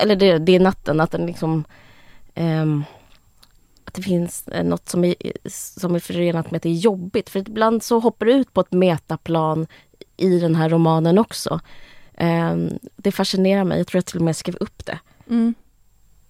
eller 0.03 0.17
det, 0.17 0.39
det 0.39 0.57
är 0.57 0.61
natten, 0.61 1.01
att 1.01 1.11
den 1.11 1.27
liksom 1.27 1.65
ehm, 2.35 2.85
att 3.85 3.95
det 3.95 4.03
finns 4.03 4.49
eh, 4.49 4.65
något 4.65 4.89
som 4.89 5.05
är, 5.05 5.15
som 5.49 5.95
är 5.95 5.99
förenat 6.01 6.51
med 6.51 6.57
att 6.57 6.63
det 6.63 6.69
är 6.69 6.73
jobbigt. 6.75 7.31
För 7.31 7.39
ibland 7.41 7.83
så 7.83 7.99
hoppar 7.99 8.27
det 8.27 8.33
ut 8.33 8.53
på 8.53 8.61
ett 8.61 8.73
metaplan 8.73 9.67
i 10.17 10.39
den 10.39 10.55
här 10.55 10.69
romanen 10.69 11.19
också. 11.19 11.61
Ehm, 12.21 12.79
det 12.97 13.13
fascinerar 13.13 13.65
mig, 13.65 13.79
jag 13.79 13.87
tror 13.87 13.99
jag 13.99 14.07
till 14.07 14.19
och 14.19 14.25
med 14.25 14.37
skrev 14.37 14.57
upp 14.61 14.87
det. 14.87 14.99
mm. 15.31 15.55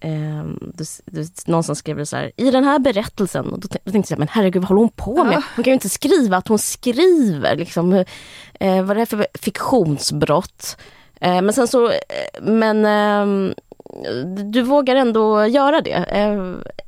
Um, 0.03 0.73
du, 0.75 0.85
du, 1.05 1.27
någon 1.45 1.63
som 1.63 1.75
skrev 1.75 2.05
så 2.05 2.15
här, 2.15 2.31
i 2.37 2.51
den 2.51 2.63
här 2.63 2.79
berättelsen, 2.79 3.45
och 3.45 3.59
då, 3.59 3.67
då 3.83 3.91
tänkte 3.91 4.13
jag, 4.13 4.19
men 4.19 4.27
herregud 4.27 4.61
vad 4.61 4.69
håller 4.69 4.79
hon 4.79 4.89
på 4.89 5.23
med? 5.23 5.43
Hon 5.55 5.63
kan 5.63 5.71
ju 5.71 5.73
inte 5.73 5.89
skriva 5.89 6.37
att 6.37 6.47
hon 6.47 6.59
skriver, 6.59 7.55
liksom. 7.55 7.93
Eh, 8.59 8.83
vad 8.83 8.89
är 8.89 8.95
det 8.95 9.05
för 9.05 9.27
fiktionsbrott? 9.33 10.77
Eh, 11.21 11.41
men 11.41 11.53
sen 11.53 11.67
så, 11.67 11.89
eh, 11.89 12.41
men 12.41 12.85
ehm, 12.85 13.53
du, 14.51 14.61
vågar 14.61 14.95
ändå 14.95 15.45
göra 15.45 15.81
det. 15.81 16.05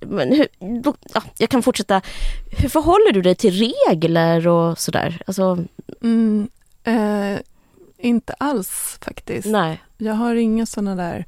Men 0.01 0.31
hur, 0.31 0.47
då, 0.81 0.93
ja, 1.13 1.21
jag 1.37 1.49
kan 1.49 1.63
fortsätta. 1.63 2.01
Hur 2.57 2.69
förhåller 2.69 3.11
du 3.11 3.21
dig 3.21 3.35
till 3.35 3.53
regler 3.53 4.47
och 4.47 4.79
sådär? 4.79 5.21
Alltså, 5.27 5.57
Mm, 6.01 6.47
eh, 6.83 7.39
inte 8.03 8.33
alls 8.33 8.97
faktiskt. 9.01 9.47
nej. 9.47 9.81
Jag 9.97 10.13
har 10.13 10.35
inga 10.35 10.65
sådana 10.65 10.95
där 10.95 11.25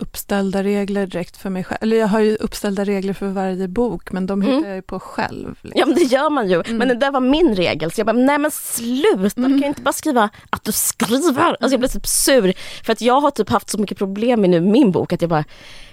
uppställda 0.00 0.62
regler 0.62 1.06
direkt 1.06 1.36
för 1.36 1.50
mig 1.50 1.64
själv. 1.64 1.78
Eller 1.82 1.96
jag 1.96 2.06
har 2.06 2.20
ju 2.20 2.36
uppställda 2.36 2.84
regler 2.84 3.12
för 3.12 3.26
varje 3.28 3.68
bok, 3.68 4.12
men 4.12 4.26
de 4.26 4.42
Mm. 4.42 4.54
hittar 4.56 4.68
jag 4.68 4.76
ju 4.76 4.82
på 4.82 5.00
själv. 5.00 5.48
liksom. 5.62 5.72
Ja 5.80 5.86
men 5.86 5.94
det 5.94 6.02
gör 6.02 6.30
man 6.30 6.48
ju. 6.48 6.54
Mm. 6.54 6.76
Men 6.76 6.88
det 6.88 6.94
där 6.94 7.10
var 7.10 7.20
min 7.20 7.54
regel. 7.56 7.90
Så 7.92 8.00
jag 8.00 8.06
bara, 8.06 8.12
nej 8.16 8.38
men 8.38 8.50
sluta, 8.50 9.16
du 9.36 9.44
Mm. 9.44 9.50
kan 9.52 9.58
ju 9.60 9.66
inte 9.66 9.82
bara 9.82 9.92
skriva 9.92 10.28
att 10.50 10.64
du 10.64 10.72
skriver. 10.72 11.42
Alltså 11.48 11.68
jag 11.70 11.80
blev 11.80 11.88
typ 11.88 12.06
sur. 12.06 12.52
För 12.84 12.92
att 12.92 13.00
jag 13.00 13.20
har 13.20 13.30
typ 13.30 13.48
haft 13.50 13.70
så 13.70 13.78
mycket 13.78 13.98
problem 13.98 14.40
med 14.40 14.50
nu 14.50 14.60
min 14.60 14.92
bok 14.92 15.12
att 15.12 15.22
jag 15.22 15.30
bara, 15.30 15.44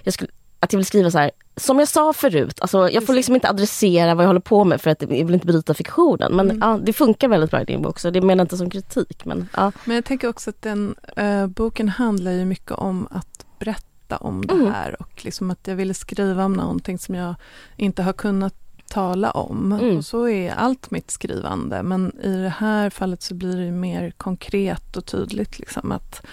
jag 0.02 0.14
skulle, 0.14 0.30
att 0.60 0.72
jag 0.72 0.78
vill 0.78 0.86
skriva 0.86 1.10
så 1.10 1.18
här, 1.18 1.30
som 1.56 1.78
jag 1.78 1.88
sa 1.88 2.12
förut, 2.12 2.58
alltså 2.60 2.90
jag 2.90 3.06
får 3.06 3.14
liksom 3.14 3.34
inte 3.34 3.48
adressera 3.48 4.14
vad 4.14 4.24
jag 4.24 4.28
håller 4.28 4.40
på 4.40 4.64
med 4.64 4.80
för 4.80 4.90
att 4.90 5.02
jag 5.02 5.08
vill 5.08 5.34
inte 5.34 5.46
bryta 5.46 5.74
fiktionen. 5.74 6.36
Men 6.36 6.50
Mm. 6.50 6.58
ja, 6.68 6.78
det 6.82 6.92
funkar 6.92 7.28
väldigt 7.28 7.50
bra 7.50 7.62
i 7.62 7.64
din 7.64 7.82
bok 7.82 7.98
så 7.98 8.10
det 8.10 8.20
menar 8.20 8.40
jag 8.40 8.44
inte 8.44 8.56
som 8.56 8.70
kritik. 8.70 9.24
Men 9.24 9.48
ja. 9.56 9.72
Men 9.84 9.94
jag 9.94 10.04
tänker 10.04 10.28
också 10.28 10.50
att 10.50 10.62
den 10.62 10.94
eh, 11.16 11.46
boken 11.46 11.88
handlar 11.88 12.32
ju 12.32 12.44
mycket 12.44 12.72
om 12.72 13.08
att 13.10 13.46
berätta 13.58 14.16
om 14.16 14.46
det 14.46 14.54
Mm. 14.54 14.72
här 14.72 14.96
och 15.02 15.24
liksom 15.24 15.50
att 15.50 15.66
jag 15.66 15.76
ville 15.76 15.94
skriva 15.94 16.44
om 16.44 16.52
någonting 16.52 16.98
som 16.98 17.14
jag 17.14 17.34
inte 17.76 18.02
har 18.02 18.12
kunnat 18.12 18.54
tala 18.90 19.30
om. 19.30 19.72
Mm. 19.72 19.96
Och 19.96 20.04
så 20.04 20.28
är 20.28 20.54
allt 20.54 20.90
mitt 20.90 21.10
skrivande. 21.10 21.82
Men 21.82 22.20
i 22.22 22.36
det 22.42 22.54
här 22.58 22.90
fallet 22.90 23.22
så 23.22 23.34
blir 23.34 23.56
det 23.56 23.72
mer 23.72 24.10
konkret 24.10 24.96
och 24.96 25.06
tydligt. 25.06 25.58
Liksom, 25.58 25.92
att 25.92 26.26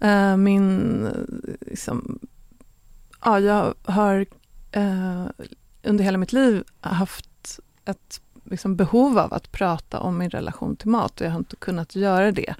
eh, 0.00 0.36
min... 0.36 1.06
eh, 1.06 1.12
Liksom, 1.60 2.18
ja, 3.24 3.40
jag 3.40 3.74
har 3.84 4.26
eh, 4.72 5.26
under 5.82 6.04
hela 6.04 6.18
mitt 6.18 6.32
liv 6.32 6.64
haft 6.80 7.60
ett 7.84 8.20
liksom, 8.44 8.76
behov 8.76 9.18
av 9.18 9.34
att 9.34 9.52
prata 9.52 10.00
om 10.00 10.18
min 10.18 10.30
relation 10.30 10.76
till 10.76 10.88
mat 10.88 11.20
och 11.20 11.26
jag 11.26 11.30
har 11.30 11.38
inte 11.38 11.56
kunnat 11.56 11.96
göra 11.96 12.32
det. 12.32 12.54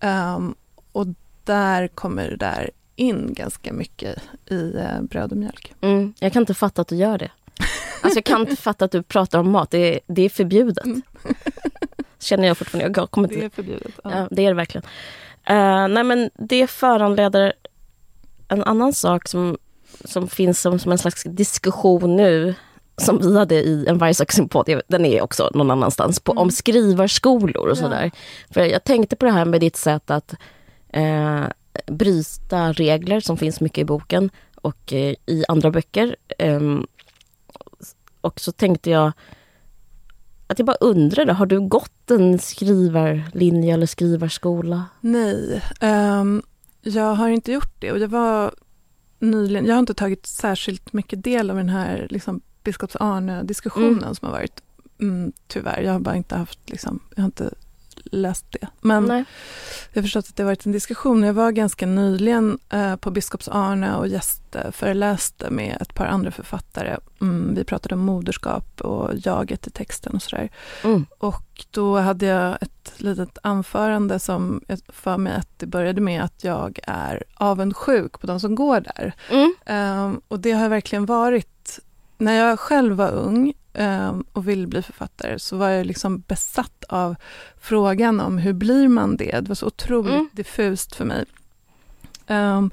Ehm, 0.00 0.54
och 0.92 1.06
där 1.44 1.88
kommer 1.88 2.30
det 2.30 2.36
där 2.36 2.70
in 2.96 3.34
ganska 3.34 3.72
mycket 3.72 4.22
i 4.46 4.54
uh, 4.54 5.02
bröd 5.02 5.32
och 5.32 5.38
mjölk. 5.38 5.72
Mm, 5.80 6.14
jag 6.18 6.32
kan 6.32 6.42
inte 6.42 6.54
fatta 6.54 6.82
att 6.82 6.88
du 6.88 6.96
gör 6.96 7.18
det. 7.18 7.30
Alltså 8.02 8.16
jag 8.16 8.24
kan 8.24 8.40
inte 8.40 8.56
fatta 8.62 8.84
att 8.84 8.92
du 8.92 9.02
pratar 9.02 9.38
om 9.38 9.50
mat, 9.50 9.70
det 9.70 9.94
är, 9.94 10.00
det 10.06 10.22
är 10.22 10.28
förbjudet. 10.28 10.84
Mm. 10.84 11.02
Känner 12.18 12.48
jag 12.48 12.58
fortfarande, 12.58 13.00
jag 13.00 13.10
kommer 13.10 13.28
inte 13.28 13.40
Det 13.40 13.46
är 13.46 13.50
förbjudet. 13.50 13.92
Ja. 14.04 14.10
Ja, 14.10 14.28
det 14.30 14.42
är 14.42 14.48
det 14.48 14.54
verkligen. 14.54 14.84
Eh, 15.44 15.88
nej 15.88 16.04
men 16.04 16.30
det 16.34 16.66
föranleder 16.66 17.52
en 18.48 18.64
annan 18.64 18.92
sak 18.92 19.28
som, 19.28 19.58
som 20.04 20.28
finns 20.28 20.60
som, 20.60 20.78
som 20.78 20.92
en 20.92 20.98
slags 20.98 21.22
diskussion 21.22 22.16
nu 22.16 22.54
som 22.96 23.18
vi 23.18 23.38
hade 23.38 23.54
i 23.54 23.86
en 23.88 23.98
vargsaxen-podd, 23.98 24.80
den 24.88 25.04
är 25.04 25.22
också 25.22 25.50
någon 25.54 25.70
annanstans, 25.70 26.20
på, 26.20 26.32
Mm. 26.32 26.42
om 26.42 26.50
skrivarskolor 26.50 27.62
och 27.66 27.70
Ja. 27.70 27.74
sådär. 27.82 28.10
För 28.50 28.60
jag 28.60 28.84
tänkte 28.84 29.16
på 29.16 29.24
det 29.24 29.30
här 29.32 29.44
med 29.44 29.60
ditt 29.60 29.76
sätt 29.76 30.10
att 30.10 30.34
eh, 30.88 31.44
bryta 31.86 32.72
regler 32.72 33.20
som 33.20 33.36
finns 33.36 33.60
mycket 33.60 33.78
i 33.78 33.84
boken 33.84 34.30
och 34.54 34.92
eh, 34.92 35.14
i 35.26 35.44
andra 35.48 35.70
böcker. 35.70 36.16
Ehm, 36.38 36.86
och 38.20 38.40
så 38.40 38.52
tänkte 38.52 38.90
jag 38.90 39.12
att 40.46 40.58
jag 40.58 40.66
bara 40.66 40.76
undrade, 40.80 41.32
har 41.32 41.46
du 41.46 41.60
gått 41.60 42.10
en 42.10 42.38
skrivarlinje 42.38 43.74
eller 43.74 43.86
skrivarskola? 43.86 44.84
Nej, 45.00 45.62
ehm, 45.80 46.42
jag 46.82 47.14
har 47.14 47.28
inte 47.28 47.52
gjort 47.52 47.74
det 47.78 47.92
och 47.92 47.98
jag 47.98 48.08
var 48.08 48.54
nyligen, 49.20 49.66
jag 49.66 49.74
har 49.74 49.80
inte 49.80 49.94
tagit 49.94 50.26
särskilt 50.26 50.92
mycket 50.92 51.24
del 51.24 51.50
av 51.50 51.56
den 51.56 51.68
här 51.68 52.06
liksom, 52.10 52.40
biskops 52.64 52.96
Arne-diskussionen 53.00 54.14
som 54.14 54.26
har 54.26 54.32
varit. 54.32 54.62
Mm, 55.00 55.32
tyvärr, 55.46 55.82
jag 55.82 55.92
har 55.92 56.00
bara 56.00 56.16
inte 56.16 56.36
haft, 56.36 56.70
liksom, 56.70 57.00
jag 57.14 57.22
har 57.22 57.26
inte 57.26 57.54
läst 58.10 58.46
det. 58.50 58.68
Men 58.80 59.04
Nej. 59.04 59.24
jag 59.92 60.02
har 60.02 60.02
förstått 60.02 60.28
att 60.28 60.36
det 60.36 60.44
varit 60.44 60.66
en 60.66 60.72
diskussion. 60.72 61.22
Jag 61.22 61.32
var 61.32 61.50
ganska 61.50 61.86
nyligen 61.86 62.58
eh, 62.70 62.96
på 62.96 63.10
biskops 63.10 63.48
Arne 63.48 63.96
och 63.96 64.08
gästföreläste 64.08 65.50
med 65.50 65.76
ett 65.80 65.94
par 65.94 66.06
andra 66.06 66.30
författare. 66.30 66.96
Mm, 67.20 67.54
vi 67.54 67.64
pratade 67.64 67.94
om 67.94 68.00
moderskap 68.00 68.80
och 68.80 69.10
jaget 69.14 69.66
i 69.66 69.70
texten 69.70 70.14
och 70.14 70.22
sådär. 70.22 70.50
Mm. 70.84 71.06
Och 71.18 71.64
då 71.70 71.98
hade 71.98 72.26
jag 72.26 72.58
ett 72.60 72.92
litet 72.96 73.38
anförande 73.42 74.18
som 74.18 74.60
för 74.88 75.18
mig 75.18 75.32
att 75.32 75.58
det 75.58 75.66
började 75.66 76.00
med 76.00 76.24
att 76.24 76.44
jag 76.44 76.78
är 76.86 77.24
avundsjuk 77.34 78.20
på 78.20 78.26
de 78.26 78.40
som 78.40 78.54
går 78.54 78.80
där. 78.80 79.14
Mm. 79.30 79.54
Ehm, 79.66 80.20
och 80.28 80.40
det 80.40 80.52
har 80.52 80.62
jag 80.62 80.70
verkligen 80.70 81.06
varit. 81.06 81.59
När 82.20 82.32
jag 82.32 82.60
själv 82.60 82.96
var 82.96 83.10
ung 83.10 83.52
ehm, 83.72 84.24
och 84.32 84.48
ville 84.48 84.66
bli 84.66 84.82
författare 84.82 85.38
så 85.38 85.56
var 85.56 85.68
jag 85.68 85.86
liksom 85.86 86.22
besatt 86.26 86.84
av 86.88 87.16
frågan 87.60 88.20
om 88.20 88.38
hur 88.38 88.52
blir 88.52 88.88
man 88.88 89.16
det? 89.16 89.40
Det 89.40 89.48
var 89.48 89.54
så 89.54 89.66
otroligt 89.66 90.12
Mm. 90.14 90.28
diffust 90.32 90.94
för 90.94 91.04
mig. 91.04 91.24
Ehm, 92.26 92.70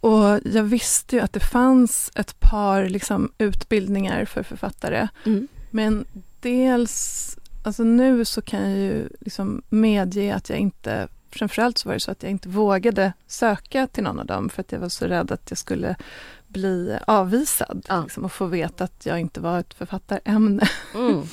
och 0.00 0.40
jag 0.44 0.62
visste 0.62 1.16
ju 1.16 1.22
att 1.22 1.32
det 1.32 1.40
fanns 1.40 2.10
ett 2.14 2.40
par 2.40 2.88
liksom, 2.88 3.32
utbildningar 3.38 4.24
för 4.24 4.42
författare. 4.42 5.08
Mm. 5.26 5.48
Men 5.70 6.04
dels, 6.40 7.38
alltså 7.64 7.82
nu 7.84 8.24
så 8.24 8.42
kan 8.42 8.70
jag 8.70 8.78
ju 8.78 9.08
liksom 9.20 9.62
medge 9.68 10.34
att 10.34 10.50
jag 10.50 10.58
inte, 10.58 11.08
framförallt 11.30 11.78
så 11.78 11.88
var 11.88 11.94
det 11.94 12.00
så 12.00 12.10
att 12.10 12.22
jag 12.22 12.30
inte 12.30 12.48
vågade 12.48 13.12
söka 13.26 13.86
till 13.86 14.02
någon 14.04 14.18
av 14.18 14.26
dem 14.26 14.48
för 14.48 14.60
att 14.60 14.72
jag 14.72 14.80
var 14.80 14.88
så 14.88 15.06
rädd 15.06 15.32
att 15.32 15.50
jag 15.50 15.58
skulle 15.58 15.96
bli 16.54 16.98
avvisad 17.06 17.84
Ja. 17.88 18.02
liksom, 18.02 18.24
och 18.24 18.32
få 18.32 18.46
veta 18.46 18.84
att 18.84 19.06
jag 19.06 19.20
inte 19.20 19.40
var 19.40 19.60
ett 19.60 19.74
författarämne. 19.74 20.68
Mm. 20.94 21.22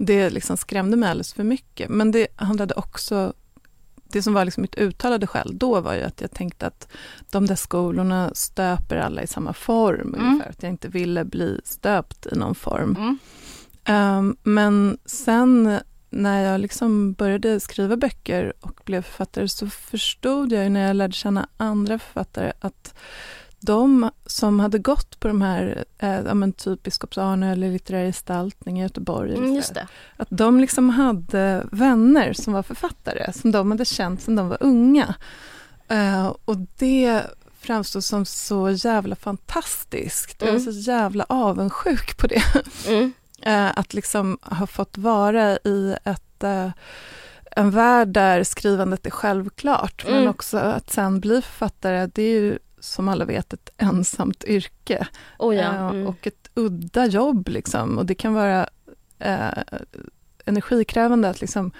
Det 0.00 0.30
liksom 0.30 0.56
skrämde 0.56 0.96
mig 0.96 1.10
alldeles 1.10 1.34
för 1.34 1.44
mycket. 1.44 1.88
Men 1.88 2.10
det 2.10 2.26
handlade 2.36 2.74
också 2.74 3.32
det 4.12 4.22
som 4.22 4.34
var 4.34 4.44
liksom 4.44 4.62
mitt 4.62 4.74
uttalade 4.74 5.26
skäl 5.26 5.58
då 5.58 5.80
var 5.80 5.94
ju 5.94 6.02
att 6.02 6.20
jag 6.20 6.30
tänkte 6.30 6.66
att 6.66 6.88
de 7.30 7.46
där 7.46 7.54
skolorna 7.54 8.30
stöper 8.34 8.96
alla 8.96 9.22
i 9.22 9.26
samma 9.26 9.52
form. 9.52 10.14
Mm. 10.14 10.26
Ungefär, 10.26 10.50
att 10.50 10.62
jag 10.62 10.70
inte 10.72 10.88
ville 10.88 11.24
bli 11.24 11.60
stöpt 11.64 12.26
i 12.26 12.36
någon 12.36 12.54
form. 12.54 12.96
Mm. 12.96 13.18
Um, 14.18 14.36
men 14.42 14.98
sen 15.04 15.80
när 16.10 16.42
jag 16.52 16.60
liksom 16.60 17.12
började 17.12 17.60
skriva 17.60 17.96
böcker 17.96 18.52
och 18.60 18.80
blev 18.84 19.02
författare 19.02 19.48
så 19.48 19.66
förstod 19.70 20.52
jag 20.52 20.72
när 20.72 20.86
jag 20.86 20.96
lärde 20.96 21.12
känna 21.12 21.48
andra 21.56 21.98
författare 21.98 22.52
att 22.60 22.94
de 23.60 24.10
som 24.26 24.60
hade 24.60 24.78
gått 24.78 25.20
på 25.20 25.28
de 25.28 25.42
här, 25.42 25.84
eh, 25.98 26.20
ja, 26.26 26.34
men 26.34 26.52
typ 26.52 26.82
Biskops-Arne 26.82 27.52
eller 27.52 27.70
litterär 27.72 28.04
gestaltning 28.06 28.78
i 28.78 28.82
Göteborg, 28.82 29.34
Mm, 29.36 29.62
att 30.16 30.28
de 30.30 30.60
liksom 30.60 30.90
hade 30.90 31.66
vänner 31.72 32.32
som 32.32 32.52
var 32.52 32.62
författare, 32.62 33.32
som 33.32 33.52
de 33.52 33.70
hade 33.70 33.84
känt 33.84 34.20
sedan 34.22 34.36
de 34.36 34.48
var 34.48 34.58
unga. 34.60 35.14
Eh, 35.88 36.26
och 36.44 36.56
det 36.78 37.22
framstod 37.60 38.04
som 38.04 38.24
så 38.24 38.70
jävla 38.70 39.16
fantastiskt. 39.16 40.36
Jag 40.40 40.46
var 40.52 40.58
Mm. 40.60 40.72
så 40.72 40.90
jävla 40.90 41.24
avundsjuk 41.28 42.16
på 42.18 42.26
det. 42.26 42.42
Mm. 42.88 43.12
Eh, 43.42 43.78
att 43.78 43.94
liksom 43.94 44.38
ha 44.42 44.66
fått 44.66 44.98
vara 44.98 45.56
i 45.56 45.96
ett, 46.04 46.44
eh, 46.44 46.70
en 47.50 47.70
värld 47.70 48.08
där 48.08 48.44
skrivandet 48.44 49.06
är 49.06 49.10
självklart, 49.10 50.04
men 50.06 50.14
Mm. 50.14 50.28
också 50.28 50.58
att 50.58 50.90
sen 50.90 51.20
bli 51.20 51.42
författare, 51.42 52.06
det 52.14 52.22
är 52.22 52.40
ju 52.40 52.58
som 52.80 53.08
alla 53.08 53.24
vet 53.24 53.52
ett 53.52 53.70
ensamt 53.76 54.44
yrke 54.44 55.06
Oh, 55.38 55.56
ja. 55.56 55.62
eh, 55.62 55.88
Mm. 55.88 56.06
och 56.06 56.26
ett 56.26 56.50
udda 56.54 57.06
jobb. 57.06 57.48
Liksom. 57.48 57.98
Och 57.98 58.06
det 58.06 58.14
kan 58.14 58.34
vara 58.34 58.68
eh, 59.18 59.58
energikrävande 60.44 61.28
att 61.28 61.40
liksom, 61.40 61.70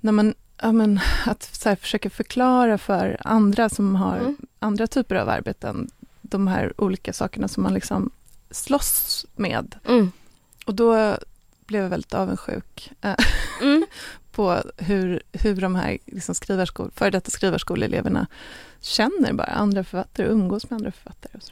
när 0.00 0.12
man, 0.12 0.34
ja, 0.62 0.72
men, 0.72 1.00
att 1.26 1.60
här, 1.64 1.76
försöka 1.76 2.10
förklara 2.10 2.78
för 2.78 3.16
andra 3.20 3.68
som 3.68 3.94
har 3.96 4.16
Mm. 4.18 4.36
andra 4.58 4.86
typer 4.86 5.14
av 5.16 5.28
arbeten, 5.28 5.90
de 6.22 6.46
här 6.46 6.80
olika 6.80 7.12
sakerna 7.12 7.48
som 7.48 7.62
man 7.62 7.74
liksom 7.74 8.10
slåss 8.50 9.26
med. 9.36 9.74
Mm. 9.88 10.12
Och 10.66 10.74
då 10.74 11.16
blev 11.66 11.82
jag 11.82 11.90
väldigt 11.90 12.14
avundsjuk 12.14 12.92
eh, 13.00 13.14
Mm. 13.62 13.86
på 14.32 14.62
hur, 14.76 15.22
hur 15.32 15.60
de 15.60 15.74
här 15.74 15.98
liksom 16.06 16.34
skrivarskol, 16.34 16.90
före 16.94 17.10
detta 17.10 17.30
skrivarskoleeleverna 17.30 18.26
känner 18.86 19.32
bara 19.32 19.46
andra 19.46 19.84
författare 19.84 20.26
och 20.26 20.32
umgås 20.32 20.70
med 20.70 20.76
andra 20.76 20.92
författare. 20.92 21.32
Och. 21.34 21.42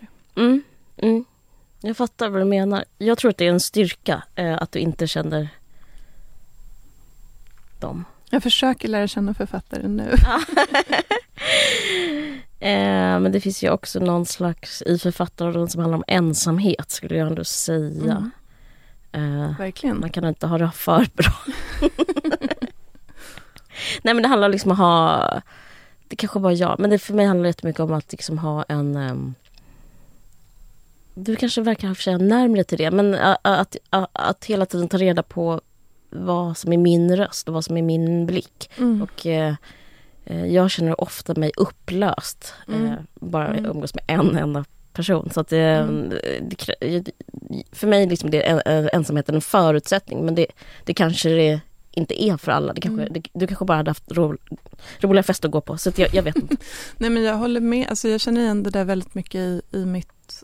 Mm. 0.43 0.63
Mm. 0.97 1.25
Jag 1.81 1.97
fattar 1.97 2.29
vad 2.29 2.41
du 2.41 2.45
menar. 2.45 2.85
Jag 2.99 3.19
tror 3.19 3.31
att 3.31 3.39
det 3.39 3.47
är 3.47 3.51
en 3.51 3.61
styrka 3.61 4.23
eh, 4.35 4.63
att 4.63 4.73
du 4.73 4.79
inte 4.79 5.07
känner 5.07 5.49
dem. 7.81 8.05
Jag 8.31 8.43
försöker 8.43 8.89
lära 8.89 9.09
känna 9.09 9.35
författare 9.35 9.89
nu. 9.89 10.11
eh, 12.61 13.21
men 13.21 13.33
det 13.33 13.41
finns 13.41 13.63
ju 13.65 13.71
också 13.71 14.01
någon 14.01 14.27
slags 14.27 14.83
i 14.83 14.99
författarrollen 14.99 15.69
som 15.69 15.81
handlar 15.81 15.99
om 15.99 16.05
ensamhet 16.07 16.91
skulle 16.91 17.17
jag 17.17 17.29
ändå 17.29 17.45
säga. 17.45 18.31
Eh, 19.13 19.59
Verkligen. 19.59 20.01
man 20.01 20.11
kan 20.11 20.25
inte 20.25 20.47
ha 20.47 20.59
det 20.59 20.71
för 20.75 21.07
bra. 21.15 21.33
Nej 24.03 24.15
men 24.15 24.23
det 24.23 24.29
handlar 24.29 24.49
liksom 24.49 24.71
om 24.71 24.75
att 24.75 24.79
ha, 24.79 25.43
det 26.15 26.19
kanske 26.19 26.39
bara 26.41 26.53
jag, 26.53 26.79
men 26.81 26.91
det 26.91 26.99
för 26.99 27.15
mig 27.15 27.27
handlar 27.27 27.43
det 27.43 27.49
jättemycket 27.49 27.81
om 27.81 27.93
att 27.93 28.13
liksom 28.13 28.39
ha 28.39 28.63
en 28.69 28.97
ehm, 28.97 29.35
du 31.15 31.37
kanske 31.37 31.61
verkar 31.63 31.89
ha 31.89 31.95
för 31.95 32.03
sig 32.03 32.19
närmare 32.19 32.65
till 32.65 32.79
det, 32.79 32.91
men 32.91 33.15
att, 33.43 33.77
ä- 33.91 34.07
att 34.13 34.45
hela 34.45 34.67
tiden 34.67 34.89
ta 34.89 34.97
reda 34.97 35.23
på 35.23 35.61
vad 36.11 36.57
som 36.57 36.73
är 36.73 36.77
min 36.77 37.17
röst 37.17 37.49
och 37.49 37.55
vad 37.55 37.65
som 37.65 37.77
är 37.77 37.83
min 37.83 38.27
blick. 38.27 38.71
Mm. 38.79 39.03
Och 39.03 39.27
eh, 39.27 39.55
eh, 40.25 40.47
jag 40.47 40.71
känner 40.71 41.01
ofta 41.01 41.35
mig 41.35 41.53
upplöst, 41.57 42.55
Mm. 42.69 42.87
eh, 42.87 42.93
bara 43.15 43.49
Mm. 43.49 43.65
umgås 43.71 43.95
med 43.95 44.05
en 44.07 44.37
enda 44.37 44.65
person. 44.93 45.31
Så 45.35 45.41
att 45.41 45.53
eh, 45.53 45.59
Mm. 45.61 46.13
det, 46.43 47.11
för 47.73 47.87
mig 47.87 48.07
liksom 48.07 48.31
det 48.31 48.47
är 48.49 48.63
en, 48.67 48.89
ensamheten 48.93 49.35
en 49.35 49.41
förutsättning, 49.41 50.25
men 50.25 50.35
det, 50.35 50.47
det 50.85 50.95
kanske 50.95 51.29
det 51.29 51.61
inte 51.97 52.23
är 52.25 52.37
för 52.37 52.53
alla. 52.53 52.73
Det 52.73 52.81
kanske, 52.81 53.03
Mm. 53.03 53.13
det, 53.13 53.29
du 53.35 53.47
kanske 53.47 53.65
bara 53.65 53.77
hade 53.77 53.91
haft 53.91 54.13
ro, 54.13 54.37
roliga 55.01 55.23
fester 55.23 55.49
att 55.49 55.53
gå 55.53 55.61
på, 55.61 55.77
så 55.79 55.93
jag, 55.97 56.15
jag 56.15 56.23
vet 56.23 56.37
inte. 56.37 56.57
Nej 56.99 57.11
men 57.11 57.23
jag 57.23 57.35
håller 57.37 57.61
med, 57.61 57.87
alltså 57.89 58.09
jag 58.09 58.21
känner 58.21 58.41
igen 58.41 58.63
det 58.63 58.71
där 58.71 58.85
väldigt 58.85 59.15
mycket 59.15 59.35
i, 59.41 59.63
i 59.71 59.85
mitt 59.87 60.43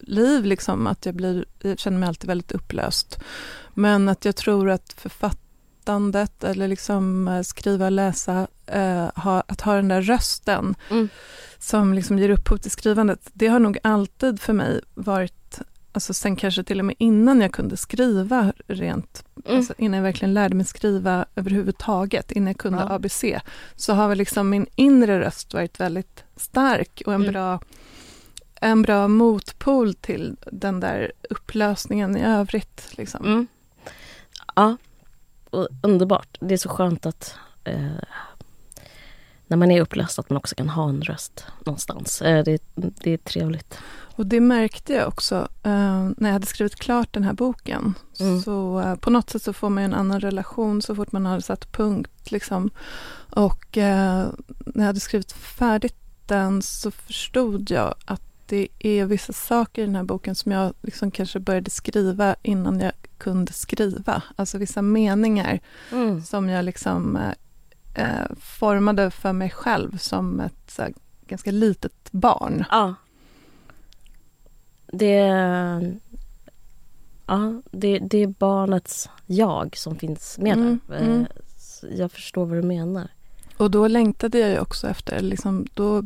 liv, 0.00 0.44
liksom, 0.44 0.86
att 0.86 1.06
jag, 1.06 1.14
blir, 1.14 1.44
jag 1.62 1.78
känner 1.78 1.98
mig 1.98 2.08
alltid 2.08 2.28
väldigt 2.28 2.52
upplöst. 2.52 3.18
Men 3.74 4.08
att 4.08 4.24
jag 4.24 4.36
tror 4.36 4.70
att 4.70 4.92
författandet 4.96 6.44
eller 6.44 6.68
liksom 6.68 7.28
eh, 7.28 7.42
skriva, 7.42 7.90
läsa, 7.90 8.46
eh, 8.66 9.06
ha, 9.14 9.42
att 9.46 9.60
ha 9.60 9.74
den 9.74 9.88
där 9.88 10.02
rösten 10.02 10.74
Mm. 10.90 11.08
som 11.58 11.94
liksom 11.94 12.18
ger 12.18 12.30
upphov 12.30 12.56
till 12.56 12.70
skrivandet, 12.70 13.20
det 13.32 13.46
har 13.46 13.58
nog 13.58 13.78
alltid 13.82 14.40
för 14.40 14.52
mig 14.52 14.80
varit, 14.94 15.45
alltså 15.96 16.14
sen 16.14 16.36
kanske 16.36 16.64
till 16.64 16.78
och 16.78 16.84
med 16.84 16.94
innan 16.98 17.40
jag 17.40 17.52
kunde 17.52 17.76
skriva 17.76 18.52
rent 18.66 19.24
Mm. 19.46 19.58
Alltså 19.58 19.74
innan 19.78 19.96
jag 19.96 20.02
verkligen 20.04 20.34
lärde 20.34 20.54
mig 20.54 20.66
skriva 20.66 21.26
överhuvudtaget, 21.36 22.32
innan 22.32 22.46
jag 22.46 22.58
kunde 22.58 22.78
Ja. 22.78 22.94
ABC, 22.94 23.24
så 23.76 23.92
har 23.94 24.08
väl 24.08 24.18
liksom 24.18 24.50
min 24.50 24.66
inre 24.74 25.20
röst 25.20 25.54
varit 25.54 25.80
väldigt 25.80 26.24
stark 26.36 27.02
och 27.06 27.14
en, 27.14 27.20
Mm. 27.20 27.32
bra, 27.32 27.60
en 28.60 28.82
bra 28.82 29.08
motpol 29.08 29.94
till 29.94 30.36
den 30.52 30.80
där 30.80 31.12
upplösningen 31.30 32.16
i 32.16 32.22
övrigt. 32.24 32.88
Liksom. 32.90 33.24
Mm. 33.26 33.46
Ja, 34.54 34.76
och 35.50 35.68
underbart. 35.82 36.36
Det 36.40 36.54
är 36.54 36.58
så 36.58 36.68
skönt 36.68 37.06
att 37.06 37.34
eh, 37.64 37.90
när 39.46 39.56
man 39.56 39.70
är 39.70 39.80
upplöst 39.80 40.18
att 40.18 40.30
man 40.30 40.36
också 40.36 40.54
kan 40.54 40.68
ha 40.68 40.88
en 40.88 41.02
röst 41.02 41.44
någonstans. 41.66 42.22
Eh, 42.22 42.44
det, 42.44 42.62
det 42.74 43.10
är 43.10 43.16
trevligt. 43.18 43.78
Och 44.16 44.26
det 44.26 44.40
märkte 44.40 44.92
jag 44.92 45.08
också 45.08 45.48
eh, 45.62 46.08
när 46.16 46.28
jag 46.28 46.32
hade 46.32 46.46
skrivit 46.46 46.76
klart 46.76 47.12
den 47.12 47.24
här 47.24 47.32
boken. 47.32 47.94
Mm. 48.20 48.40
Så 48.42 48.80
eh, 48.80 48.94
på 48.94 49.10
något 49.10 49.30
sätt 49.30 49.42
så 49.42 49.52
får 49.52 49.70
man 49.70 49.82
ju 49.82 49.84
en 49.84 49.94
annan 49.94 50.20
relation 50.20 50.82
så 50.82 50.94
fort 50.94 51.12
man 51.12 51.26
har 51.26 51.40
satt 51.40 51.72
punkt. 51.72 52.30
Liksom. 52.30 52.70
Och 53.30 53.78
eh, 53.78 54.26
när 54.58 54.82
jag 54.82 54.86
hade 54.86 55.00
skrivit 55.00 55.32
färdigt 55.32 55.96
den 56.26 56.62
så 56.62 56.90
förstod 56.90 57.70
jag 57.70 57.94
att 58.04 58.22
det 58.46 58.68
är 58.78 59.04
vissa 59.04 59.32
saker 59.32 59.82
i 59.82 59.86
den 59.86 59.96
här 59.96 60.02
boken 60.02 60.34
som 60.34 60.52
jag 60.52 60.74
liksom 60.82 61.10
kanske 61.10 61.40
började 61.40 61.70
skriva 61.70 62.36
innan 62.42 62.80
jag 62.80 62.92
kunde 63.18 63.52
skriva. 63.52 64.22
Alltså 64.36 64.58
vissa 64.58 64.82
meningar 64.82 65.60
Mm. 65.92 66.22
som 66.22 66.48
jag 66.48 66.64
liksom 66.64 67.16
eh, 67.16 67.32
eh, 68.04 68.26
formade 68.40 69.10
för 69.10 69.32
mig 69.32 69.50
själv 69.50 69.98
som 69.98 70.40
ett 70.40 70.74
här, 70.78 70.92
ganska 71.26 71.50
litet 71.50 72.12
barn. 72.12 72.64
Ja. 72.70 72.94
Det, 74.98 75.16
ja, 77.26 77.62
det, 77.70 77.98
det 77.98 78.18
är 78.18 78.26
barnets 78.26 79.08
jag 79.26 79.76
som 79.76 79.96
finns 79.96 80.38
med 80.38 80.52
Mm, 80.58 80.80
där. 80.88 80.96
mm. 80.96 81.20
Eh, 81.20 81.26
Jag 81.98 82.12
förstår 82.12 82.46
vad 82.46 82.58
du 82.58 82.62
menar. 82.62 83.08
Och 83.56 83.70
då 83.70 83.88
längtade 83.88 84.38
jag 84.38 84.50
ju 84.50 84.58
också 84.60 84.88
efter, 84.88 85.20
liksom, 85.20 85.66
då, 85.74 86.02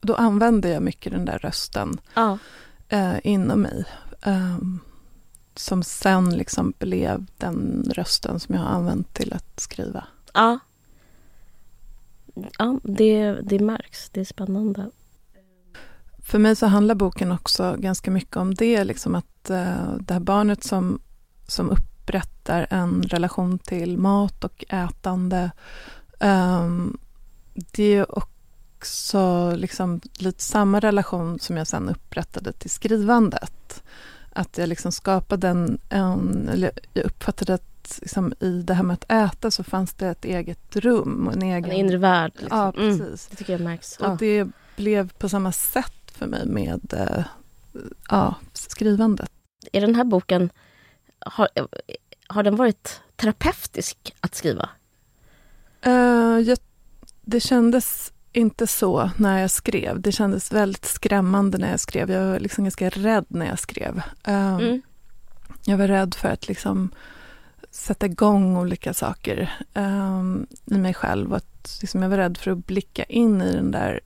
då 0.00 0.14
använde 0.14 0.68
jag 0.68 0.82
mycket 0.82 1.12
den 1.12 1.24
där 1.24 1.38
rösten 1.38 2.00
Ja. 2.14 2.38
eh, 2.88 3.14
inom 3.24 3.62
mig. 3.62 3.84
ehm, 4.22 4.78
som 5.54 5.82
sen 5.82 6.30
liksom 6.36 6.72
blev 6.78 7.26
den 7.38 7.84
rösten 7.94 8.40
som 8.40 8.54
jag 8.54 8.62
har 8.62 8.68
använt 8.70 9.14
till 9.14 9.32
att 9.32 9.60
skriva. 9.60 10.04
Ja. 10.34 10.58
Ja, 12.58 12.78
det, 12.82 13.32
det 13.32 13.58
märks. 13.58 14.10
Det 14.10 14.20
är 14.20 14.24
spännande. 14.24 14.90
För 16.30 16.38
mig 16.38 16.56
så 16.56 16.66
handlar 16.66 16.94
boken 16.94 17.32
också 17.32 17.76
ganska 17.78 18.10
mycket 18.10 18.36
om 18.36 18.54
det, 18.54 18.84
liksom 18.84 19.14
att 19.14 19.50
eh, 19.50 19.94
det 20.00 20.12
här 20.14 20.20
barnet 20.20 20.64
som, 20.64 21.00
som 21.46 21.70
upprättar 21.70 22.66
en 22.70 23.02
relation 23.02 23.58
till 23.58 23.98
mat 23.98 24.44
och 24.44 24.64
ätande. 24.68 25.50
ehm, 26.20 26.98
det 27.54 27.94
är 27.96 28.18
också 28.18 29.52
liksom 29.56 30.00
lite 30.18 30.42
samma 30.42 30.80
relation 30.80 31.38
som 31.40 31.56
jag 31.56 31.66
sen 31.66 31.88
upprättade 31.88 32.52
till 32.52 32.70
skrivandet. 32.70 33.82
Att 34.32 34.58
jag 34.58 34.68
liksom 34.68 34.92
skapade 34.92 35.48
en, 35.48 35.78
en 35.88 36.48
eller 36.52 36.70
jag 36.94 37.04
uppfattade 37.04 37.54
att 37.54 37.98
liksom 38.00 38.32
i 38.40 38.62
det 38.62 38.74
här 38.74 38.82
med 38.82 38.94
att 38.94 39.12
äta 39.12 39.50
så 39.50 39.64
fanns 39.64 39.94
det 39.94 40.08
ett 40.08 40.24
eget 40.24 40.76
rum 40.76 41.26
och 41.26 41.32
en 41.32 41.42
egen... 41.42 41.64
En 41.70 41.76
inre 41.76 41.96
värld. 41.96 42.32
Liksom. 42.38 42.58
Ja, 42.58 42.72
Mm, 42.76 42.98
precis. 42.98 43.26
det 43.30 43.36
tycker 43.36 43.52
jag 43.52 43.60
märks. 43.60 43.96
Och 43.96 44.06
Ja. 44.06 44.16
det 44.20 44.46
blev 44.76 45.12
på 45.12 45.28
samma 45.28 45.52
sätt 45.52 45.92
för 46.20 46.26
mig 46.26 46.46
med 46.46 46.94
eh, 46.94 47.24
ja, 48.08 48.34
skrivandet. 48.52 49.30
Är 49.72 49.80
den 49.80 49.94
här 49.94 50.04
boken, 50.04 50.50
har, 51.18 51.48
har 52.26 52.42
den 52.42 52.56
varit 52.56 53.00
terapeutisk 53.16 54.14
att 54.20 54.34
skriva? 54.34 54.68
Uh, 55.86 56.38
jag, 56.40 56.58
det 57.20 57.40
kändes 57.40 58.12
inte 58.32 58.66
så 58.66 59.10
när 59.16 59.40
jag 59.40 59.50
skrev. 59.50 60.00
Det 60.00 60.12
kändes 60.12 60.52
väldigt 60.52 60.84
skrämmande 60.84 61.58
när 61.58 61.70
jag 61.70 61.80
skrev. 61.80 62.10
Jag 62.10 62.26
var 62.26 62.38
liksom 62.40 62.64
ganska 62.64 62.88
rädd 62.88 63.26
när 63.28 63.46
jag 63.46 63.58
skrev. 63.58 63.96
Uh, 64.28 64.54
mm. 64.54 64.82
Jag 65.64 65.78
var 65.78 65.88
rädd 65.88 66.14
för 66.14 66.28
att 66.28 66.48
liksom 66.48 66.90
sätta 67.70 68.06
igång 68.06 68.56
olika 68.56 68.94
saker 68.94 69.52
um, 69.74 70.46
i 70.66 70.78
mig 70.78 70.94
själv. 70.94 71.34
Att, 71.34 71.78
liksom, 71.80 72.02
jag 72.02 72.10
var 72.10 72.16
rädd 72.16 72.38
för 72.38 72.50
att 72.50 72.66
blicka 72.66 73.04
in 73.04 73.42
i 73.42 73.52
den 73.52 73.70
där, 73.70 74.00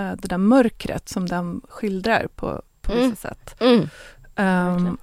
uh, 0.00 0.12
det 0.18 0.28
där 0.28 0.38
mörkret 0.38 1.08
som 1.08 1.26
den 1.26 1.60
skildrar 1.68 2.28
på, 2.36 2.62
på 2.80 2.92
mm. 2.92 3.10
vissa 3.10 3.28
sätt. 3.28 3.56
Mm. 3.60 3.88
Um, 4.36 4.98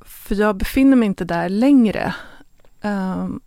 för 0.00 0.34
jag 0.34 0.56
befinner 0.56 0.96
mig 0.96 1.06
inte 1.06 1.24
där 1.24 1.48
längre. 1.48 2.14
Um, 2.82 3.40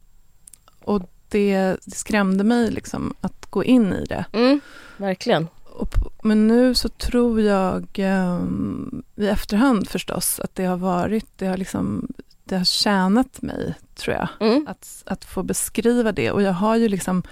och 0.80 1.02
det, 1.30 1.78
det, 1.86 1.96
skrämde 1.96 2.44
mig 2.44 2.72
liksom 2.72 3.14
att 3.22 3.46
gå 3.50 3.64
in 3.64 3.94
i 3.94 4.06
det. 4.06 4.26
Mm, 4.34 4.62
verkligen. 4.98 5.48
Och, 5.64 5.94
men 6.24 6.48
nu 6.48 6.76
så 6.76 6.90
tror 6.90 7.42
jag 7.42 8.00
um, 8.00 9.04
i 9.16 9.28
efterhand 9.28 9.90
förstås 9.90 10.40
att 10.40 10.56
det 10.56 10.66
har 10.66 10.78
varit, 10.78 11.28
det 11.36 11.48
har 11.48 11.58
liksom 11.58 12.08
det 12.44 12.58
har 12.58 12.66
tjänat 12.66 13.42
mig, 13.42 13.74
tror 13.96 14.16
jag, 14.16 14.28
mm. 14.40 14.68
att, 14.68 15.04
att 15.06 15.26
få 15.26 15.44
beskriva 15.44 16.12
det. 16.12 16.32
Och 16.32 16.42
jag 16.42 16.54
har 16.54 16.76
ju 16.76 16.90
liksom 16.90 17.24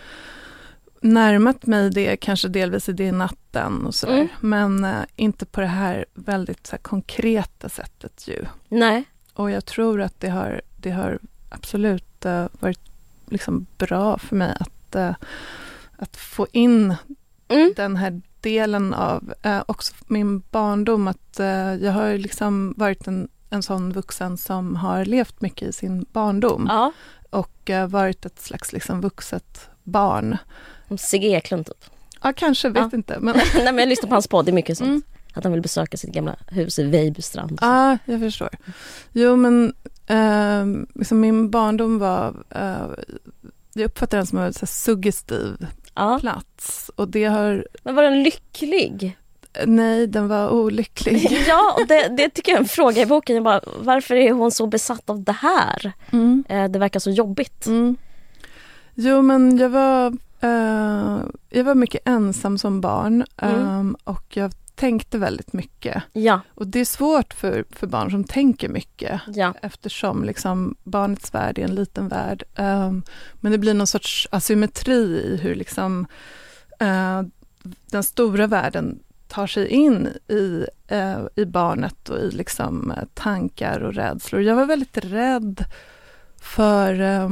närmat 1.02 1.66
mig 1.66 1.90
det, 1.90 2.18
kanske 2.18 2.48
delvis 2.48 2.90
i 2.90 2.94
det 2.94 3.12
natten 3.12 3.86
och 3.86 3.96
sådär. 3.96 4.16
Mm. 4.16 4.28
Men 4.40 4.84
uh, 4.84 5.04
inte 5.16 5.46
på 5.46 5.62
det 5.62 5.68
här 5.68 6.06
väldigt 6.14 6.68
så 6.68 6.72
här, 6.72 6.82
konkreta 6.82 7.70
sättet 7.70 8.28
ju. 8.28 8.46
Nej. 8.70 9.04
Och 9.34 9.52
jag 9.52 9.66
tror 9.66 10.02
att 10.02 10.20
det 10.20 10.30
har, 10.30 10.62
det 10.78 10.92
har 10.92 11.20
absolut 11.50 12.26
uh, 12.26 12.46
varit 12.52 12.92
liksom 13.26 13.66
bra 13.78 14.18
för 14.18 14.36
mig 14.36 14.58
att, 14.60 14.96
uh, 14.96 15.16
att 15.98 16.18
få 16.18 16.48
in 16.52 16.96
mm. 17.48 17.74
den 17.76 17.96
här 17.96 18.22
delen 18.42 18.94
av 18.94 19.34
också 19.66 19.94
min 20.08 20.40
barndom. 20.40 21.08
Att 21.08 21.40
jag 21.82 21.92
har 21.92 22.18
liksom 22.18 22.74
varit 22.78 23.08
en 23.08 23.30
en 23.54 23.64
sån 23.64 23.94
vuxen 23.94 24.38
som 24.38 24.76
har 24.76 25.06
levt 25.06 25.42
mycket 25.42 25.68
i 25.68 25.72
sin 25.72 26.06
barndom. 26.12 26.66
Ja. 26.70 26.92
Och 27.30 27.70
varit 27.90 28.26
ett 28.26 28.40
slags 28.40 28.74
liksom, 28.74 29.02
vuxet 29.02 29.70
barn. 29.84 30.38
Sigge 30.98 31.28
Eklund 31.28 31.66
typ? 31.66 31.86
Ja, 32.24 32.34
kanske, 32.34 32.70
vet 32.70 32.88
ja. 32.92 32.98
inte. 32.98 33.20
Men... 33.20 33.36
Nej, 33.56 33.66
men 33.66 33.78
jag 33.78 33.90
lyssnar 33.90 34.10
på 34.10 34.16
hans 34.16 34.28
podd, 34.28 34.46
det 34.46 34.52
är 34.52 34.54
mycket 34.54 34.78
sånt. 34.78 34.88
Mm. 34.88 35.02
Att 35.34 35.44
han 35.44 35.54
vill 35.54 35.62
besöka 35.62 35.98
sitt 35.98 36.12
gamla 36.12 36.36
hus 36.48 36.80
i 36.80 36.84
Vejbystrand. 36.84 37.58
Ja, 37.62 37.98
jag 38.06 38.20
förstår. 38.20 38.50
Jo, 39.12 39.36
men 39.36 39.74
uh, 40.12 40.86
liksom 40.96 41.20
min 41.20 41.50
barndom 41.50 42.00
var... 42.00 42.36
Uh, 42.56 42.94
jag 43.74 43.86
uppfattar 43.86 44.18
den 44.18 44.28
som 44.28 44.38
en 44.38 44.54
så 44.54 44.66
suggestiv 44.66 45.68
ja. 45.96 46.18
plats. 46.22 46.92
Och 46.96 47.08
det 47.08 47.26
har... 47.26 47.68
Men 47.84 47.96
var 47.96 48.04
den 48.04 48.24
lycklig? 48.24 49.18
Nej, 49.66 50.08
den 50.08 50.28
var 50.28 50.50
olycklig. 50.50 51.44
ja, 51.48 51.78
och 51.80 51.88
det, 51.88 52.08
det, 52.18 52.30
tycker 52.30 52.52
jag 52.52 52.58
är 52.58 52.64
en 52.64 52.70
fråga 52.70 53.02
i 53.02 53.06
boken. 53.06 53.36
Jag 53.36 53.44
bara, 53.44 53.62
varför 53.80 54.16
är 54.16 54.32
hon 54.32 54.52
så 54.52 54.68
besatt 54.68 55.10
av 55.10 55.24
det 55.24 55.32
här? 55.32 55.92
Mm. 56.12 56.44
Eh, 56.50 56.68
det 56.68 56.80
verkar 56.80 57.00
så 57.00 57.10
jobbigt. 57.10 57.66
Mm. 57.66 57.98
Jo, 58.96 59.22
men 59.22 59.58
jag 59.58 59.70
var, 59.70 60.18
uh, 60.44 61.22
jag 61.50 61.64
var 61.64 61.76
mycket 61.76 62.02
ensam 62.06 62.58
som 62.58 62.82
barn 62.82 63.26
mm. 63.38 63.80
um, 63.80 63.96
och 64.04 64.38
jag 64.38 64.52
tänkte 64.76 65.18
väldigt 65.18 65.54
mycket. 65.54 66.04
Ja. 66.14 66.42
Och 66.56 66.68
det 66.68 66.80
är 66.80 66.86
svårt 66.86 67.34
för, 67.34 67.66
för 67.70 67.88
barn 67.88 68.12
som 68.12 68.24
tänker 68.24 68.70
mycket 68.70 69.22
ja. 69.28 69.54
eftersom 69.62 70.24
liksom 70.24 70.76
barnets 70.84 71.34
värld 71.34 71.60
är 71.60 71.64
en 71.64 71.76
liten 71.76 72.08
värld. 72.08 72.44
Um, 72.56 73.04
men 73.34 73.52
det 73.52 73.58
blir 73.58 73.74
någon 73.74 73.88
sorts 73.88 74.28
asymmetri 74.32 75.02
i 75.02 75.40
hur 75.42 75.56
liksom, 75.56 76.08
uh, 76.82 77.22
den 77.86 78.04
stora 78.04 78.48
världen 78.48 79.00
tar 79.32 79.48
sig 79.48 79.68
in 79.68 80.08
i, 80.28 80.66
eh, 80.88 81.20
i 81.36 81.46
barnet 81.46 82.10
och 82.10 82.18
i 82.18 82.32
liksom, 82.32 82.94
tankar 83.14 83.80
och 83.80 83.94
rädslor. 83.94 84.42
Jag 84.42 84.56
var 84.56 84.66
väldigt 84.66 84.98
rädd 84.98 85.66
för 86.42 87.02
eh, 87.02 87.30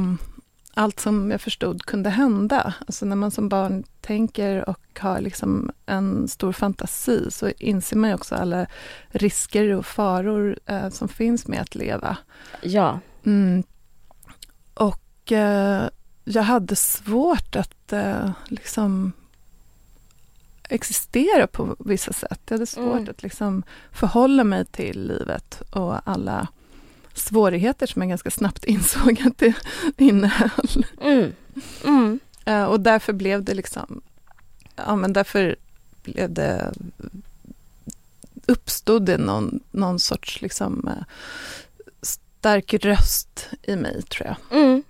allt 0.80 1.00
som 1.00 1.30
jag 1.30 1.40
förstod 1.40 1.82
kunde 1.82 2.10
hända. 2.10 2.74
Alltså 2.86 3.06
när 3.06 3.16
man 3.16 3.30
som 3.30 3.48
barn 3.48 3.84
tänker 4.00 4.68
och 4.68 4.98
har 4.98 5.20
liksom 5.20 5.70
en 5.86 6.28
stor 6.28 6.52
fantasi 6.52 7.30
så 7.30 7.48
inser 7.58 7.96
man 7.96 8.10
ju 8.10 8.14
också 8.14 8.34
alla 8.34 8.66
risker 9.08 9.70
och 9.70 9.86
faror 9.86 10.58
eh, 10.66 10.88
som 10.88 11.08
finns 11.08 11.46
med 11.46 11.60
att 11.60 11.74
leva. 11.74 12.16
Ja. 12.62 13.00
Mm. 13.24 13.62
Och 14.74 15.32
eh, 15.32 15.88
jag 16.24 16.42
hade 16.42 16.76
svårt 16.76 17.56
att 17.56 17.92
eh, 17.92 18.30
liksom 18.48 19.12
existera 20.68 21.46
på 21.46 21.76
vissa 21.78 22.12
sätt. 22.12 22.40
Jag 22.48 22.54
hade 22.54 22.66
svårt 22.66 22.98
mm. 22.98 23.10
att 23.10 23.22
liksom 23.22 23.62
förhålla 23.92 24.44
mig 24.44 24.64
till 24.64 25.06
livet 25.06 25.62
och 25.70 26.08
alla 26.08 26.48
svårigheter 27.20 27.86
som 27.86 28.02
jag 28.02 28.08
ganska 28.08 28.30
snabbt 28.30 28.64
insåg 28.64 29.22
att 29.26 29.38
det 29.38 29.54
innehöll. 29.96 30.84
Mm. 31.00 31.32
Mm. 31.84 32.20
Uh, 32.48 32.64
och 32.64 32.80
därför 32.80 33.12
blev 33.12 33.44
det 33.44 33.54
liksom, 33.54 34.00
ja 34.76 34.96
men 34.96 35.12
därför 35.12 35.56
blev 36.02 36.32
det, 36.32 36.72
uppstod 38.46 39.06
det 39.06 39.18
någon, 39.18 39.60
någon 39.70 39.98
sorts 39.98 40.42
liksom 40.42 40.88
uh, 40.88 41.04
stark 42.02 42.74
röst 42.74 43.48
i 43.62 43.76
mig 43.76 44.02
tror 44.02 44.26
jag. 44.26 44.60
Mm. 44.60 44.82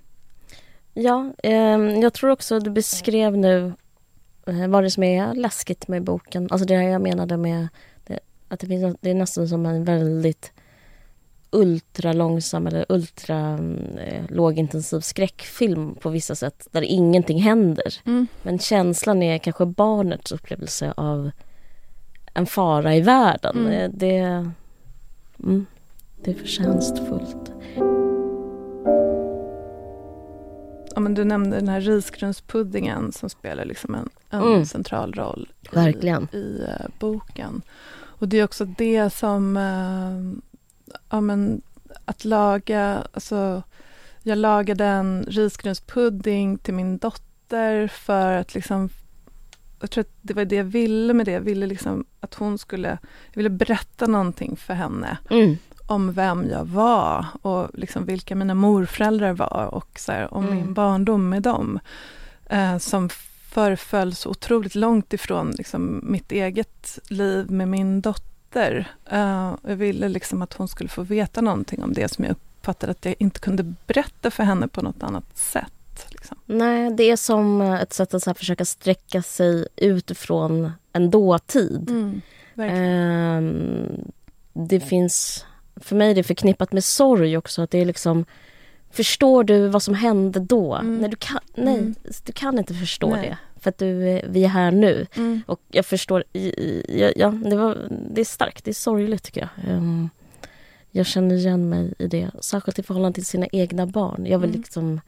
Ja, 0.95 1.33
eh, 1.43 2.01
jag 2.01 2.12
tror 2.12 2.31
också 2.31 2.61
du 2.61 2.70
beskrev 2.70 3.37
nu 3.37 3.72
Eh, 4.51 4.68
vad 4.68 4.85
det 4.85 4.91
som 4.91 5.03
är 5.03 5.35
läskigt 5.35 5.89
med 5.89 6.03
boken. 6.03 6.49
Alltså 6.51 6.66
det 6.66 6.74
jag 6.74 7.03
menade 7.03 7.37
med 7.37 7.68
det, 8.05 8.18
att 8.49 8.61
det, 8.61 8.66
finns, 8.66 8.97
det 9.01 9.11
är 9.11 9.14
nästan 9.14 9.49
som 9.49 9.66
en 9.66 9.85
väldigt 9.85 10.53
ultra 11.53 12.12
långsam 12.12 12.66
eller 12.66 12.86
ultra 12.88 13.59
eh, 13.98 14.24
lågintensiv 14.28 15.01
skräckfilm 15.01 15.94
på 15.94 16.11
vissa 16.11 16.34
sätt 16.34 16.68
där 16.70 16.82
ingenting 16.82 17.42
händer. 17.42 17.94
Mm. 18.07 18.26
Men 18.42 18.59
känslan 18.59 19.22
är 19.22 19.38
kanske 19.38 19.66
barnets 19.66 20.32
upplevelse 20.32 20.92
av 20.96 21.30
en 22.34 22.46
fara 22.46 22.96
i 22.96 23.01
världen. 23.01 23.57
Mm. 23.59 23.72
Eh, 23.72 23.90
det, 23.94 24.18
mm, 25.38 25.66
det 26.24 26.30
är 26.30 26.34
förtjänstfullt 26.34 27.53
ja, 30.94 31.01
men 31.01 31.14
du 31.14 31.24
nämnde 31.24 31.57
den 31.57 31.68
här 31.68 31.80
risgrynspuddingen 31.80 33.12
som 33.12 33.30
spelar 33.30 33.64
liksom 33.64 33.94
en, 33.94 34.09
en 34.30 34.42
mm. 34.42 34.66
central 34.66 35.12
roll 35.12 35.53
Verkligen. 35.72 36.28
i, 36.32 36.36
i 36.36 36.62
uh, 36.62 36.86
boken. 36.98 37.62
Och 37.92 38.28
det 38.28 38.38
är 38.38 38.44
också 38.44 38.64
det 38.64 39.11
som, 39.11 39.57
uh, 39.57 40.38
ja 41.11 41.20
men 41.20 41.62
att 42.05 42.24
laga, 42.24 43.07
alltså 43.12 43.62
jag 44.22 44.38
lagade 44.38 44.84
en 44.84 45.24
risgrynspudding 45.28 46.59
till 46.59 46.74
min 46.74 46.99
dotter 46.99 47.88
för 47.88 48.32
att 48.32 48.55
liksom 48.55 48.88
jag 49.80 49.91
tror 49.91 50.03
att 50.03 50.14
det 50.20 50.34
var 50.34 50.45
det 50.45 50.57
jag 50.57 50.64
ville 50.64 51.14
med 51.14 51.26
det. 51.26 51.32
Jag 51.32 51.41
ville 51.41 51.66
liksom 51.66 52.05
att 52.20 52.34
hon 52.34 52.59
skulle, 52.59 52.88
jag 53.32 53.36
ville 53.36 53.51
berätta 53.51 54.07
någonting 54.07 54.57
för 54.57 54.74
henne. 54.74 55.18
Mm 55.30 55.57
om 55.91 56.12
vem 56.12 56.49
jag 56.51 56.64
var 56.64 57.26
och 57.43 57.68
liksom 57.74 58.05
vilka 58.05 58.34
mina 58.34 58.55
morföräldrar 58.55 59.32
var 59.32 59.68
och 59.72 59.99
så 59.99 60.12
här, 60.12 60.34
om 60.34 60.45
mm. 60.45 60.57
min 60.57 60.74
barndom 60.74 61.28
med 61.28 61.43
dem. 61.43 61.78
Eh, 62.47 62.78
som 62.78 63.09
förföll 63.49 64.14
så 64.14 64.30
otroligt 64.30 64.74
långt 64.74 65.12
ifrån 65.12 65.51
liksom, 65.51 66.01
mitt 66.03 66.32
eget 66.32 66.99
liv 67.09 67.51
med 67.51 67.68
min 67.68 68.01
dotter. 68.01 68.30
Eh, 68.57 69.55
jag 69.62 69.76
ville 69.76 70.09
liksom 70.09 70.42
att 70.42 70.53
hon 70.53 70.68
skulle 70.68 70.88
få 70.88 71.03
veta 71.03 71.40
någonting 71.40 71.82
om 71.82 71.92
det 71.92 72.09
som 72.09 72.24
jag 72.24 72.32
uppfattade 72.32 72.90
att 72.90 73.05
jag 73.05 73.14
inte 73.18 73.40
kunde 73.40 73.74
berätta 73.86 74.30
för 74.30 74.42
henne 74.42 74.68
på 74.68 74.82
något 74.82 75.03
annat 75.03 75.38
sätt. 75.38 76.07
Liksom. 76.11 76.36
Nej, 76.46 76.90
det 76.90 77.11
är 77.11 77.16
som 77.16 77.61
ett 77.61 77.92
sätt 77.92 78.14
att 78.14 78.38
försöka 78.38 78.64
sträcka 78.64 79.22
sig 79.22 79.66
utifrån 79.76 80.72
en 80.92 81.11
dåtid. 81.11 81.90
Mm, 81.90 82.20
eh, 82.57 83.42
det 84.53 84.80
finns 84.80 85.44
för 85.80 85.96
mig 85.96 86.11
är 86.11 86.14
det 86.14 86.22
förknippat 86.22 86.72
med 86.72 86.84
sorg 86.84 87.36
också. 87.36 87.62
Att 87.62 87.70
det 87.70 87.78
är 87.78 87.84
liksom, 87.84 88.24
förstår 88.90 89.44
du 89.44 89.68
vad 89.68 89.82
som 89.82 89.94
hände 89.94 90.40
då? 90.40 90.74
Mm. 90.74 90.98
Nej, 90.98 91.11
du 91.11 91.16
kan, 91.16 91.40
nej 91.55 91.78
mm. 91.78 91.94
du 92.24 92.32
kan 92.32 92.59
inte 92.59 92.74
förstå 92.74 93.11
nej. 93.11 93.28
det. 93.28 93.38
För 93.61 93.70
att 93.70 93.78
du, 93.78 94.20
vi 94.28 94.44
är 94.44 94.48
här 94.48 94.70
nu. 94.70 95.06
Mm. 95.16 95.42
Och 95.46 95.61
jag 95.68 95.86
förstår, 95.86 96.24
ja, 96.88 97.12
ja 97.16 97.28
det, 97.30 97.56
var, 97.56 97.88
det 98.11 98.20
är 98.20 98.24
starkt, 98.24 98.64
det 98.64 98.70
är 98.70 98.74
sorgligt 98.74 99.22
tycker 99.22 99.40
jag. 99.40 99.76
Um, 99.76 100.11
jag 100.90 101.06
känner 101.06 101.34
igen 101.34 101.68
mig 101.68 101.94
i 101.98 102.06
det, 102.06 102.30
särskilt 102.40 102.78
i 102.78 102.82
förhållande 102.82 103.14
till 103.14 103.26
sina 103.26 103.46
egna 103.52 103.86
barn. 103.86 104.26
Jag 104.26 104.38
vill 104.38 104.50
mm. 104.50 104.61
liksom 104.61 105.00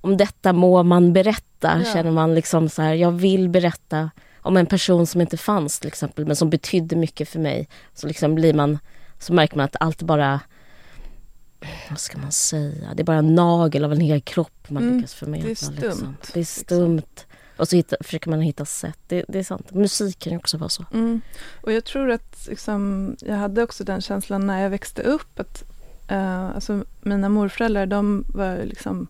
om 0.00 0.16
detta 0.16 0.52
må 0.52 0.82
man 0.82 1.12
berätta, 1.12 1.82
ja. 1.84 1.92
känner 1.92 2.10
man 2.10 2.34
liksom 2.34 2.68
så 2.68 2.82
här, 2.82 2.94
jag 2.94 3.12
vill 3.12 3.48
berätta 3.48 4.10
om 4.36 4.56
en 4.56 4.66
person 4.66 5.06
som 5.06 5.20
inte 5.20 5.36
fanns 5.36 5.80
till 5.80 5.88
exempel 5.88 6.26
men 6.26 6.36
som 6.36 6.50
betydde 6.50 6.96
mycket 6.96 7.28
för 7.28 7.38
mig. 7.38 7.68
Så 7.94 8.06
liksom 8.06 8.34
blir 8.34 8.54
man, 8.54 8.78
så 9.18 9.32
märker 9.32 9.56
man 9.56 9.64
att 9.64 9.76
allt 9.80 10.02
bara 10.02 10.40
vad 11.90 11.98
ska 11.98 12.18
man 12.18 12.32
säga, 12.32 12.94
det 12.94 13.02
är 13.02 13.04
bara 13.04 13.16
en 13.16 13.34
nagel 13.34 13.84
av 13.84 13.92
en 13.92 14.00
hel 14.00 14.20
kropp 14.20 14.70
man 14.70 14.82
Mm, 14.82 14.96
lyckas 14.96 15.14
förmedla. 15.14 15.46
det 15.46 15.50
är 15.50 15.54
stumt, 15.54 15.76
Liksom. 15.80 16.16
Det 16.32 16.38
är 16.74 16.88
liksom. 16.88 17.02
Och 17.56 17.68
så 17.68 17.76
hitta, 17.76 17.96
försöker 18.00 18.30
man 18.30 18.40
hitta 18.40 18.64
sätt. 18.64 18.98
Det, 19.06 19.24
det 19.28 19.38
är 19.38 19.42
sant. 19.42 19.74
Musik 19.74 20.18
kan 20.18 20.32
ju 20.32 20.38
också 20.38 20.56
vara 20.56 20.68
så. 20.68 20.84
Mm. 20.92 21.20
Och 21.62 21.72
jag 21.72 21.84
tror 21.84 22.10
att 22.10 22.46
liksom, 22.48 23.16
jag 23.20 23.36
hade 23.36 23.62
också 23.62 23.84
den 23.84 24.00
känslan 24.00 24.46
när 24.46 24.62
jag 24.62 24.70
växte 24.70 25.02
upp 25.02 25.40
att 25.40 25.64
uh, 26.10 26.46
alltså 26.46 26.84
mina 27.00 27.28
morföräldrar 27.28 27.86
de 27.86 28.24
var 28.28 28.56
liksom 28.64 29.06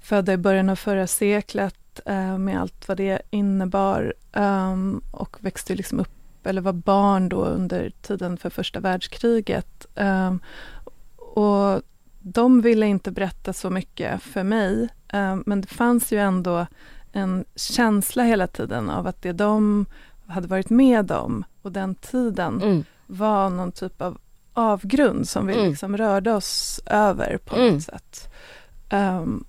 födda 0.00 0.32
i 0.32 0.36
början 0.36 0.68
av 0.68 0.76
förra 0.76 1.06
seklet 1.06 2.00
uh, 2.08 2.38
med 2.38 2.60
allt 2.60 2.88
vad 2.88 2.96
det 2.96 3.22
innebar 3.30 4.14
um, 4.32 5.00
och 5.10 5.36
växte 5.40 5.74
liksom 5.74 6.00
upp 6.00 6.46
eller 6.46 6.60
var 6.60 6.72
barn 6.72 7.28
då 7.28 7.44
under 7.44 7.92
tiden 8.02 8.36
för 8.36 8.50
första 8.50 8.80
världskriget. 8.80 9.86
Um, 9.94 10.40
och 11.16 11.82
de 12.20 12.60
ville 12.60 12.86
inte 12.86 13.10
berätta 13.10 13.52
så 13.52 13.70
mycket 13.70 14.22
för 14.22 14.42
mig 14.42 14.88
um, 15.12 15.42
men 15.46 15.60
det 15.60 15.68
fanns 15.68 16.12
ju 16.12 16.18
ändå 16.18 16.66
en 17.12 17.44
känsla 17.54 18.22
hela 18.22 18.46
tiden 18.46 18.90
av 18.90 19.06
att 19.06 19.22
det 19.22 19.32
de 19.32 19.86
hade 20.26 20.48
varit 20.48 20.70
med 20.70 21.10
om 21.12 21.44
och 21.62 21.72
den 21.72 21.94
tiden 21.94 22.62
Mm. 22.62 22.84
var 23.06 23.50
någon 23.50 23.72
typ 23.72 24.02
av 24.02 24.18
avgrund 24.52 25.28
som 25.28 25.46
vi 25.46 25.54
Mm. 25.54 25.68
liksom 25.70 25.96
rörde 25.96 26.32
oss 26.32 26.80
över 26.86 27.38
på 27.44 27.56
Mm. 27.56 27.74
något 27.74 27.82
sätt. 27.82 28.28
Ehm, 28.88 29.44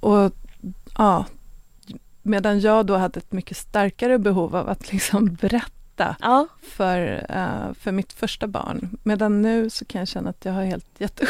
och 0.00 0.32
ja, 0.98 1.24
medan 2.22 2.60
jag 2.60 2.86
då 2.86 2.96
hade 2.96 3.18
ett 3.18 3.32
mycket 3.32 3.56
starkare 3.56 4.18
behov 4.18 4.56
av 4.56 4.68
att 4.68 4.92
liksom 4.92 5.34
berätta 5.40 5.72
Ja, 6.20 6.46
för, 6.62 7.26
eh, 7.28 7.74
för 7.80 7.92
mitt 7.92 8.12
första 8.12 8.46
barn. 8.46 8.98
Medan 9.02 9.42
nu 9.42 9.70
så 9.70 9.84
kan 9.84 9.98
jag 9.98 10.08
känna 10.08 10.30
att 10.30 10.44
jag 10.44 10.52
har 10.52 10.64
helt 10.64 10.86
gett 10.98 11.20
upp. 11.20 11.28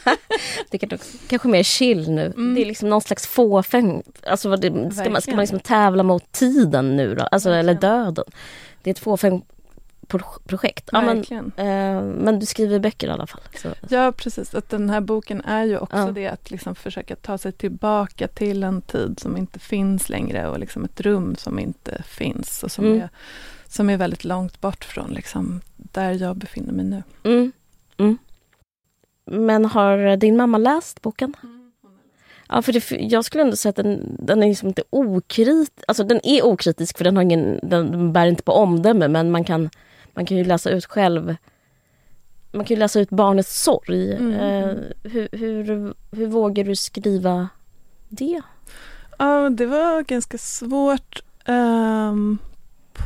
det 0.70 0.78
kan 0.78 0.90
också, 0.94 1.18
kanske 1.28 1.48
mer 1.48 1.62
chill 1.62 2.10
nu. 2.10 2.26
Mm. 2.26 2.54
Det 2.54 2.60
är 2.62 2.66
liksom 2.66 2.88
någon 2.88 3.00
slags 3.00 3.26
fåfäng. 3.26 4.02
Alltså 4.26 4.56
det, 4.56 4.90
ska, 4.94 5.10
man, 5.10 5.22
ska 5.22 5.30
man 5.30 5.40
liksom 5.40 5.60
tävla 5.60 6.02
mot 6.02 6.32
tiden 6.32 6.96
nu 6.96 7.14
då? 7.14 7.22
Alltså, 7.22 7.50
eller 7.50 7.74
döden. 7.74 8.24
Det 8.82 8.90
är 8.90 8.92
ett 8.94 8.98
fåfäng 8.98 9.42
pro- 10.06 10.40
projekt. 10.46 10.88
Ja, 10.92 11.00
men, 11.00 11.18
eh, 11.56 12.02
men 12.02 12.38
du 12.38 12.46
skriver 12.46 12.78
böcker 12.78 13.06
i 13.08 13.10
alla 13.10 13.26
fall. 13.26 13.40
Så. 13.62 13.68
Ja, 13.88 14.12
precis. 14.12 14.54
Att 14.54 14.68
den 14.68 14.90
här 14.90 15.00
boken 15.00 15.40
är 15.40 15.64
ju 15.64 15.78
också 15.78 15.96
Ja. 15.96 16.10
det 16.12 16.26
att 16.28 16.50
liksom 16.50 16.74
försöka 16.74 17.16
ta 17.16 17.38
sig 17.38 17.52
tillbaka 17.52 18.28
till 18.28 18.62
en 18.62 18.82
tid 18.82 19.18
som 19.20 19.36
inte 19.36 19.58
finns 19.58 20.08
längre 20.08 20.48
och 20.48 20.58
liksom 20.58 20.84
ett 20.84 21.00
rum 21.00 21.36
som 21.38 21.58
inte 21.58 22.02
finns 22.06 22.62
och 22.62 22.72
som, 22.72 22.84
Mm. 22.84 23.00
är, 23.00 23.08
som 23.70 23.90
är 23.90 23.96
väldigt 23.96 24.24
långt 24.24 24.60
bort 24.60 24.84
från 24.84 25.10
liksom 25.10 25.60
där 25.76 26.12
jag 26.12 26.36
befinner 26.36 26.72
mig 26.72 26.84
nu. 26.84 27.02
Mm. 27.24 27.52
Mm. 27.98 28.18
Men 29.24 29.64
har 29.64 30.16
din 30.16 30.36
mamma 30.36 30.58
läst 30.58 31.02
boken? 31.02 31.34
Ja, 32.48 32.62
för 32.62 32.72
det, 32.72 32.90
jag 32.90 33.24
skulle 33.24 33.42
ändå 33.42 33.56
säga 33.56 33.70
att 33.70 33.76
den, 33.76 34.16
den 34.18 34.42
är 34.42 34.48
liksom 34.48 34.68
inte 34.68 34.82
okritisk. 34.90 35.72
Alltså 35.88 36.04
den 36.04 36.20
är 36.26 36.44
okritisk 36.44 36.98
för 36.98 37.04
den, 37.04 37.16
har 37.16 37.22
ingen, 37.22 37.60
den, 37.62 38.12
bär 38.12 38.26
inte 38.26 38.42
på 38.42 38.52
omdöme 38.52 39.08
men 39.08 39.30
man 39.30 39.44
kan, 39.44 39.70
man 40.14 40.26
kan 40.26 40.36
ju 40.36 40.44
läsa 40.44 40.70
ut 40.70 40.86
själv 40.86 41.36
man 42.52 42.64
kan 42.64 42.74
ju 42.74 42.78
läsa 42.78 43.00
ut 43.00 43.10
barnets 43.10 43.62
sorg. 43.62 44.12
Mm, 44.12 44.32
Eh, 44.32 44.70
mm. 44.70 44.92
hur, 45.02 45.28
hur, 45.32 45.94
hur 46.10 46.26
vågar 46.26 46.64
du 46.64 46.76
skriva 46.76 47.48
det? 48.08 48.42
Ja, 49.18 49.50
det 49.50 49.66
var 49.66 50.02
ganska 50.02 50.38
svårt 50.38 51.22
ehm, 51.44 52.38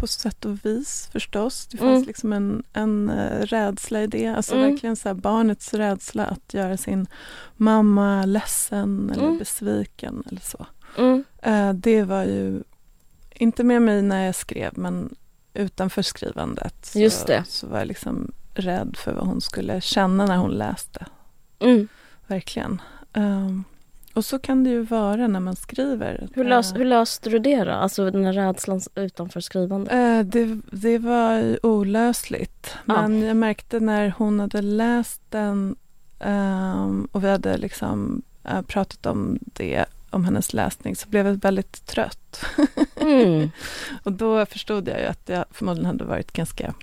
på 0.01 0.07
sätt 0.07 0.45
och 0.45 0.65
vis 0.67 1.09
förstås. 1.13 1.67
Det 1.67 1.77
fanns 1.77 1.97
Mm. 1.97 2.07
liksom 2.07 2.33
en, 2.33 2.63
en 2.73 3.11
eh, 3.11 3.41
rädsla 3.47 4.03
i 4.03 4.07
det. 4.07 4.27
Alltså 4.27 4.55
Mm. 4.55 4.71
verkligen 4.71 4.97
så 4.97 5.09
här, 5.09 5.15
barnets 5.15 5.75
rädsla 5.75 6.27
att 6.27 6.55
göra 6.55 6.77
sin 6.77 7.07
mamma 7.57 8.25
ledsen 8.27 9.11
eller 9.11 9.25
Mm. 9.27 9.39
besviken 9.39 10.23
eller 10.31 10.41
så. 10.41 10.67
Mm. 10.99 11.25
Eh, 11.43 11.73
det 11.73 12.03
var 12.03 12.25
ju 12.25 12.63
inte 13.31 13.65
med 13.65 13.83
mig 13.83 14.03
när 14.03 14.27
jag 14.27 14.35
skrev 14.35 14.79
men 14.79 15.15
utanför 15.55 16.03
skrivandet 16.03 16.87
så, 16.87 16.99
Just 16.99 17.27
det. 17.27 17.45
så 17.49 17.67
var 17.67 17.79
jag 17.79 17.89
liksom 17.89 18.33
rädd 18.55 18.97
för 18.99 19.13
vad 19.13 19.27
hon 19.27 19.41
skulle 19.41 19.81
känna 19.81 20.27
när 20.27 20.37
hon 20.37 20.51
läste. 20.51 21.07
Mm. 21.59 21.89
Verkligen. 22.27 22.83
Ehm, 23.13 23.65
och 24.15 24.25
så 24.25 24.39
kan 24.39 24.65
det 24.65 24.71
ju 24.71 24.83
vara 24.83 25.27
när 25.27 25.41
man 25.41 25.57
skriver. 25.57 26.29
Hur, 26.35 26.45
lös, 26.45 26.75
hur 26.75 26.85
löste 26.85 27.31
du 27.31 27.39
det 27.39 27.65
då? 27.65 27.71
Alltså 27.71 28.11
den 28.11 28.25
här 28.25 28.33
rädslan 28.33 28.81
utanför 28.95 29.41
skrivande? 29.41 29.91
Eh, 29.91 30.27
det, 30.27 30.61
det 30.73 30.99
var 30.99 31.39
ju 31.39 31.59
olösligt. 31.63 32.75
Ja. 32.85 33.03
Men 33.03 33.23
jag 33.23 33.37
märkte 33.37 33.81
när 33.81 34.15
hon 34.19 34.41
hade 34.41 34.63
läst 34.63 35.21
den 35.31 35.77
ehm, 36.19 37.09
och 37.13 37.25
vi 37.25 37.31
hade 37.31 37.57
liksom 37.57 38.23
eh, 38.45 38.63
pratat 38.63 39.07
om 39.07 39.39
det, 39.43 39.85
om 40.11 40.25
hennes 40.25 40.53
läsning, 40.53 40.97
så 40.97 41.09
blev 41.09 41.27
jag 41.27 41.35
väldigt 41.35 41.87
trött. 41.87 42.45
Mm. 42.97 43.51
och 44.03 44.13
då 44.13 44.47
förstod 44.47 44.89
jag 44.89 45.01
ju 45.01 45.07
att 45.07 45.29
jag 45.29 45.45
förmodligen 45.51 45.87
hade 45.87 46.05
varit 46.05 46.33
ganska 46.33 46.75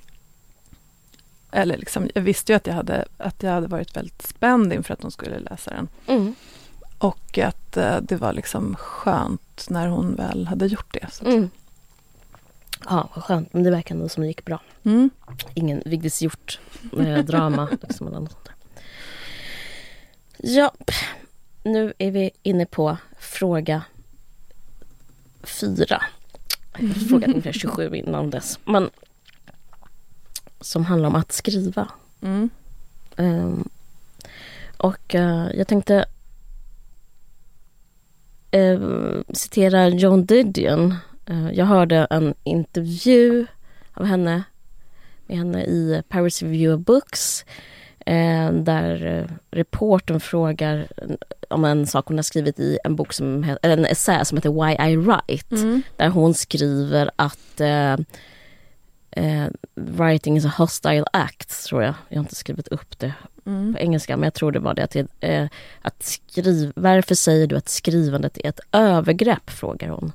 eller 1.52 1.78
liksom, 1.78 2.10
jag 2.14 2.22
visste 2.22 2.52
ju 2.52 2.56
att 2.56 2.68
jag, 2.68 2.74
hade, 2.74 3.06
att 3.18 3.44
jag 3.44 3.52
hade 3.52 3.68
varit 3.68 3.98
väldigt 3.98 4.22
spänd 4.22 4.74
inför 4.74 4.94
att 4.94 5.02
hon 5.02 5.12
skulle 5.12 5.40
läsa 5.40 5.72
den. 5.72 5.88
Mm. 6.08 6.36
Och 7.02 7.38
att 7.38 7.78
eh, 7.78 7.98
det 8.02 8.16
var 8.16 8.34
liksom 8.34 8.76
skönt 8.76 9.66
när 9.70 9.88
hon 9.88 10.16
väl 10.16 10.48
hade 10.48 10.66
gjort 10.68 10.94
det. 10.94 11.08
Så. 11.12 11.24
att- 11.24 11.34
Mm. 11.34 11.50
Ja, 12.86 13.10
vad 13.16 13.24
skönt. 13.24 13.54
Men 13.54 13.64
det 13.64 13.72
verkar 13.72 13.96
ändå 13.96 14.10
som 14.10 14.22
det 14.22 14.28
gick 14.28 14.46
bra. 14.46 14.62
Mm. 14.84 15.10
ingen 15.54 15.82
Vigdis 15.86 16.22
Hjort 16.22 16.60
eh, 16.98 17.18
drama. 17.18 17.70
liksom, 17.82 18.08
eller 18.08 18.20
något 18.20 18.32
sånt 18.32 18.46
där. 18.46 18.56
Ja, 20.38 20.72
nu 21.64 21.94
är 21.98 22.12
vi 22.12 22.32
inne 22.44 22.66
på 22.66 22.98
fråga 23.20 23.84
fyra. 25.44 26.02
Jag 26.80 26.96
frågade 27.10 27.32
ungefär 27.34 27.52
27 27.52 27.96
innan 27.96 28.30
dess. 28.30 28.60
Men, 28.66 28.90
som 30.62 30.86
handlar 30.86 31.10
om 31.10 31.16
att 31.16 31.32
skriva. 31.32 31.88
Mm. 32.22 32.50
Ehm, 33.18 33.70
och 34.78 35.16
eh, 35.16 35.48
jag 35.54 35.68
tänkte 35.68 36.06
eh, 38.52 38.80
citera 39.34 39.90
Joan 39.90 40.26
Didion. 40.26 40.96
Eh, 41.26 41.52
jag 41.52 41.66
hörde 41.66 42.08
en 42.10 42.34
intervju 42.44 43.46
av 43.94 44.06
henne 44.06 44.44
med 45.28 45.38
henne 45.38 45.64
i 45.64 46.04
Paris 46.10 46.42
Review 46.42 46.74
of 46.82 46.86
Books 46.86 47.46
eh, 48.06 48.52
där 48.52 49.06
eh, 49.06 49.26
reportern 49.52 50.20
frågar 50.20 50.88
om 51.50 51.66
en 51.66 51.88
sak 51.88 52.08
hon 52.08 52.18
har 52.18 52.24
skrivit 52.24 52.60
i 52.60 52.78
en 52.84 52.96
bok 52.96 53.14
som 53.14 53.44
eller 53.62 53.78
en 53.78 53.86
essä 53.86 54.26
som 54.26 54.38
heter 54.38 54.50
Why 54.66 54.92
I 54.92 54.96
Write 54.96 55.56
Mm. 55.56 55.82
där 55.98 56.10
hon 56.10 56.34
skriver 56.34 57.12
att 57.16 57.62
eh, 59.12 59.46
writing 59.76 60.38
is 60.38 60.46
a 60.46 60.54
hostile 60.58 61.04
act, 61.14 61.66
tror 61.66 61.84
jag. 61.84 61.94
Jag 62.10 62.18
har 62.18 62.24
inte 62.24 62.36
skrivit 62.36 62.68
upp 62.68 63.00
det 63.00 63.14
Mm. 63.46 63.74
på 63.74 63.80
engelska, 63.80 64.18
men 64.18 64.24
jag 64.24 64.34
tror 64.34 64.52
det 64.52 64.60
var 64.60 64.74
det. 64.74 64.84
Att, 64.84 64.96
eh, 65.20 65.48
att 65.82 66.04
skriv, 66.04 66.72
varför 66.76 67.16
säger 67.16 67.48
du 67.48 67.56
att 67.58 67.70
skrivandet 67.70 68.38
är 68.38 68.50
ett 68.50 68.60
övergrepp, 68.72 69.50
frågar 69.50 69.90
hon. 69.90 70.12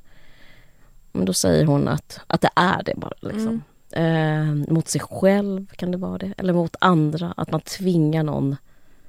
Men 1.11 1.25
då 1.25 1.33
säger 1.33 1.65
hon 1.65 1.87
att, 1.87 2.19
att 2.27 2.41
det 2.41 2.49
är 2.55 2.83
det 2.83 2.93
bara. 2.97 3.13
Liksom. 3.21 3.63
Eh, 3.91 4.73
mot 4.73 4.87
sig 4.87 5.01
själv 5.01 5.65
kan 5.75 5.91
det 5.91 5.97
vara 5.97 6.17
det, 6.17 6.33
eller 6.37 6.53
mot 6.53 6.75
andra. 6.81 7.33
Att 7.37 7.51
man 7.51 7.61
tvingar 7.61 8.23
någon. 8.23 8.55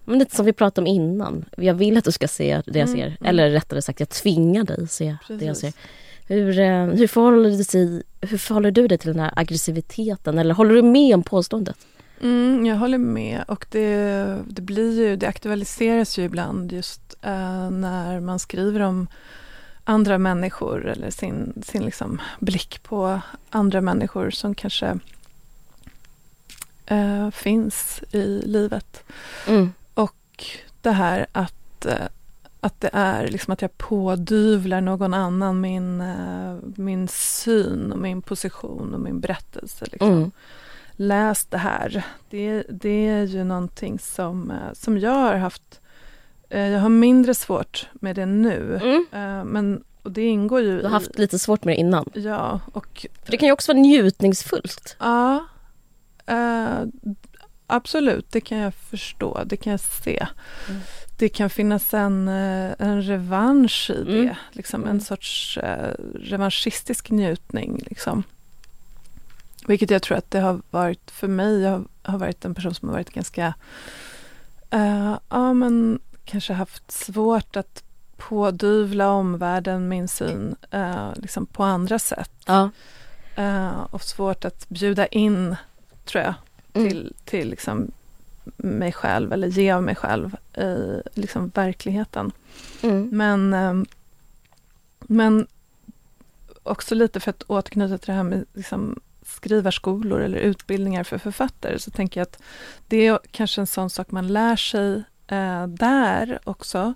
Men 0.05 0.18
lite 0.18 0.36
som 0.36 0.45
vi 0.47 0.53
pratade 0.53 0.80
om 0.91 0.95
innan. 0.95 1.45
Jag 1.57 1.74
vill 1.74 1.97
att 1.99 2.05
du 2.05 2.12
ska 2.12 2.28
se 2.28 2.62
det 2.66 2.78
jag 2.78 2.89
Mm, 2.89 3.01
ser. 3.01 3.07
mm. 3.07 3.16
Eller 3.24 3.51
rättare 3.51 3.82
sagt, 3.82 4.01
jag 4.01 4.09
tvingar 4.09 4.64
dig 4.64 4.89
se 4.89 5.05
det 5.28 5.32
jag 5.34 5.39
Precis. 5.41 5.61
ser. 5.61 5.72
Hur, 6.29 6.59
eh, 6.59 6.85
hur, 6.85 7.07
förhåller 7.07 7.51
du 7.51 7.64
sig, 7.64 8.03
hur 8.20 8.39
förhåller 8.39 8.70
du 8.70 8.89
dig 8.89 8.99
till 8.99 9.12
den 9.12 9.20
här 9.20 9.33
aggressiviteten? 9.37 10.39
Eller 10.39 10.55
håller 10.55 10.74
du 10.74 10.83
med 10.83 11.14
om 11.14 11.22
påståendet? 11.22 11.76
Mm, 12.20 12.66
jag 12.66 12.76
håller 12.76 12.99
med 12.99 13.45
och 13.49 13.66
det, 13.70 14.39
det 14.47 14.62
blir 14.62 15.01
ju, 15.01 15.16
det 15.16 15.26
aktualiseras 15.26 16.18
ju 16.18 16.24
ibland 16.24 16.72
just 16.72 17.16
eh, 17.22 17.70
när 17.70 18.20
man 18.20 18.39
skriver 18.39 18.81
om 18.81 19.09
andra 19.85 20.18
människor 20.18 20.87
eller 20.87 21.11
sin, 21.11 21.62
sin 21.66 21.85
liksom 21.85 22.20
blick 22.41 22.83
på 22.83 23.20
andra 23.51 23.81
människor 23.81 24.31
som 24.31 24.55
kanske 24.55 24.99
eh, 26.87 27.31
finns 27.31 28.03
i 28.11 28.43
livet. 28.45 29.05
Mm. 29.47 29.72
Och 29.95 30.45
det 30.83 30.91
här 30.91 31.26
att, 31.33 31.87
eh, 31.87 32.07
att 32.61 32.80
det 32.80 32.90
är 32.92 33.28
liksom 33.28 33.52
att 33.52 33.62
jag 33.62 33.78
pådyvlar 33.78 34.80
någon 34.80 35.14
annan 35.14 35.61
min, 35.61 36.00
eh, 36.00 36.56
min 36.76 37.09
syn 37.09 37.92
och 37.92 37.98
min 37.98 38.22
position 38.22 38.94
och 38.94 39.00
min 39.00 39.20
berättelse. 39.20 39.84
Liksom 39.92 40.12
Mm. 40.12 40.30
läs 40.96 41.44
det 41.46 41.59
här. 41.59 42.06
Det, 42.30 42.62
det 42.70 43.09
är 43.09 43.22
ju 43.24 43.44
någonting 43.44 43.98
som, 43.98 44.50
eh, 44.50 44.72
som 44.72 44.98
jag 44.98 45.11
har 45.12 45.34
haft. 45.34 45.80
eh, 46.50 46.68
Jag 46.68 46.80
har 46.80 46.88
mindre 46.88 47.34
svårt 47.34 47.88
med 47.92 48.16
det 48.16 48.26
nu. 48.26 48.80
Mm. 49.12 49.48
Men 49.48 49.84
och 50.02 50.12
det 50.12 50.22
ingår 50.26 50.61
ju 50.61 50.76
Du 50.76 50.82
har 50.82 50.90
i... 50.90 50.92
haft 50.92 51.18
lite 51.18 51.38
svårt 51.38 51.64
med 51.64 51.74
det 51.76 51.80
innan. 51.80 52.11
Ja, 52.14 52.61
och 52.72 53.06
För 53.24 53.30
det 53.30 53.36
kan 53.36 53.46
ju 53.46 53.52
också 53.52 53.72
vara 53.72 53.80
njutningsfullt. 53.82 54.96
ja, 55.00 55.44
eh, 56.26 56.78
absolut, 57.66 58.26
det 58.32 58.40
kan 58.40 58.59
jag 58.59 58.74
förstå, 58.74 59.42
det 59.46 59.56
kan 59.56 59.70
jag 59.70 59.80
se. 59.80 60.26
Mm. 60.68 60.80
Det 61.19 61.29
kan 61.29 61.51
finnas 61.51 61.95
en, 61.95 62.29
eh, 62.29 62.73
en 62.79 63.03
revansch 63.03 63.91
i 63.91 64.05
det, 64.05 64.19
Mm. 64.21 64.35
liksom 64.53 64.81
Mm. 64.81 64.91
en 64.95 65.01
sorts 65.01 65.59
eh, 65.59 65.95
revanschistisk 66.14 67.11
njutning. 67.11 67.83
Liksom. 67.87 68.23
Vilket 69.66 69.91
jag 69.91 70.03
tror 70.03 70.19
att 70.19 70.31
det 70.31 70.41
har 70.41 70.61
varit 70.71 71.11
för 71.11 71.29
mig. 71.29 71.61
Jag 71.62 71.85
har 72.03 72.19
varit 72.19 72.45
en 72.45 72.55
person 72.55 72.75
som 72.75 72.89
har 72.89 72.97
varit 72.97 73.11
ganska, 73.11 73.55
eh, 74.71 75.16
ja 75.29 75.53
men 75.53 75.99
kanske 76.25 76.53
haft 76.53 76.91
svårt 76.91 77.57
att 77.57 77.83
pådyvla 78.16 79.11
omvärlden 79.11 79.89
min 79.89 80.09
syn 80.09 80.57
eh, 80.71 81.11
liksom 81.16 81.47
på 81.47 81.64
andra 81.64 81.99
sätt. 81.99 82.31
Ja. 82.47 82.71
Eh, 83.37 83.81
och 83.91 84.03
svårt 84.03 84.45
att 84.45 84.69
bjuda 84.69 85.07
in, 85.07 85.57
tror 86.05 86.25
jag, 86.25 86.35
Mm. 86.75 86.89
till, 86.89 87.14
till 87.25 87.51
liksom 87.51 87.91
mig 88.57 88.92
själv 88.92 89.32
eller 89.32 89.49
ge 89.49 89.70
av 89.70 89.82
mig 89.82 89.94
själv 89.94 90.36
i 90.59 91.03
liksom 91.14 91.49
verkligheten. 91.55 92.32
Mm. 92.82 93.09
Men, 93.12 93.55
ehm, 93.55 93.86
men 94.99 95.46
också 96.62 96.94
lite 96.94 97.20
för 97.20 97.30
att 97.30 97.42
återknyta 97.46 97.99
till 97.99 98.07
det 98.07 98.12
här 98.12 98.22
med 98.22 98.44
liksom 98.55 99.01
skrivarskolor 99.22 100.20
eller 100.20 100.38
utbildningar 100.38 101.05
för 101.05 101.18
författare 101.18 101.78
så 101.78 101.90
tänker 101.90 102.20
jag 102.20 102.22
att 102.26 102.42
det 102.88 103.07
är 103.07 103.18
kanske 103.30 103.61
en 103.61 103.66
sån 103.66 103.90
sak 103.90 104.11
man 104.11 104.28
lär 104.28 104.57
sig 104.57 105.03
eh, 105.26 105.66
där 105.66 106.38
också. 106.44 106.94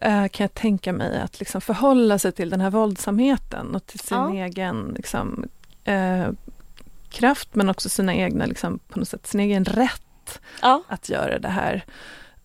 Eh, 0.00 0.28
kan 0.28 0.44
jag 0.44 0.54
tänka 0.54 0.92
mig 0.92 1.20
att 1.20 1.38
liksom 1.38 1.60
förhålla 1.60 2.18
sig 2.18 2.32
till 2.32 2.50
den 2.50 2.60
här 2.60 2.70
våldsamheten 2.70 3.74
och 3.74 3.86
till 3.86 3.98
sin 4.00 4.16
Ja. 4.18 4.34
egen 4.34 4.92
liksom, 4.96 5.44
eh, 5.84 6.28
kraft 7.10 7.54
men 7.54 7.68
också 7.68 7.88
sina 7.88 8.14
egna, 8.14 8.46
liksom, 8.46 8.78
på 8.88 8.98
något 8.98 9.08
sätt, 9.08 9.26
sin 9.26 9.40
egen 9.40 9.64
rätt 9.64 10.02
Ja. 10.62 10.82
att 10.88 11.08
göra 11.08 11.38
det 11.38 11.48
här. 11.48 11.84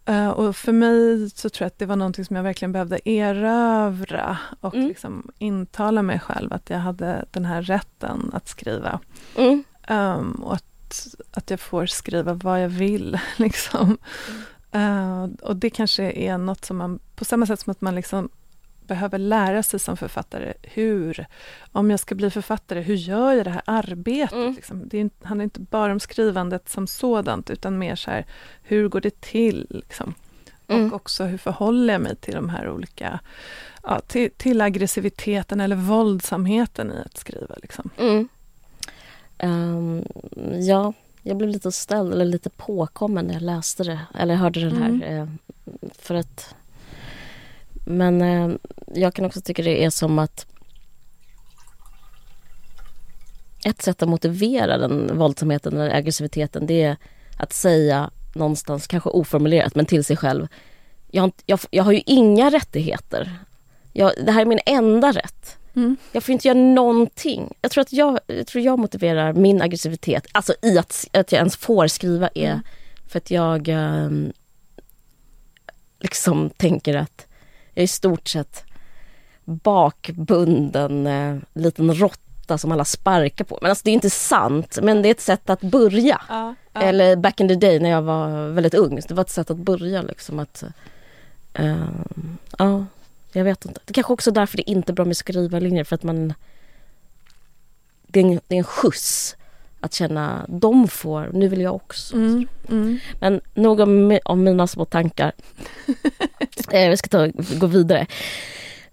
Eh, 0.05 0.29
och 0.29 0.55
för 0.55 0.71
mig 0.71 1.29
så 1.29 1.49
tror 1.49 1.63
jag 1.65 1.67
att 1.67 1.79
det 1.79 1.86
var 1.86 1.95
någonting 1.95 2.25
som 2.25 2.36
jag 2.36 2.43
verkligen 2.43 2.71
behövde 2.71 3.09
erövra 3.09 4.38
och 4.59 4.75
Mm. 4.75 4.88
liksom 4.88 5.31
intala 5.38 6.01
mig 6.01 6.19
själv 6.19 6.53
att 6.53 6.69
jag 6.69 6.77
hade 6.79 7.25
den 7.31 7.45
här 7.45 7.61
rätten 7.61 8.31
att 8.34 8.47
skriva. 8.47 8.99
Mm. 9.38 9.63
Um, 9.88 10.31
och 10.43 10.53
att, 10.53 11.07
att 11.31 11.49
jag 11.49 11.59
får 11.59 11.86
skriva 11.86 12.34
vad 12.34 12.63
jag 12.63 12.69
vill. 12.69 13.19
Liksom. 13.38 13.97
Eh, 14.71 15.23
och 15.41 15.55
det 15.55 15.69
kanske 15.69 16.11
är 16.11 16.38
något 16.38 16.65
som 16.65 16.77
man, 16.77 16.99
på 17.15 17.25
samma 17.25 17.45
sätt 17.45 17.59
som 17.59 17.71
att 17.71 17.81
man 17.81 17.95
liksom 17.95 18.29
behöver 18.88 19.17
lära 19.17 19.63
sig 19.63 19.79
som 19.79 19.97
författare 19.97 20.53
hur, 20.61 21.25
om 21.71 21.91
jag 21.91 21.99
ska 21.99 22.15
bli 22.15 22.29
författare, 22.29 22.81
hur 22.81 22.95
gör 22.95 23.34
jag 23.34 23.45
det 23.45 23.51
här 23.51 23.61
arbetet? 23.65 24.34
Mm. 24.34 24.53
Liksom? 24.53 24.88
Det 24.88 24.97
är, 24.97 25.01
inte- 25.01 25.27
handlar 25.27 25.43
inte 25.43 25.59
bara 25.59 25.91
om 25.91 25.99
skrivandet 25.99 26.69
som 26.69 26.88
sådant, 26.88 27.49
utan 27.49 27.77
mer 27.77 27.95
så 27.95 28.11
här, 28.11 28.25
hur 28.63 28.88
går 28.89 29.01
det 29.01 29.21
till? 29.21 29.67
Liksom? 29.69 30.13
Mm. 30.67 30.88
Och 30.88 30.93
också 30.93 31.23
hur 31.23 31.38
förhåller 31.38 31.93
jag 31.93 32.01
mig 32.01 32.15
till 32.15 32.34
de 32.34 32.49
här 32.49 32.69
olika, 32.69 33.19
ja, 33.84 33.99
till, 33.99 34.31
till 34.38 34.61
aggressiviteten 34.61 35.61
eller 35.61 35.75
våldsamheten 35.75 36.91
i 36.91 36.95
att 37.05 37.17
skriva. 37.17 37.55
Liksom. 37.61 37.89
Mm. 37.99 38.27
Ehm, 39.38 40.05
ja, 40.67 40.93
jag 41.21 41.38
blev 41.38 41.49
lite 41.49 41.71
ställd 41.71 42.13
eller 42.13 42.25
lite 42.25 42.49
påkommen 42.49 43.25
när 43.25 43.34
jag 43.34 43.43
läste 43.43 43.84
det. 43.84 43.99
Eller 44.19 44.36
hörde 44.36 44.59
den 44.59 44.81
här. 44.81 44.89
Mm. 44.89 45.01
eh, 45.01 45.27
för 45.99 46.15
att... 46.15 46.55
Men 47.86 48.21
eh, 48.21 48.55
jag 48.93 49.13
kan 49.13 49.25
också 49.25 49.41
tycka 49.41 49.61
det 49.61 49.84
är 49.84 49.89
som 49.89 50.19
att 50.19 50.45
ett 53.65 53.81
sätt 53.81 54.01
att 54.01 54.09
motivera 54.09 54.77
den 54.77 55.17
våldsamheten 55.17 55.77
eller 55.77 55.95
aggressiviteten 55.95 56.65
det 56.65 56.81
är 56.81 56.97
att 57.38 57.53
säga 57.53 58.11
någonstans, 58.34 58.88
kanske 58.88 59.09
oformulerat, 59.09 59.75
men 59.75 59.86
till 59.86 60.03
sig 60.03 60.17
själv. 60.17 60.47
Jag, 61.11 61.31
jag, 61.45 61.59
jag 61.71 61.84
har 61.84 61.91
ju 61.91 62.01
inga 62.05 62.49
rättigheter. 62.49 63.39
Jag, 63.91 64.11
det 64.25 64.31
här 64.31 64.41
är 64.41 64.45
min 64.45 64.59
enda 64.65 65.11
rätt. 65.11 65.57
Mm. 65.75 65.97
Jag 66.11 66.23
får 66.23 66.34
inte 66.34 66.47
göra 66.47 66.57
någonting. 66.57 67.53
Jag 67.61 67.71
tror 67.71 67.81
att 67.81 67.93
jag, 67.93 68.19
jag, 68.27 68.47
tror 68.47 68.63
jag 68.63 68.79
motiverar 68.79 69.34
min 69.34 69.61
aggressivitet, 69.61 70.27
alltså 70.31 70.53
i 70.61 70.77
att, 70.77 71.07
att 71.11 71.31
jag 71.31 71.39
ens 71.39 71.55
får 71.55 71.88
skriva 71.88 72.29
är 72.36 72.51
Mm. 72.51 72.61
för 73.07 73.17
att 73.17 73.31
jag 73.31 73.67
ehm, 73.67 74.34
liksom 75.99 76.49
tänker 76.49 76.95
att 76.95 77.27
jag 77.74 77.82
är 77.82 77.84
i 77.84 77.88
stort 77.88 78.28
sett 78.28 78.63
bakbunden 79.45 81.07
eh, 81.07 81.38
liten 81.53 81.93
råtta 81.93 82.57
som 82.57 82.71
alla 82.71 82.86
sparkar 82.86 83.45
på. 83.45 83.59
Men 83.61 83.69
alltså 83.69 83.82
det 83.84 83.91
är 83.91 83.93
inte 83.93 84.09
sant, 84.09 84.80
men 84.82 85.01
det 85.01 85.09
är 85.09 85.11
ett 85.11 85.21
sätt 85.21 85.49
att 85.49 85.61
börja. 85.61 86.21
Ja, 86.30 86.55
ja. 86.74 86.82
Eller 86.82 87.15
back 87.15 87.39
in 87.39 87.47
the 87.47 87.55
day 87.55 87.80
när 87.80 87.89
jag 87.89 88.01
var 88.01 88.47
väldigt 88.47 88.74
ung, 88.74 89.01
så 89.01 89.07
det 89.07 89.13
var 89.13 89.21
ett 89.21 89.30
sätt 89.30 89.51
att 89.51 89.57
börja 89.57 90.01
liksom 90.01 90.39
att... 90.39 90.63
ehm, 91.53 92.38
ja, 92.57 92.86
jag 93.32 93.43
vet 93.43 93.65
inte. 93.65 93.80
Det 93.86 93.91
är 93.91 93.93
kanske 93.93 94.13
också 94.13 94.30
är 94.30 94.34
därför 94.34 94.57
det 94.57 94.69
inte 94.69 94.91
är 94.91 94.93
bra 94.93 95.05
med 95.05 95.17
skrivarlinjer 95.17 95.84
för 95.84 95.95
att 95.95 96.03
man... 96.03 96.34
Det 98.07 98.19
är 98.19 98.24
en, 98.24 98.39
det 98.47 98.55
är 98.55 98.59
en 98.59 98.63
skjuts 98.63 99.36
att 99.84 99.93
känna, 99.93 100.45
de 100.47 100.88
får, 100.88 101.29
nu 101.34 101.47
vill 101.47 101.61
jag 101.61 101.75
också. 101.75 102.15
Mm, 102.15 102.47
mm. 102.69 102.99
Men 103.19 103.41
nog 103.53 103.79
om, 103.79 104.19
om 104.25 104.43
mina 104.43 104.67
små 104.67 104.86
tankar. 104.86 105.31
eh, 106.71 106.89
vi 106.89 106.97
ska 106.97 107.07
ta, 107.07 107.27
gå 107.59 107.67
vidare. 107.67 108.07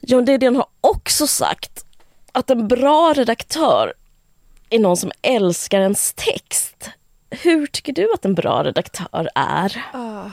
John 0.01 0.25
Didion 0.25 0.57
har 0.57 0.67
också 0.81 1.27
sagt 1.27 1.85
att 2.33 2.51
en 2.51 2.69
bra 2.69 3.13
redaktör 3.17 3.95
är 4.71 4.79
någon 4.79 4.97
som 4.97 5.11
älskar 5.23 5.81
ens 5.81 6.13
text. 6.13 6.91
Hur 7.31 7.67
tycker 7.67 7.93
du 7.93 8.13
att 8.15 8.25
en 8.25 8.35
bra 8.35 8.65
redaktör 8.65 9.31
är? 9.35 9.85
Ah, 9.93 10.31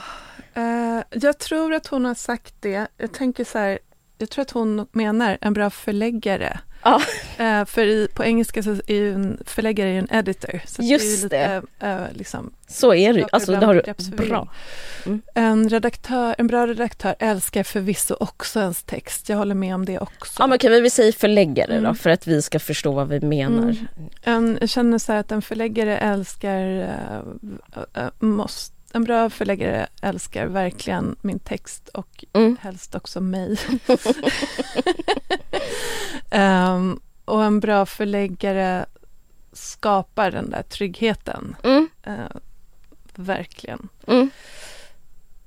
eh, 0.54 1.04
jag 1.12 1.38
tror 1.38 1.74
att 1.74 1.88
hon 1.88 2.06
har 2.06 2.16
sagt 2.16 2.54
det. 2.60 2.88
Jag 2.98 3.14
tänker 3.14 3.44
så 3.44 3.58
här, 3.58 3.80
jag 4.18 4.30
tror 4.30 4.42
att 4.42 4.52
hon 4.52 4.88
menar 4.92 5.38
en 5.42 5.54
bra 5.54 5.70
förläggare. 5.70 6.60
Ja. 6.90 7.02
Eh, 7.40 7.66
för 7.66 7.86
i, 7.86 8.08
på 8.14 8.24
engelska 8.24 8.64
så 8.64 8.70
är 8.72 8.94
ju 8.96 9.14
en 9.14 9.38
förläggare 9.46 9.90
ju 9.94 10.00
en 10.00 10.08
editor. 10.12 10.62
Så 10.66 10.82
Just 10.84 11.30
det. 11.30 11.38
Är 11.38 11.62
lite, 11.62 11.88
eh, 11.88 12.02
liksom, 12.14 12.52
Så 12.68 12.94
är 12.94 13.14
det 13.14 13.20
ju. 13.20 13.26
Alltså, 13.32 13.52
det 13.52 13.66
har 13.66 13.74
du 13.74 14.16
bra. 14.28 14.48
en, 15.34 15.70
redaktör, 15.70 16.36
en 16.38 16.48
bra 16.48 16.68
redaktör 16.68 17.16
älskar 17.20 17.64
förvisso 17.64 18.16
också 18.20 18.60
ens 18.60 18.84
text. 18.84 19.30
Jag 19.30 19.38
håller 19.38 19.56
med 19.56 19.76
om 19.76 19.86
det 19.86 20.00
också. 20.00 20.34
Ja 20.40 20.48
men 20.48 20.60
men 20.64 20.84
vi 20.84 20.90
säger 20.90 21.12
förläggare 21.12 21.72
då 21.74 21.78
Mm. 21.78 21.96
för 21.96 22.10
att 22.10 22.28
vi 22.28 22.42
ska 22.42 22.60
förstå 22.60 22.92
vad 22.92 23.08
vi 23.08 23.20
menar. 23.20 23.64
Mm. 23.64 23.76
En, 24.22 24.58
jag 24.62 24.70
känner 24.70 24.98
så 24.98 25.12
här 25.12 25.20
att 25.20 25.32
en 25.32 25.42
förläggare 25.42 25.98
älskar, 25.98 26.80
eh, 26.80 28.04
eh, 28.04 28.10
måste, 28.20 28.74
en 28.94 29.04
bra 29.04 29.30
förläggare 29.30 29.88
älskar 30.02 30.46
verkligen 30.48 31.16
min 31.22 31.40
text 31.40 31.88
och 31.94 32.26
Mm. 32.34 32.58
helst 32.62 32.96
också 32.96 33.22
mig. 33.22 33.58
Ehm, 36.38 37.00
och 37.26 37.44
en 37.44 37.60
bra 37.60 37.86
förläggare 37.86 38.86
skapar 39.54 40.32
den 40.32 40.50
där 40.50 40.62
tryggheten. 40.62 41.56
Mm. 41.64 41.90
Eh, 42.04 42.14
verkligen. 43.16 43.88
Mm. 44.08 44.30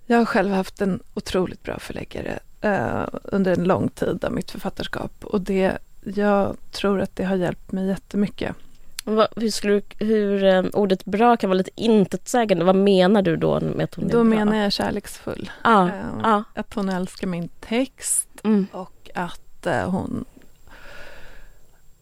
Jag 0.07 0.19
har 0.19 0.25
själv 0.25 0.53
haft 0.53 0.81
en 0.81 1.03
otroligt 1.15 1.63
bra 1.63 1.79
förläggare 1.79 2.39
eh, 2.61 3.05
under 3.25 3.53
en 3.53 3.65
lång 3.65 3.89
tid 3.89 4.25
av 4.25 4.33
mitt 4.33 4.51
författarskap 4.51 5.25
och 5.25 5.41
det, 5.41 5.79
jag 6.05 6.57
tror 6.71 7.01
att 7.01 7.17
det 7.17 7.25
har 7.25 7.37
hjälpt 7.37 7.73
mig 7.73 7.87
jättemycket. 7.89 8.57
Vad, 9.05 9.29
hur 9.37 9.51
skulle 9.51 9.83
hur 9.99 10.45
eh, 10.45 10.63
ordet 10.73 11.05
bra 11.05 11.37
kan 11.37 11.51
vara 11.51 11.57
lite 11.59 11.71
intetsägande. 11.75 12.65
Vad 12.65 12.77
menar 12.77 13.23
du 13.23 13.37
då 13.37 13.61
med 13.61 13.85
att 13.85 13.95
hon 13.95 14.05
är 14.05 14.09
Då 14.13 14.25
bra? 14.25 14.25
menar 14.25 14.57
jag 14.57 14.73
kärleksfull. 14.73 15.51
Ja, 15.65 15.89
Eh, 15.89 15.95
ja. 16.23 16.45
Att 16.55 16.75
hon 16.75 16.89
älskar 16.89 17.27
min 17.27 17.49
text 17.61 18.29
Mm. 18.45 18.67
och 18.73 19.11
att 19.15 19.67
eh, 19.67 19.91
hon 19.91 20.25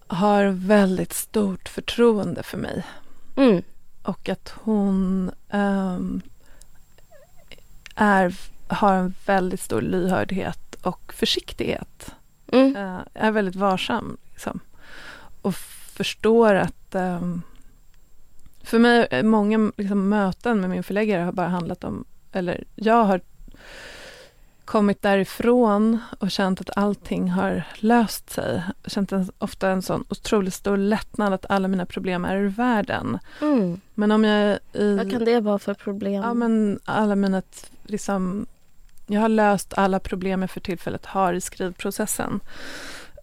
har 0.08 0.44
väldigt 0.44 1.12
stort 1.12 1.68
förtroende 1.68 2.42
för 2.42 2.58
mig. 2.58 2.86
Mm. 3.36 3.62
Och 4.02 4.28
att 4.28 4.52
hon 4.54 5.30
ehm, 5.50 6.20
är, 7.94 8.34
har 8.68 8.94
en 8.94 9.14
väldigt 9.26 9.60
stor 9.60 9.80
lyhördhet 9.80 10.74
och 10.82 11.12
försiktighet. 11.12 12.14
Mm. 12.52 12.76
Eh, 12.76 13.00
är 13.14 13.30
väldigt 13.30 13.56
varsam. 13.56 14.16
Liksom. 14.32 14.60
Och 15.42 15.54
förstår 15.92 16.54
att 16.54 16.94
ehm, 16.94 17.42
för 18.62 18.78
mig, 18.78 19.06
eh, 19.10 19.22
många 19.22 19.72
liksom, 19.76 20.08
möten 20.08 20.60
med 20.60 20.70
min 20.70 20.82
förläggare 20.82 21.22
har 21.22 21.32
bara 21.32 21.48
handlat 21.48 21.84
om, 21.84 22.04
eller 22.32 22.64
jag 22.74 23.04
har 23.04 23.20
kommit 24.68 25.02
därifrån 25.02 25.98
och 26.18 26.30
känt 26.30 26.60
att 26.60 26.76
allting 26.76 27.30
har 27.30 27.62
löst 27.74 28.30
sig. 28.30 28.62
Känt 28.86 29.12
en, 29.12 29.30
ofta 29.38 29.70
en 29.70 29.82
sån 29.82 30.04
otroligt 30.08 30.54
stor 30.54 30.76
lättnad 30.76 31.32
att 31.32 31.46
alla 31.48 31.68
mina 31.68 31.86
problem 31.86 32.24
är 32.24 32.36
ur 32.36 32.48
världen. 32.48 33.18
Mm. 33.42 33.80
Men 33.94 34.12
om 34.12 34.24
jag 34.24 34.58
i... 34.72 34.96
Vad 34.96 35.10
kan 35.10 35.24
det 35.24 35.40
vara 35.40 35.58
för 35.58 35.74
problem? 35.74 36.22
Ja 36.22 36.34
men 36.34 36.80
alla 36.84 37.16
mina 37.16 37.42
liksom 37.82 38.46
jag 39.06 39.20
har 39.20 39.28
löst 39.28 39.74
alla 39.76 40.00
problem 40.00 40.40
jag 40.40 40.50
för 40.50 40.60
tillfället 40.60 41.06
har 41.06 41.32
i 41.32 41.40
skrivprocessen. 41.40 42.40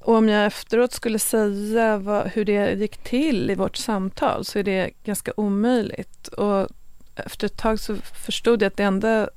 Och 0.02 0.16
om 0.16 0.30
jag 0.30 0.46
efteråt 0.46 0.94
skulle 0.94 1.20
säga 1.20 1.98
vad, 1.98 2.28
hur 2.28 2.46
det 2.46 2.74
gick 2.74 2.98
till 2.98 3.52
i 3.52 3.56
vårt 3.56 3.78
samtal 3.78 4.46
så 4.46 4.60
är 4.60 4.64
det 4.64 4.92
ganska 5.04 5.32
omöjligt. 5.38 6.28
Och 6.28 6.68
efter 7.16 7.46
ett 7.46 7.58
tag 7.58 7.80
så 7.80 7.96
förstod 7.96 8.62
jag 8.62 8.68
att 8.68 8.78
det 8.78 8.84
enda 8.84 9.30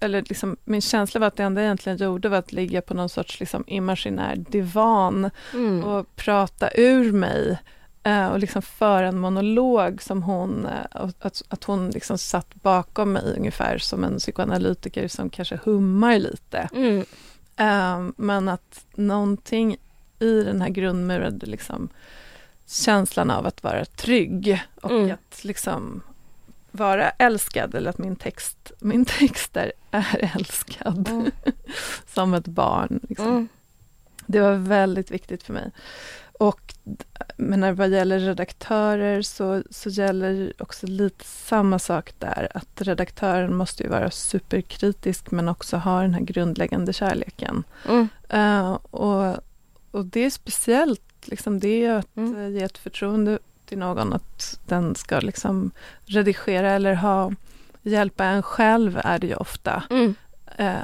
eller 0.00 0.24
liksom, 0.28 0.56
min 0.64 0.80
känsla 0.80 1.20
var 1.20 1.26
att 1.26 1.36
det 1.36 1.42
enda 1.42 1.60
jag 1.60 1.66
egentligen 1.66 1.98
gjorde 1.98 2.28
var 2.28 2.38
att 2.38 2.52
ligga 2.52 2.82
på 2.82 2.94
någon 2.94 3.08
sorts 3.08 3.40
liksom 3.40 3.64
imaginär 3.66 4.36
divan 4.36 5.30
mm. 5.54 5.84
och 5.84 6.16
prata 6.16 6.70
ur 6.74 7.12
mig 7.12 7.58
eh, 8.02 8.26
och 8.26 8.38
liksom 8.38 8.62
föra 8.62 9.08
en 9.08 9.18
monolog 9.18 10.02
som 10.02 10.22
hon, 10.22 10.66
eh, 10.66 11.06
att, 11.20 11.42
att 11.48 11.64
hon 11.64 11.90
liksom 11.90 12.18
satt 12.18 12.54
bakom 12.54 13.12
mig 13.12 13.34
ungefär 13.36 13.78
som 13.78 14.04
en 14.04 14.18
psykoanalytiker 14.18 15.08
som 15.08 15.30
kanske 15.30 15.58
hummar 15.64 16.18
lite. 16.18 16.68
Mm. 16.74 17.04
Eh, 17.56 18.12
men 18.16 18.48
att 18.48 18.84
någonting 18.94 19.76
i 20.18 20.42
den 20.42 20.60
här 20.60 20.68
grundmurade 20.68 21.46
liksom, 21.46 21.88
känslan 22.66 23.30
av 23.30 23.46
att 23.46 23.62
vara 23.62 23.84
trygg 23.84 24.62
och 24.82 24.90
mm. 24.90 25.10
att 25.10 25.44
liksom 25.44 26.02
vara 26.70 27.10
älskad 27.10 27.74
eller 27.74 27.90
att 27.90 27.98
min 27.98 28.16
text, 28.16 28.72
min 28.78 29.04
text 29.18 29.56
är, 29.56 29.72
älskad 30.18 31.08
mm. 31.08 31.30
som 32.06 32.34
ett 32.34 32.46
barn. 32.46 33.00
Liksom. 33.08 33.26
Mm. 33.26 33.48
Det 34.26 34.40
var 34.40 34.54
väldigt 34.54 35.10
viktigt 35.10 35.42
för 35.42 35.52
mig. 35.52 35.70
Och 36.38 36.74
men 37.36 37.76
vad 37.76 37.88
gäller 37.88 38.18
redaktörer 38.18 39.22
så, 39.22 39.62
så 39.70 39.88
gäller 39.90 40.52
också 40.58 40.86
lite 40.86 41.24
samma 41.24 41.78
sak 41.78 42.12
där, 42.18 42.48
att 42.54 42.82
redaktören 42.82 43.56
måste 43.56 43.82
ju 43.82 43.88
vara 43.88 44.10
superkritisk 44.10 45.30
men 45.30 45.48
också 45.48 45.76
ha 45.76 46.02
den 46.02 46.14
här 46.14 46.20
grundläggande 46.20 46.92
kärleken. 46.92 47.64
Mm. 47.88 48.08
Uh, 48.34 48.72
och, 48.72 49.36
och 49.90 50.04
det 50.04 50.20
är 50.20 50.30
speciellt, 50.30 51.02
liksom, 51.24 51.60
det 51.60 51.84
är 51.84 51.94
att 51.94 52.16
mm. 52.16 52.52
ge 52.52 52.62
ett 52.62 52.78
förtroende 52.78 53.38
till 53.70 53.78
någon 53.78 54.12
att 54.12 54.60
den 54.66 54.94
ska 54.94 55.20
liksom 55.20 55.70
redigera 56.04 56.70
eller 56.70 56.94
ha 56.94 57.32
hjälpa 57.82 58.24
en 58.24 58.42
själv 58.42 59.00
är 59.04 59.18
det 59.18 59.26
ju 59.26 59.34
ofta. 59.34 59.82
Mm. 59.90 60.14
Eh, 60.56 60.76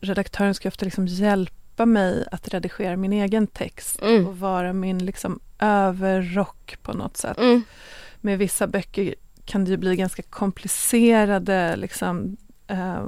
redaktören 0.00 0.54
ska 0.54 0.68
ofta 0.68 0.84
liksom 0.84 1.06
hjälpa 1.06 1.86
mig 1.86 2.26
att 2.30 2.48
redigera 2.48 2.96
min 2.96 3.12
egen 3.12 3.46
text 3.46 4.02
mm. 4.02 4.26
och 4.26 4.38
vara 4.38 4.72
min 4.72 5.06
liksom 5.06 5.40
överrock 5.58 6.76
på 6.82 6.92
något 6.92 7.16
sätt. 7.16 7.38
Mm. 7.38 7.62
Med 8.20 8.38
vissa 8.38 8.66
böcker 8.66 9.14
kan 9.44 9.64
det 9.64 9.70
ju 9.70 9.76
bli 9.76 9.96
ganska 9.96 10.22
komplicerade 10.22 11.76
liksom, 11.76 12.36
eh, 12.66 13.06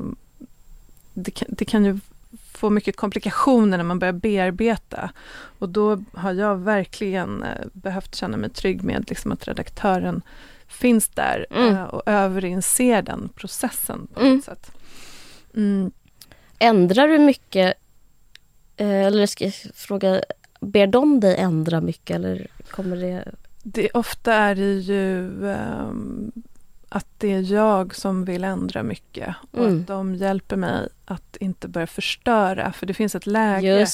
det, 1.14 1.30
kan, 1.30 1.48
det 1.50 1.64
kan 1.64 1.84
ju 1.84 1.98
få 2.58 2.70
mycket 2.70 2.96
komplikationer 2.96 3.76
när 3.76 3.84
man 3.84 3.98
börjar 3.98 4.12
bearbeta. 4.12 5.10
Och 5.58 5.68
då 5.68 6.04
har 6.12 6.32
jag 6.32 6.56
verkligen 6.56 7.42
eh, 7.42 7.66
behövt 7.72 8.14
känna 8.14 8.36
mig 8.36 8.50
trygg 8.50 8.82
med 8.84 9.04
liksom, 9.08 9.32
att 9.32 9.48
redaktören 9.48 10.22
finns 10.66 11.08
där 11.08 11.46
mm. 11.50 11.74
eh, 11.74 11.84
och 11.84 12.02
överinser 12.06 13.02
den 13.02 13.28
processen 13.34 14.06
på 14.14 14.20
mm. 14.20 14.34
något 14.34 14.44
sätt. 14.44 14.72
Mm. 15.54 15.90
Ändrar 16.58 17.08
du 17.08 17.18
mycket, 17.18 17.74
eh, 18.76 19.06
eller 19.06 19.26
ska 19.26 19.44
jag 19.44 19.54
fråga, 19.74 20.20
ber 20.60 20.86
de 20.86 21.20
dig 21.20 21.36
ändra 21.36 21.80
mycket 21.80 22.16
eller 22.16 22.46
kommer 22.70 22.96
det? 22.96 23.34
det 23.72 23.90
ofta 23.90 24.34
är 24.34 24.54
det 24.54 24.72
ju 24.72 25.28
um, 25.40 26.32
att 26.96 27.06
det 27.18 27.32
är 27.32 27.52
jag 27.52 27.94
som 27.94 28.24
vill 28.24 28.44
ändra 28.44 28.82
mycket 28.82 29.34
och 29.50 29.64
mm. 29.64 29.80
att 29.80 29.86
de 29.86 30.14
hjälper 30.14 30.56
mig 30.56 30.88
att 31.04 31.36
inte 31.36 31.68
börja 31.68 31.86
förstöra. 31.86 32.72
För 32.72 32.86
det 32.86 32.94
finns 32.94 33.14
ett 33.14 33.26
läge 33.26 33.86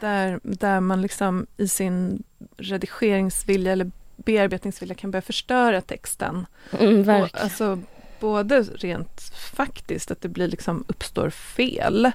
Där, 0.00 0.40
där 0.42 0.80
man 0.80 1.02
liksom 1.02 1.46
i 1.56 1.68
sin 1.68 2.22
redigeringsvilja 2.56 3.72
eller 3.72 3.90
bearbetningsvilja 4.16 4.94
kan 4.94 5.10
börja 5.10 5.22
förstöra 5.22 5.80
texten. 5.80 6.46
Mm, 6.78 7.22
och, 7.22 7.28
alltså, 7.42 7.78
både 8.20 8.62
rent 8.62 9.20
faktiskt, 9.54 10.10
att 10.10 10.20
det 10.20 10.28
blir 10.28 10.48
liksom 10.48 10.84
uppstår 10.88 11.30
fel, 11.30 12.06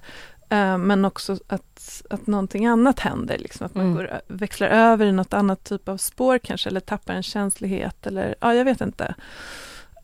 uh, 0.54 0.78
men 0.78 1.06
också 1.06 1.38
att, 1.48 2.04
att 2.10 2.28
någonting 2.28 2.66
annat 2.66 3.00
händer. 3.00 3.38
Liksom, 3.38 3.66
att 3.66 3.76
man 3.76 3.86
mm. 3.86 3.98
går, 3.98 4.22
växlar 4.28 4.68
över 4.68 5.06
i 5.06 5.12
något 5.12 5.34
annat 5.34 5.64
typ 5.64 5.90
av 5.90 5.98
spår 5.98 6.38
kanske, 6.38 6.70
eller 6.70 6.80
tappar 6.80 7.14
en 7.14 7.24
känslighet, 7.24 8.08
eller 8.08 8.36
ja, 8.40 8.54
jag 8.54 8.66
vet 8.66 8.82
inte. 8.82 9.16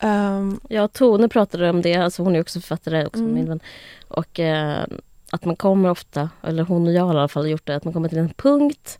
Um, 0.02 0.60
ja, 0.68 0.88
Tone 0.88 1.28
pratade 1.28 1.70
om 1.70 1.82
det, 1.82 1.94
alltså 1.94 2.22
hon 2.22 2.36
är 2.36 2.40
också 2.40 2.60
författare, 2.60 3.06
också 3.06 3.20
mm. 3.20 3.34
min 3.34 3.48
vän. 3.48 3.60
Och 4.08 4.40
eh, 4.40 4.84
att 5.30 5.44
man 5.44 5.56
kommer 5.56 5.90
ofta, 5.90 6.30
eller 6.42 6.62
hon 6.62 6.86
och 6.86 6.92
jag 6.92 7.02
har 7.02 7.14
i 7.14 7.18
alla 7.18 7.28
fall 7.28 7.50
gjort 7.50 7.66
det, 7.66 7.76
att 7.76 7.84
man 7.84 7.92
kommer 7.92 8.08
till 8.08 8.18
en 8.18 8.34
punkt 8.34 8.98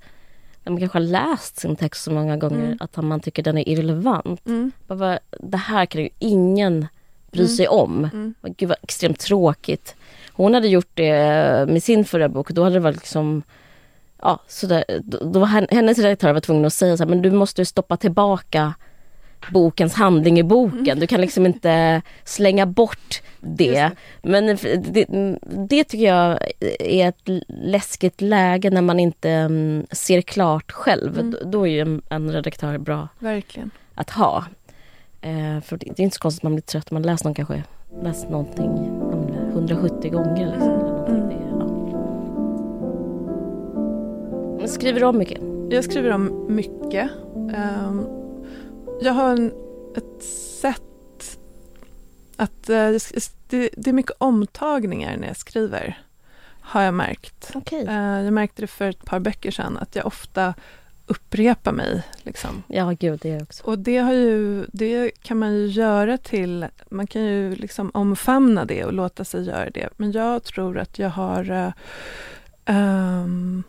där 0.64 0.70
man 0.70 0.80
kanske 0.80 0.98
har 0.98 1.06
läst 1.06 1.60
sin 1.60 1.76
text 1.76 2.02
så 2.02 2.10
många 2.10 2.36
gånger 2.36 2.66
mm. 2.66 2.78
att 2.80 2.96
man 2.96 3.20
tycker 3.20 3.42
den 3.42 3.58
är 3.58 3.68
irrelevant. 3.68 4.46
Mm. 4.46 4.72
Bara, 4.86 5.18
det 5.40 5.56
här 5.56 5.86
kan 5.86 6.02
ju 6.02 6.08
ingen 6.18 6.86
bry 7.30 7.40
mm. 7.40 7.56
sig 7.56 7.68
om. 7.68 8.04
Mm. 8.12 8.34
Gud 8.56 8.68
vad 8.68 8.78
extremt 8.82 9.18
tråkigt. 9.18 9.94
Hon 10.32 10.54
hade 10.54 10.68
gjort 10.68 10.90
det 10.94 11.12
med 11.68 11.82
sin 11.82 12.04
förra 12.04 12.28
bok, 12.28 12.50
då 12.50 12.62
hade 12.62 12.76
det 12.76 12.80
varit 12.80 12.96
liksom 12.96 13.42
Ja, 14.24 14.38
så 14.48 14.66
där, 14.66 14.84
då, 15.04 15.18
då 15.18 15.40
var 15.40 15.46
hennes 15.46 15.98
redaktör 15.98 16.32
var 16.32 16.40
tvungen 16.40 16.64
att 16.64 16.72
säga 16.72 16.96
så 16.96 17.02
här, 17.02 17.10
men 17.10 17.22
du 17.22 17.30
måste 17.30 17.66
stoppa 17.66 17.96
tillbaka 17.96 18.74
bokens 19.50 19.94
handling 19.94 20.38
i 20.38 20.42
boken. 20.42 20.98
Du 21.00 21.06
kan 21.06 21.20
liksom 21.20 21.46
inte 21.46 22.02
slänga 22.24 22.66
bort 22.66 23.22
det. 23.40 23.90
Men 24.22 24.46
det, 24.46 25.06
det, 25.68 25.84
tycker 25.84 26.06
jag 26.06 26.38
är 26.80 27.08
ett 27.08 27.44
läskigt 27.48 28.20
läge 28.20 28.70
när 28.70 28.82
man 28.82 29.00
inte 29.00 29.30
mm, 29.30 29.86
ser 29.90 30.20
klart 30.20 30.72
själv. 30.72 31.18
Mm. 31.18 31.36
Då 31.44 31.66
är 31.66 31.70
ju 31.70 31.80
en, 31.80 32.02
en, 32.08 32.32
redaktör 32.32 32.78
bra 32.78 33.08
Verkligen. 33.18 33.70
att 33.94 34.10
ha. 34.10 34.44
Eh, 35.20 35.60
för 35.60 35.76
det, 35.76 35.86
det, 35.86 36.02
är 36.02 36.04
inte 36.04 36.16
så 36.16 36.20
konstigt 36.20 36.40
att 36.40 36.42
man 36.42 36.54
blir 36.54 36.62
trött. 36.62 36.90
Man 36.90 37.02
läser 37.02 37.24
någon 37.24 37.34
kanske 37.34 37.62
läst 38.02 38.30
någonting 38.30 38.70
170 39.52 40.10
gånger. 40.10 40.46
Liksom, 40.46 40.70
mm. 41.08 41.28
det, 41.28 41.36
ja. 41.50 41.66
Men 44.58 44.68
skriver 44.68 45.00
du 45.00 45.06
om 45.06 45.18
mycket? 45.18 45.40
Jag 45.70 45.84
skriver 45.84 46.10
om 46.10 46.46
mycket. 46.48 47.10
Um, 47.34 48.21
jag 49.00 49.12
har 49.12 49.32
en, 49.32 49.52
ett 49.96 50.22
sätt 50.60 51.38
att 52.36 52.70
uh, 52.70 52.98
det, 53.48 53.70
det, 53.76 53.90
är 53.90 53.92
mycket 53.92 54.16
omtagningar 54.18 55.16
när 55.16 55.26
jag 55.26 55.36
skriver. 55.36 55.98
Har 56.60 56.82
jag 56.82 56.94
märkt. 56.94 57.50
Okay. 57.54 57.84
Eh, 57.84 58.22
jag 58.22 58.32
märkte 58.32 58.62
det 58.62 58.66
för 58.66 58.88
ett 58.88 59.04
par 59.04 59.20
böcker 59.20 59.50
sedan 59.50 59.78
att 59.78 59.96
jag 59.96 60.06
ofta 60.06 60.54
upprepar 61.06 61.72
mig. 61.72 62.02
Liksom. 62.22 62.62
Ja, 62.66 62.90
gud, 63.00 63.20
det 63.22 63.42
också. 63.42 63.64
Och 63.64 63.78
det, 63.78 63.98
har 63.98 64.12
ju, 64.12 64.66
det 64.72 65.10
kan 65.22 65.38
man 65.38 65.54
ju 65.54 65.66
göra 65.66 66.18
till... 66.18 66.66
Man 66.90 67.06
kan 67.06 67.22
ju 67.22 67.56
liksom 67.56 67.90
omfamna 67.94 68.64
det 68.64 68.84
och 68.84 68.92
låta 68.92 69.24
sig 69.24 69.42
göra 69.42 69.70
det. 69.70 69.88
Men 69.96 70.12
jag 70.12 70.44
tror 70.44 70.78
att 70.78 70.98
jag 70.98 71.10
har 71.10 71.72
um, 72.66 73.64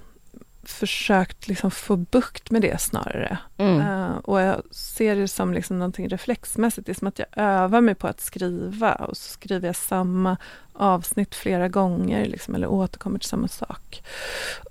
försökt 0.64 1.48
liksom 1.48 1.72
få 1.72 1.96
bukt 1.96 2.52
med 2.52 2.62
det 2.62 2.82
snarare. 2.82 3.38
Mm. 3.58 3.80
Uh, 3.80 4.18
och 4.18 4.42
jag 4.42 4.62
ser 4.76 5.16
det 5.16 5.28
som 5.28 5.54
liksom 5.54 5.80
någonting 5.80 6.08
reflexmässigt. 6.10 6.86
Det 6.86 6.92
är 6.92 6.96
som 6.96 7.08
att 7.08 7.20
jag 7.20 7.28
övar 7.36 7.82
mig 7.82 7.96
på 7.96 8.08
att 8.08 8.22
skriva 8.22 8.94
och 8.94 9.18
så 9.18 9.30
skriver 9.30 9.68
jag 9.68 9.76
samma 9.76 10.38
avsnitt 10.74 11.36
flera 11.36 11.68
gånger 11.68 12.26
liksom, 12.26 12.56
eller 12.56 12.68
återkommer 12.68 13.20
till 13.20 13.30
samma 13.30 13.48
sak. 13.48 14.04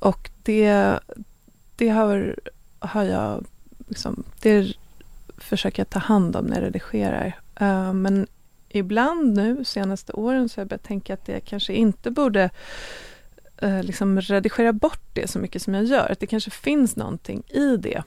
Och 0.01 0.31
det, 0.43 0.99
det 1.77 1.89
har, 1.89 2.37
har 2.79 3.05
jag 3.05 3.45
liksom, 3.89 4.25
det 4.41 4.73
försöker 5.39 5.81
jag 5.81 5.91
ta 5.91 5.99
hand 5.99 6.37
om 6.37 6.45
när 6.45 6.57
jag 6.57 6.65
redigerar. 6.65 7.41
Uh, 7.63 7.93
men 7.93 8.27
ibland 8.69 9.37
nu, 9.37 9.65
senaste 9.65 10.13
åren, 10.13 10.49
så 10.49 10.59
har 10.59 10.63
jag 10.63 10.69
börjat 10.69 10.85
tänka 10.85 11.15
att 11.15 11.27
det 11.27 11.41
kanske 11.41 11.73
inte 11.73 12.11
borde 12.11 12.51
eh, 13.63 13.83
liksom 13.83 14.21
redigera 14.21 14.73
bort 14.73 15.03
det 15.13 15.31
så 15.31 15.39
mycket 15.39 15.63
som 15.63 15.75
jag 15.75 15.85
gör. 15.85 16.13
Att 16.13 16.21
det 16.21 16.27
kanske 16.27 16.51
finns 16.51 16.97
någonting 16.97 17.43
i 17.49 17.77
det 17.77 18.03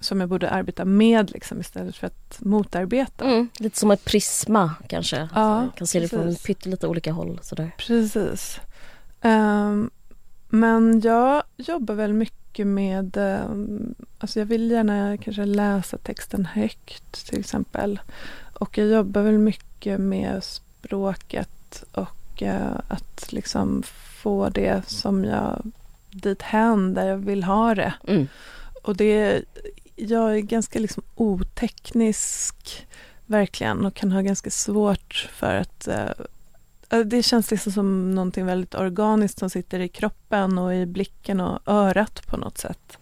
som 0.00 0.20
jag 0.20 0.28
borde 0.28 0.50
arbeta 0.50 0.84
med 0.84 1.30
liksom, 1.30 1.60
istället 1.60 1.96
för 1.96 2.06
att 2.06 2.38
motarbeta. 2.40 3.24
Mm, 3.24 3.48
lite 3.58 3.78
som 3.78 3.90
ett 3.90 4.04
prisma 4.04 4.74
kanske. 4.88 5.16
Ja, 5.16 5.40
alltså, 5.40 5.76
kan 5.78 5.86
se 5.86 6.00
det 6.00 6.08
från 6.08 6.34
pyttelite 6.34 6.86
olika 6.86 7.12
håll. 7.12 7.38
Sådär. 7.42 7.70
Precis. 7.78 8.60
Um, 9.22 9.90
men 10.48 11.00
jag 11.00 11.42
jobbar 11.56 11.94
väl 11.94 12.12
mycket 12.12 12.66
med, 12.66 13.16
um, 13.16 13.94
alltså 14.18 14.38
jag 14.38 14.46
vill 14.46 14.70
gärna 14.70 15.16
kanske 15.16 15.44
läsa 15.44 15.98
texten 15.98 16.46
högt 16.46 17.26
till 17.26 17.40
exempel. 17.40 18.00
Och 18.54 18.78
jag 18.78 18.88
jobbar 18.88 19.22
väl 19.22 19.38
mycket 19.38 20.00
med 20.00 20.44
språket 20.44 21.84
och 21.92 22.17
uh, 22.42 22.80
att 22.88 23.32
liksom 23.32 23.82
få 24.22 24.48
det 24.48 24.88
som 24.88 25.24
jag 25.24 25.62
dit 26.10 26.42
hän 26.42 26.94
där 26.94 27.08
jag 27.08 27.16
vill 27.16 27.44
ha 27.44 27.74
det. 27.74 27.94
Mm. 28.06 28.28
Och 28.82 28.96
det, 28.96 29.44
jag 29.96 30.36
är 30.36 30.40
ganska 30.40 30.78
liksom 30.78 31.02
oteknisk 31.14 32.86
verkligen 33.26 33.86
och 33.86 33.94
kan 33.94 34.12
ha 34.12 34.20
ganska 34.20 34.50
svårt 34.50 35.28
för 35.32 35.54
att 35.54 35.88
uh, 35.88 37.04
det 37.04 37.22
känns 37.22 37.50
liksom 37.50 37.72
som 37.72 38.14
någonting 38.14 38.46
väldigt 38.46 38.74
organiskt 38.74 39.38
som 39.38 39.50
sitter 39.50 39.80
i 39.80 39.88
kroppen 39.88 40.58
och 40.58 40.74
i 40.74 40.86
blicken 40.86 41.40
och 41.40 41.58
örat 41.66 42.26
på 42.26 42.36
något 42.36 42.58
sätt. 42.58 42.98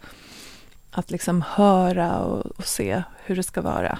Att 0.90 1.10
liksom 1.10 1.42
höra 1.42 2.18
och, 2.18 2.46
och 2.46 2.66
se 2.66 3.02
hur 3.24 3.36
det 3.36 3.42
ska 3.42 3.62
vara. 3.62 3.98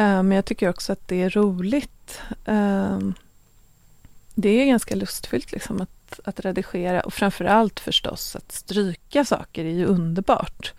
Uh, 0.00 0.22
men 0.22 0.32
jag 0.32 0.44
tycker 0.44 0.68
också 0.68 0.92
att 0.92 1.08
det 1.08 1.22
är 1.22 1.30
roligt. 1.30 2.20
Uh, 2.48 2.98
det 4.34 4.48
är 4.48 4.66
ganska 4.66 4.94
lustfyllt 4.94 5.52
liksom 5.52 5.80
att, 5.80 6.20
att 6.24 6.40
redigera 6.40 7.00
och 7.00 7.14
framförallt 7.14 7.80
förstås 7.80 8.36
att 8.36 8.52
stryka 8.52 9.24
saker 9.24 9.64
är 9.64 9.70
ju 9.70 9.84
underbart. 9.84 10.72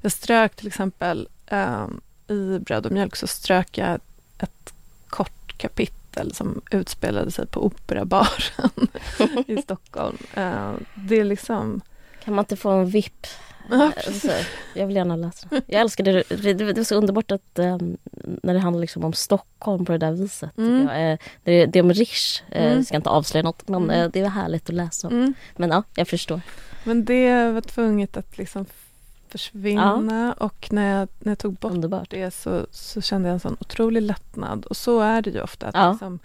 Jag 0.00 0.12
strök 0.12 0.56
till 0.56 0.66
exempel 0.66 1.28
um, 1.50 2.00
i 2.28 2.58
Bröd 2.58 2.86
och 2.86 2.92
mjölk 2.92 3.16
så 3.16 3.26
strök 3.26 3.78
jag 3.78 4.00
ett 4.38 4.74
kort 5.08 5.58
kapitel 5.58 6.34
som 6.34 6.60
utspelade 6.70 7.30
sig 7.30 7.46
på 7.46 7.66
Operabaren 7.66 8.88
i 9.46 9.62
Stockholm. 9.62 10.18
Uh, 10.36 10.74
det 10.94 11.20
är 11.20 11.24
liksom... 11.24 11.80
Kan 12.24 12.34
man 12.34 12.42
inte 12.42 12.56
få 12.56 12.70
en 12.70 12.90
VIP? 12.90 13.26
Ja, 13.70 13.92
Alltså, 14.06 14.28
jag 14.74 14.86
vill 14.86 14.96
gärna 14.96 15.16
läsa 15.16 15.46
det. 15.50 15.62
Jag 15.66 15.80
älskar 15.80 16.04
det. 16.04 16.22
Det, 16.28 16.52
det 16.54 16.78
är 16.80 16.84
så 16.84 16.94
underbart 16.94 17.30
att 17.32 17.58
um, 17.58 17.96
när 18.42 18.54
det 18.54 18.60
handlar 18.60 18.80
liksom 18.80 19.04
om 19.04 19.12
Stockholm 19.12 19.84
på 19.84 19.92
det 19.92 19.98
där 19.98 20.12
viset. 20.12 20.58
Mm. 20.58 20.88
Jag, 20.88 21.12
eh, 21.12 21.18
det, 21.44 21.66
det 21.66 21.78
är 21.78 21.82
om 21.82 21.92
Rish, 21.92 22.42
eh, 22.50 22.62
Mm. 22.64 22.76
jag 22.76 22.86
ska 22.86 22.96
inte 22.96 23.10
avslöja 23.10 23.42
något 23.42 23.68
men 23.68 23.82
Mm. 23.84 24.00
eh, 24.00 24.08
det 24.12 24.20
är 24.20 24.28
härligt 24.28 24.68
att 24.68 24.74
läsa 24.74 25.08
om. 25.08 25.14
Mm. 25.14 25.34
Men 25.56 25.70
ja, 25.70 25.82
jag 25.94 26.08
förstår. 26.08 26.40
Men 26.84 27.04
det 27.04 27.50
var 27.52 27.60
tvunget 27.60 28.16
att 28.16 28.38
liksom 28.38 28.66
försvinna 29.28 30.34
och 30.34 30.72
när 30.72 30.98
jag, 30.98 31.08
när 31.18 31.30
jag 31.30 31.38
tog 31.38 31.54
bort 31.54 31.72
Underbart. 31.72 32.10
det 32.10 32.34
så, 32.34 32.66
så 32.70 33.00
kände 33.00 33.28
jag 33.28 33.34
en 33.34 33.40
sån 33.40 33.56
otrolig 33.60 34.02
lättnad. 34.02 34.64
Och 34.64 34.76
så 34.76 35.00
är 35.00 35.22
det 35.22 35.30
ju 35.30 35.40
ofta. 35.42 35.66
Att 35.66 35.74
Ja. 35.74 35.90
liksom, 35.90 36.18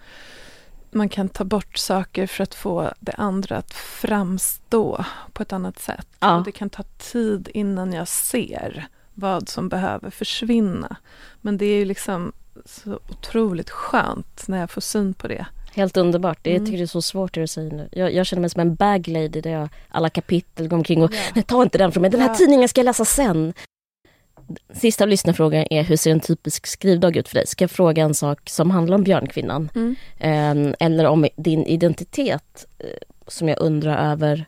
man 0.98 1.08
kan 1.08 1.28
ta 1.28 1.44
bort 1.44 1.76
saker 1.78 2.26
för 2.26 2.42
att 2.42 2.54
få 2.54 2.92
det 3.00 3.12
andra 3.12 3.56
att 3.56 3.72
framstå 3.74 5.04
på 5.32 5.42
ett 5.42 5.52
annat 5.52 5.78
sätt. 5.78 6.06
Ja. 6.20 6.36
Och 6.36 6.44
det 6.44 6.52
kan 6.52 6.70
ta 6.70 6.82
tid 6.82 7.48
innan 7.54 7.92
jag 7.92 8.08
ser 8.08 8.86
vad 9.14 9.48
som 9.48 9.68
behöver 9.68 10.10
försvinna. 10.10 10.96
Men 11.40 11.58
det 11.58 11.64
är 11.66 11.76
ju 11.78 11.84
liksom 11.84 12.32
så 12.64 13.00
otroligt 13.10 13.70
skönt 13.70 14.48
när 14.48 14.58
jag 14.60 14.70
får 14.70 14.80
syn 14.80 15.14
på 15.14 15.28
det. 15.28 15.46
Helt 15.74 15.96
underbart. 15.96 16.38
Det, 16.42 16.50
jag 16.50 16.56
Mm. 16.56 16.66
tycker 16.66 16.78
det 16.78 16.84
är 16.84 16.86
så 16.86 17.02
svårt 17.02 17.34
det 17.34 17.40
du 17.40 17.46
säger 17.46 17.70
nu. 17.70 17.88
Jag, 17.92 18.14
jag 18.14 18.26
känner 18.26 18.40
mig 18.40 18.50
som 18.50 18.60
en 18.60 18.74
bag 18.74 19.08
lady 19.08 19.40
där 19.40 19.50
jag 19.50 19.68
alla 19.88 20.10
kapitel 20.10 20.68
går 20.68 20.76
omkring 20.76 21.02
och 21.02 21.14
Ja. 21.14 21.18
Nej, 21.34 21.44
ta 21.44 21.62
inte 21.62 21.78
den 21.78 21.92
från 21.92 22.00
mig, 22.02 22.10
den 22.10 22.20
här 22.20 22.28
Ja. 22.28 22.34
tidningen 22.34 22.68
ska 22.68 22.80
jag 22.80 22.84
läsa 22.84 23.04
sen. 23.04 23.52
Sista 24.70 25.06
lyssnarfrågan 25.06 25.66
är 25.70 25.82
hur 25.82 25.96
ser 25.96 26.10
en 26.10 26.20
typisk 26.20 26.66
skrivdag 26.66 27.16
ut 27.16 27.28
för 27.28 27.34
dig? 27.34 27.46
Ska 27.46 27.62
jag 27.62 27.70
fråga 27.70 28.02
en 28.02 28.14
sak 28.14 28.50
som 28.50 28.70
handlar 28.70 28.96
om 28.96 29.04
Björnkvinnan? 29.04 29.70
Mm. 29.74 29.96
Eh, 30.18 30.74
eller 30.86 31.04
om 31.04 31.28
din 31.36 31.64
identitet 31.64 32.66
eh, 32.78 32.86
som 33.26 33.48
jag 33.48 33.60
undrar 33.60 34.12
över 34.12 34.46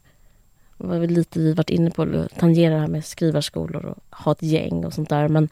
det 0.80 0.86
var 0.86 0.98
väl 0.98 1.10
lite 1.10 1.38
vi 1.38 1.52
varit 1.52 1.70
inne 1.70 1.90
på, 1.90 2.26
tangera 2.38 2.74
det 2.74 2.80
här 2.80 2.88
med 2.88 3.04
skrivarskolor 3.04 3.86
och 3.86 4.18
ha 4.18 4.32
ett 4.32 4.42
gäng 4.42 4.84
och 4.84 4.92
sånt 4.92 5.08
där. 5.08 5.28
Men 5.28 5.48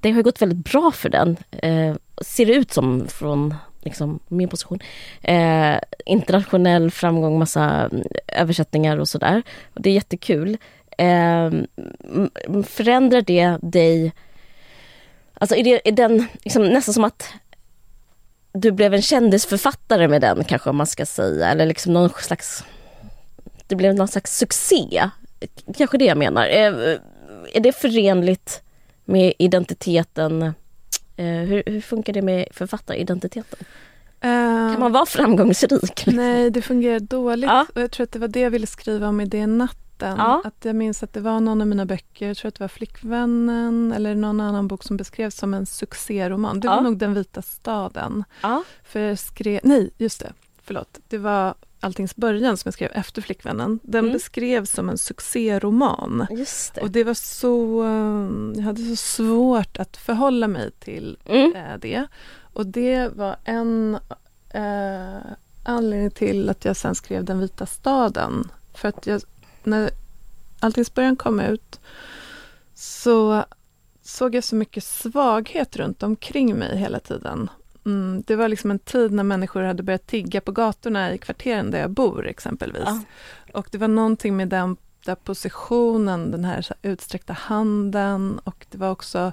det 0.00 0.10
har 0.10 0.22
gått 0.22 0.42
väldigt 0.42 0.72
bra 0.72 0.90
för 0.94 1.08
den. 1.08 1.36
Eh, 1.50 1.96
ser 2.20 2.46
det 2.46 2.54
ut 2.54 2.72
som 2.72 3.06
från 3.08 3.54
liksom, 3.80 4.20
min 4.28 4.48
position. 4.48 4.78
Eh, 5.22 5.76
internationell 6.06 6.90
framgång, 6.90 7.38
massa 7.38 7.64
mm, 7.64 8.02
översättningar 8.28 8.98
och 8.98 9.08
sådär. 9.08 9.42
Det 9.74 9.90
är 9.90 9.94
jättekul. 9.94 10.56
Eh, 10.98 11.50
förändrar 12.62 13.22
det 13.22 13.58
dig? 13.62 14.12
Alltså 15.34 15.56
är, 15.56 15.64
det, 15.64 15.88
är 15.88 15.92
den 15.92 16.26
liksom, 16.42 16.68
nästan 16.68 16.94
som 16.94 17.04
att 17.04 17.32
du 18.52 18.72
blev 18.72 18.94
en 18.94 19.02
kändisförfattare 19.02 20.08
med 20.08 20.20
den 20.20 20.44
kanske 20.44 20.72
man 20.72 20.86
ska 20.86 21.06
säga. 21.06 21.48
Eller 21.48 21.66
liksom 21.66 21.92
någon 21.92 22.10
slags... 22.10 22.64
Det 23.66 23.76
blev 23.76 23.94
någon 23.94 24.08
slags 24.08 24.38
succé. 24.38 25.10
Kanske 25.76 25.98
det 25.98 26.04
jag 26.04 26.18
menar. 26.18 26.46
Eh, 26.46 26.98
är 27.52 27.60
det 27.60 27.72
förenligt 27.72 28.62
med 29.04 29.32
identiteten? 29.38 30.42
Eh, 31.16 31.24
hur, 31.24 31.62
hur 31.66 31.80
funkar 31.80 32.12
det 32.12 32.22
med 32.22 32.48
författaridentiteten? 32.50 33.58
Kan 34.20 34.80
man 34.80 34.92
vara 34.92 35.06
framgångsrik? 35.06 36.06
Nej, 36.06 36.50
det 36.50 36.62
fungerar 36.62 37.00
dåligt. 37.00 37.50
Ja. 37.50 37.66
Jag 37.74 37.90
tror 37.90 38.04
att 38.04 38.12
det 38.12 38.18
var 38.18 38.28
det 38.28 38.40
jag 38.40 38.50
ville 38.50 38.66
skriva 38.66 39.08
om 39.08 39.20
i 39.20 39.24
det 39.24 39.46
natten. 40.08 40.24
Ja. 40.24 40.42
Att 40.44 40.64
jag 40.64 40.76
minns 40.76 41.02
att 41.02 41.12
det 41.12 41.20
var 41.20 41.40
någon 41.40 41.60
av 41.60 41.66
mina 41.66 41.86
böcker, 41.86 42.28
jag 42.28 42.36
tror 42.36 42.48
att 42.48 42.54
det 42.54 42.64
var 42.64 42.68
Flickvännen 42.68 43.92
eller 43.96 44.14
någon 44.14 44.40
annan 44.40 44.68
bok 44.68 44.84
som 44.84 44.96
beskrevs 44.96 45.34
som 45.36 45.54
en 45.54 45.66
succéroman. 45.66 46.60
Det 46.60 46.68
var 46.68 46.74
Ja. 46.74 46.80
nog 46.80 46.98
Den 46.98 47.14
vita 47.14 47.42
staden. 47.42 48.24
Ja. 48.42 48.62
För 48.84 49.00
jag 49.00 49.18
skrev, 49.18 49.60
nej, 49.64 49.90
just 49.98 50.20
det, 50.20 50.32
förlåt. 50.62 50.98
Det 51.08 51.18
var 51.18 51.54
Alltings 51.80 52.16
början 52.16 52.56
som 52.56 52.68
jag 52.68 52.74
skrev 52.74 52.90
efter 52.94 53.22
Flickvännen. 53.22 53.80
Den 53.82 53.98
Mm. 54.04 54.12
beskrevs 54.12 54.70
som 54.70 54.88
en 54.88 54.98
succéroman. 54.98 56.26
Just 56.30 56.74
det. 56.74 56.80
Och 56.80 56.90
det 56.90 57.04
var 57.04 57.14
så, 57.14 57.84
eh, 57.84 58.56
jag 58.56 58.62
hade 58.64 58.80
så 58.82 58.96
svårt 58.96 59.76
att 59.78 59.96
förhålla 59.96 60.48
mig 60.48 60.70
till 60.70 61.18
Mm. 61.24 61.54
eh, 61.56 61.78
det. 61.80 62.06
Och 62.52 62.66
det 62.66 63.08
var 63.16 63.36
en 63.44 63.98
eh, 64.50 65.20
anledning 65.64 66.10
till 66.10 66.48
att 66.50 66.64
jag 66.64 66.76
sen 66.76 66.94
skrev 66.94 67.24
Den 67.24 67.40
vita 67.40 67.66
staden. 67.66 68.48
För 68.74 68.88
att 68.88 69.06
jag, 69.06 69.22
när 69.66 69.90
Alltings 70.64 70.94
början 70.94 71.16
kom 71.16 71.40
ut 71.40 71.80
så 72.74 73.44
såg 74.02 74.34
jag 74.34 74.44
så 74.44 74.56
mycket 74.56 74.84
svaghet 74.84 75.76
runt 75.76 76.02
omkring 76.02 76.58
mig 76.58 76.76
hela 76.76 77.00
tiden. 77.00 77.50
Mm, 77.86 78.22
det 78.26 78.36
var 78.36 78.48
liksom 78.48 78.70
en 78.70 78.78
tid 78.78 79.12
när 79.12 79.22
människor 79.22 79.62
hade 79.62 79.82
börjat 79.82 80.06
tigga 80.06 80.40
på 80.40 80.52
gatorna 80.52 81.14
i 81.14 81.18
kvarteren 81.18 81.70
där 81.70 81.80
jag 81.80 81.90
bor 81.90 82.26
exempelvis. 82.26 82.82
Ja. 82.86 83.02
Och 83.52 83.68
det 83.70 83.78
var 83.78 83.88
någonting 83.88 84.36
med 84.36 84.48
den 84.48 84.76
där 85.04 85.14
positionen, 85.14 86.30
den 86.30 86.44
här, 86.44 86.54
här 86.54 86.76
utsträckta 86.82 87.32
handen 87.32 88.40
och 88.44 88.66
det 88.70 88.78
var 88.78 88.90
också 88.90 89.32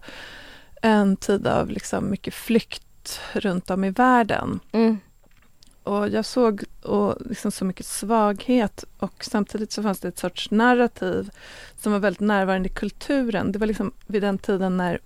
en 0.82 1.16
tid 1.16 1.48
av 1.48 1.70
liksom 1.70 2.10
mycket 2.10 2.34
flykt 2.34 3.20
runt 3.34 3.70
om 3.70 3.84
i 3.84 3.90
världen. 3.90 4.60
Mm. 4.72 4.98
Och 5.92 6.10
jag 6.10 6.26
såg 6.26 6.64
och 6.82 7.16
liksom 7.30 7.52
så 7.52 7.66
mycket 7.66 7.86
svaghet 7.86 8.84
och 9.00 9.14
samtidigt 9.24 9.72
så 9.72 9.84
fanns 9.84 10.00
det 10.00 10.08
ett 10.08 10.18
sorts 10.20 10.52
narrativ 10.52 11.30
som 11.78 11.92
var 11.92 12.00
väldigt 12.00 12.20
närvarande 12.20 12.70
i 12.70 12.72
kulturen. 12.72 13.52
Det 13.52 13.60
var 13.60 13.68
liksom 13.68 13.92
vid 14.08 14.22
den 14.22 14.38
tiden 14.38 14.78
när 14.78 15.00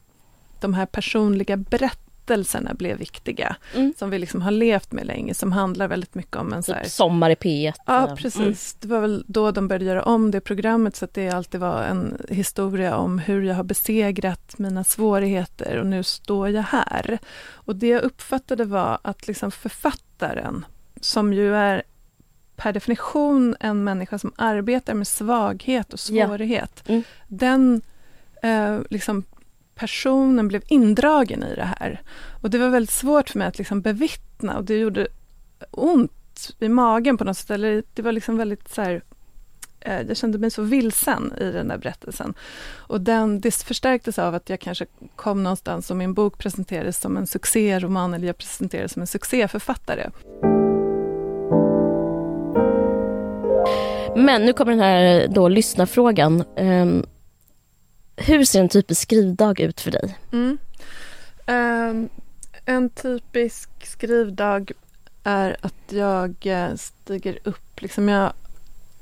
de 0.59 0.73
här 0.73 0.85
personliga 0.85 1.57
berättelserna 1.57 2.73
blev 2.73 2.97
viktiga. 2.97 3.55
Mm. 3.75 3.93
Som 3.97 4.09
vi 4.09 4.19
liksom 4.19 4.41
har 4.41 4.51
levt 4.51 4.91
med 4.91 5.05
länge, 5.05 5.33
som 5.33 5.51
handlar 5.51 5.87
väldigt 5.87 6.15
mycket 6.15 6.35
om 6.35 6.53
en 6.53 6.63
så 6.63 6.73
här, 6.73 6.83
Typ 6.83 6.91
Sommar 6.91 7.29
i 7.29 7.35
P1. 7.35 7.73
Ja, 7.85 8.03
Mm. 8.03 8.17
precis. 8.17 8.73
Det 8.79 8.87
var 8.87 8.99
väl 9.01 9.23
då 9.27 9.51
de 9.51 9.67
började 9.67 9.85
göra 9.85 10.03
om 10.03 10.31
det 10.31 10.41
programmet 10.41 10.95
så 10.95 11.05
att 11.05 11.13
det 11.13 11.29
alltid 11.29 11.59
var 11.61 11.83
en 11.83 12.17
historia 12.29 12.95
om 12.97 13.19
hur 13.19 13.41
jag 13.41 13.55
har 13.55 13.63
besegrat 13.63 14.57
mina 14.57 14.83
svårigheter 14.83 15.77
och 15.77 15.85
nu 15.85 16.03
står 16.03 16.49
jag 16.49 16.63
här. 16.63 17.19
Och 17.53 17.75
det 17.75 17.87
jag 17.87 18.03
uppfattade 18.03 18.65
var 18.65 18.99
att 19.01 19.27
liksom 19.27 19.51
författaren, 19.51 20.65
som 21.01 21.33
ju 21.33 21.55
är 21.55 21.83
per 22.55 22.73
definition 22.73 23.55
en 23.59 23.83
människa 23.83 24.19
som 24.19 24.33
arbetar 24.35 24.93
med 24.93 25.07
svaghet 25.07 25.93
och 25.93 25.99
Ja. 26.09 26.27
svårighet, 26.27 26.83
Mm. 26.87 27.03
den 27.27 27.81
eh, 28.43 28.79
liksom 28.89 29.23
personen 29.75 30.47
blev 30.47 30.61
indragen 30.67 31.43
i 31.43 31.55
det 31.55 31.69
här. 31.79 32.01
Och 32.41 32.49
det 32.49 32.57
var 32.57 32.69
väldigt 32.69 32.91
svårt 32.93 33.29
för 33.29 33.39
mig 33.39 33.47
att 33.47 33.57
liksom 33.57 33.81
bevittna 33.81 34.57
och 34.57 34.63
det 34.63 34.77
gjorde 34.77 35.07
ont 35.71 36.55
i 36.59 36.69
magen 36.69 37.17
på 37.17 37.23
något 37.23 37.37
sätt. 37.37 37.49
Eller 37.51 37.83
det 37.93 38.01
var 38.01 38.11
liksom 38.11 38.37
väldigt 38.37 38.69
så 38.73 38.81
här, 38.81 39.03
eh, 39.79 40.01
jag 40.01 40.17
kände 40.17 40.37
mig 40.37 40.51
så 40.51 40.61
vilsen 40.61 41.33
i 41.39 41.51
den 41.51 41.67
där 41.67 41.77
berättelsen. 41.77 42.33
Och 42.71 43.01
den, 43.01 43.41
det 43.41 43.55
förstärktes 43.55 44.19
av 44.19 44.35
att 44.35 44.49
jag 44.49 44.59
kanske 44.59 44.85
kom 45.15 45.43
någonstans 45.43 45.91
och 45.91 45.97
min 45.97 46.13
bok 46.13 46.37
presenterades 46.37 46.99
som 46.99 47.17
en 47.17 47.27
succéroman 47.27 48.13
eller 48.13 48.27
jag 48.27 48.37
presenterades 48.37 48.91
som 48.93 49.01
en 49.01 49.07
succéförfattare. 49.07 50.09
Men 54.15 54.45
nu 54.45 54.53
kommer 54.53 54.71
den 54.71 54.81
här 54.81 55.21
eh, 55.21 55.29
då 55.29 55.47
lyssnarfrågan. 55.47 56.43
Um, 56.57 57.05
hur 58.15 58.45
ser 58.45 58.59
en 58.59 58.69
typisk 58.69 59.01
skrivdag 59.01 59.59
ut 59.59 59.81
för 59.81 59.91
dig? 59.91 60.17
Mm. 60.31 60.57
Um, 61.47 62.09
en 62.65 62.89
typisk 62.89 63.69
skrivdag 63.85 64.71
är 65.23 65.57
att 65.61 65.91
jag 65.91 66.35
eh, 66.41 66.75
stiger 66.75 67.39
upp. 67.43 67.81
Liksom 67.81 68.09
jag, 68.09 68.33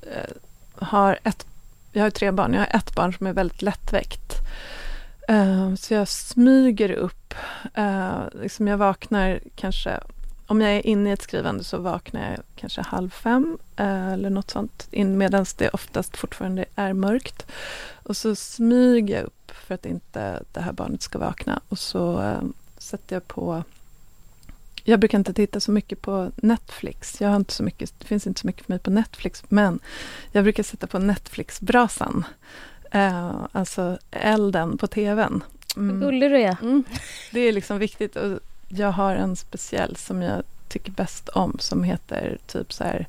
eh, 0.02 0.32
har 0.76 1.20
ett, 1.24 1.46
jag 1.92 2.04
har 2.04 2.10
tre 2.10 2.32
barn. 2.32 2.54
Jag 2.54 2.60
har 2.60 2.80
ett 2.80 2.96
barn 2.96 3.14
som 3.14 3.28
är 3.28 3.34
väldigt 3.34 3.62
lättväckt. 3.62 4.34
Ehm, 5.28 5.78
så 5.78 5.94
jag 5.94 6.08
smyger 6.08 6.92
upp. 6.92 7.34
Uh, 7.78 8.24
liksom 8.42 8.68
jag 8.68 8.78
vaknar 8.78 9.40
kanske 9.56 10.00
om 10.54 10.62
jag 10.62 10.76
är 10.76 10.88
inne 10.88 11.10
i 11.10 11.14
ett 11.14 11.22
skrivande 11.22 11.64
så 11.64 11.78
vaknar 11.78 12.32
jag 12.32 12.40
kanske 12.56 12.82
halv 12.82 13.10
fem 13.10 13.58
eh, 13.76 14.14
eller 14.14 14.30
något 14.30 14.52
sånt 14.52 14.88
medan 14.92 15.46
det 15.58 15.70
oftast 15.70 16.18
fortfarande 16.18 16.66
är 16.76 16.94
mörkt. 16.94 17.46
Och 18.04 18.18
så 18.18 18.36
smyger 18.36 19.16
jag 19.16 19.26
upp 19.26 19.52
för 19.52 19.76
att 19.76 19.86
inte 19.86 20.44
det 20.52 20.60
här 20.60 20.72
barnet 20.72 21.02
ska 21.02 21.20
vakna 21.20 21.62
och 21.70 21.80
så 21.80 22.22
eh, 22.22 22.42
sätter 22.78 23.16
jag 23.16 23.28
på 23.28 23.64
jag 24.84 25.00
brukar 25.00 25.18
inte 25.18 25.34
titta 25.34 25.60
så 25.60 25.72
mycket 25.72 26.02
på 26.02 26.32
Netflix. 26.36 27.22
Jag 27.22 27.30
har 27.30 27.36
inte 27.36 27.54
så 27.54 27.64
mycket, 27.64 27.94
det 28.00 28.06
finns 28.06 28.28
inte 28.28 28.42
så 28.42 28.48
mycket 28.48 28.66
för 28.66 28.72
mig 28.72 28.80
på 28.80 28.90
Netflix. 28.90 29.44
Men 29.50 29.80
jag 30.32 30.44
brukar 30.44 30.64
sätta 30.64 30.88
på 30.88 31.00
Netflix-brasan. 31.00 32.26
Uh, 32.96 33.46
alltså 33.52 33.98
elden 34.12 34.78
på 34.78 34.88
tvn. 34.88 35.44
Mm. 35.76 36.00
Vad 36.00 36.10
gullig 36.10 36.32
du 36.32 36.38
är. 36.38 36.58
Mm. 36.62 36.84
Det 37.32 37.40
är 37.40 37.52
liksom 37.52 37.78
viktigt. 37.78 38.16
Och 38.16 38.40
jag 38.78 38.92
har 38.92 39.16
en 39.16 39.36
speciell 39.36 39.96
som 39.96 40.22
jag 40.22 40.44
tycker 40.68 40.92
bäst 40.92 41.30
om 41.30 41.58
som 41.60 41.84
heter 41.84 42.38
typ 42.48 42.74
så 42.74 42.84
här 42.84 43.08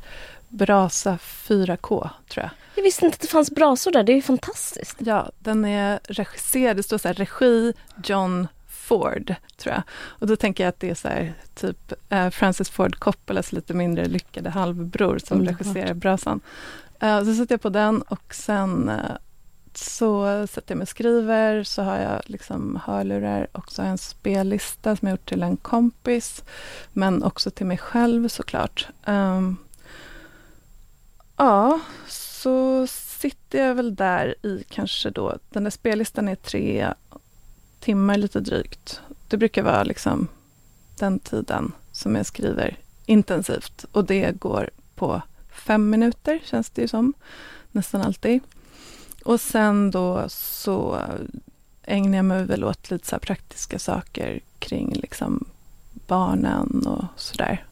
Brasa 0.48 1.18
4K, 1.22 2.10
tror 2.28 2.44
jag. 2.44 2.50
Jag 2.74 2.82
visste 2.82 3.04
inte 3.04 3.14
att 3.14 3.20
det 3.20 3.28
fanns 3.28 3.50
brasor 3.50 3.90
där, 3.90 4.02
det 4.02 4.12
är 4.12 4.16
ju 4.16 4.22
fantastiskt. 4.22 4.96
Ja, 4.98 5.30
den 5.38 5.64
är 5.64 6.00
regisserad, 6.04 6.76
det 6.76 6.82
står 6.82 6.98
så 6.98 7.08
här 7.08 7.14
regi 7.14 7.72
John 8.04 8.48
Ford, 8.68 9.34
tror 9.56 9.74
jag. 9.74 9.82
Och 9.92 10.26
då 10.26 10.36
tänker 10.36 10.64
jag 10.64 10.68
att 10.68 10.80
det 10.80 10.90
är 10.90 10.94
så 10.94 11.08
här, 11.08 11.34
typ 11.54 11.92
uh, 12.12 12.30
Francis 12.30 12.70
Ford 12.70 12.98
Coppolas 12.98 13.52
lite 13.52 13.74
mindre 13.74 14.04
lyckade 14.04 14.50
halvbror 14.50 15.18
som 15.18 15.40
mm, 15.40 15.48
regisserar 15.48 15.94
Brasan. 15.94 16.40
Uh, 17.02 17.24
så 17.24 17.34
sätter 17.34 17.52
jag 17.52 17.62
på 17.62 17.68
den 17.68 18.02
och 18.02 18.34
sen 18.34 18.90
så 19.76 20.46
sätter 20.46 20.72
jag 20.72 20.78
mig 20.78 20.82
och 20.82 20.88
skriver, 20.88 21.64
så 21.64 21.82
har 21.82 21.96
jag 21.96 22.22
liksom 22.24 22.80
hörlurar 22.84 23.46
och 23.52 23.72
så 23.72 23.82
har 23.82 23.86
jag 23.86 23.92
en 23.92 23.98
spellista 23.98 24.96
som 24.96 25.08
jag 25.08 25.12
gjort 25.12 25.28
till 25.28 25.42
en 25.42 25.56
kompis, 25.56 26.42
men 26.92 27.22
också 27.22 27.50
till 27.50 27.66
mig 27.66 27.78
själv 27.78 28.28
såklart. 28.28 28.88
Um, 29.06 29.56
ja, 31.36 31.80
så 32.08 32.86
sitter 32.86 33.66
jag 33.66 33.74
väl 33.74 33.94
där 33.94 34.34
i 34.42 34.64
kanske 34.68 35.10
då, 35.10 35.38
den 35.50 35.64
där 35.64 35.70
spellistan 35.70 36.28
är 36.28 36.34
tre 36.34 36.94
timmar 37.80 38.16
lite 38.16 38.40
drygt. 38.40 39.00
Det 39.28 39.36
brukar 39.36 39.62
vara 39.62 39.84
liksom 39.84 40.28
den 40.98 41.18
tiden 41.18 41.72
som 41.92 42.16
jag 42.16 42.26
skriver 42.26 42.78
intensivt 43.06 43.84
och 43.92 44.04
det 44.04 44.40
går 44.40 44.70
på 44.94 45.22
fem 45.52 45.90
minuter 45.90 46.40
känns 46.44 46.70
det 46.70 46.82
ju 46.82 46.88
som, 46.88 47.12
nästan 47.72 48.02
alltid. 48.02 48.40
Och 49.24 49.40
sen 49.40 49.90
då 49.90 50.24
så 50.28 51.00
ägnar 51.82 52.18
jag 52.18 52.24
mig 52.24 52.44
väl 52.44 52.64
åt 52.64 52.90
lite 52.90 53.06
så 53.08 53.18
praktiska 53.18 53.78
saker 53.78 54.40
kring 54.58 54.92
liksom 54.92 55.44
barnen 56.06 56.86
och 56.86 57.04
sådär. 57.16 57.64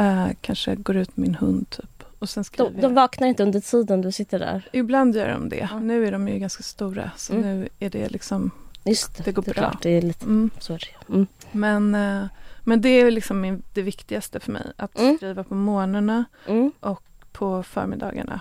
Uh, 0.00 0.28
kanske 0.40 0.74
går 0.74 0.96
ut 0.96 1.16
med 1.16 1.28
min 1.28 1.34
hund 1.34 1.70
typ. 1.70 2.04
Och 2.18 2.28
sen 2.28 2.44
de, 2.56 2.80
de 2.80 2.94
vaknar 2.94 3.28
inte 3.28 3.42
under 3.42 3.60
tiden 3.60 4.00
du 4.00 4.12
sitter 4.12 4.38
där? 4.38 4.68
Ibland 4.72 5.16
gör 5.16 5.28
de 5.28 5.48
det. 5.48 5.68
Mm. 5.72 5.86
Nu 5.86 6.06
är 6.06 6.12
de 6.12 6.28
ju 6.28 6.38
ganska 6.38 6.62
stora 6.62 7.10
så 7.16 7.32
mm. 7.32 7.44
nu 7.44 7.68
är 7.78 7.90
det 7.90 8.08
liksom 8.08 8.50
Just 8.84 9.16
det, 9.16 9.22
det 9.22 9.32
går 9.32 9.42
det 9.42 9.50
bra. 9.50 9.70
Klart, 9.70 9.82
det 9.82 9.90
är 9.90 10.02
lite 10.02 10.24
mm. 10.24 10.50
så 10.58 10.78
mm. 11.08 11.26
Men, 11.52 11.94
uh, 11.94 12.26
men 12.60 12.80
det 12.80 12.88
är 12.88 13.10
liksom 13.10 13.62
det 13.74 13.82
viktigaste 13.82 14.40
för 14.40 14.52
mig. 14.52 14.66
Att 14.76 14.98
mm. 14.98 15.16
skriva 15.16 15.44
på 15.44 15.54
morgnarna 15.54 16.24
mm. 16.46 16.72
och 16.80 17.02
på 17.32 17.62
förmiddagarna. 17.62 18.40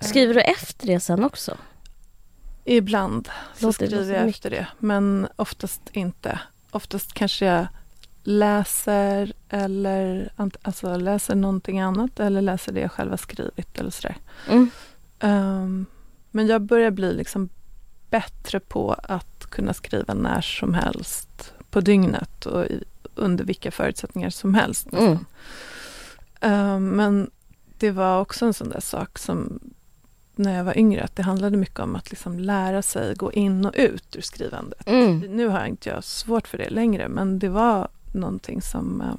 Skriver 0.00 0.34
du 0.34 0.40
efter 0.40 0.86
det 0.86 1.00
sen 1.00 1.24
också? 1.24 1.56
Ibland 2.64 3.28
så 3.54 3.72
skriver 3.72 4.14
jag 4.14 4.28
efter 4.28 4.50
det, 4.50 4.66
men 4.78 5.28
oftast 5.36 5.80
inte. 5.92 6.40
Oftast 6.70 7.12
kanske 7.12 7.46
jag 7.46 7.66
läser 8.22 9.32
eller 9.48 10.32
alltså 10.62 10.96
läser 10.96 11.34
någonting 11.34 11.80
annat 11.80 12.20
eller 12.20 12.42
läser 12.42 12.72
det 12.72 12.80
jag 12.80 12.92
själv 12.92 13.10
har 13.10 13.16
skrivit 13.16 13.78
eller 13.78 13.90
sådär. 13.90 14.16
Mm. 14.48 14.70
Um, 15.20 15.86
men 16.30 16.46
jag 16.46 16.62
börjar 16.62 16.90
bli 16.90 17.14
liksom 17.14 17.48
bättre 18.10 18.60
på 18.60 18.92
att 18.92 19.46
kunna 19.50 19.74
skriva 19.74 20.14
när 20.14 20.40
som 20.40 20.74
helst 20.74 21.54
på 21.70 21.80
dygnet 21.80 22.46
och 22.46 22.64
i, 22.64 22.84
under 23.14 23.44
vilka 23.44 23.70
förutsättningar 23.70 24.30
som 24.30 24.54
helst. 24.54 24.88
Mm. 24.92 25.18
Um, 26.40 26.88
men 26.88 27.30
det 27.78 27.90
var 27.90 28.20
också 28.20 28.46
en 28.46 28.54
sån 28.54 28.68
där 28.68 28.80
sak 28.80 29.18
som 29.18 29.60
när 30.42 30.56
jag 30.56 30.64
var 30.64 30.78
yngre 30.78 31.04
att 31.04 31.16
det 31.16 31.22
handlade 31.22 31.56
mycket 31.56 31.80
om 31.80 31.96
att 31.96 32.10
liksom 32.10 32.38
lära 32.38 32.82
sig 32.82 33.14
gå 33.14 33.32
in 33.32 33.66
och 33.66 33.74
ut 33.76 34.16
ur 34.16 34.20
skrivandet. 34.20 34.88
Mm. 34.88 35.18
Nu 35.18 35.48
har 35.48 35.58
jag 35.58 35.68
inte 35.68 35.88
jag 35.88 36.04
svårt 36.04 36.48
för 36.48 36.58
det 36.58 36.70
längre 36.70 37.08
men 37.08 37.38
det 37.38 37.48
var 37.48 37.88
någonting 38.12 38.62
som, 38.62 39.00
eh, 39.00 39.14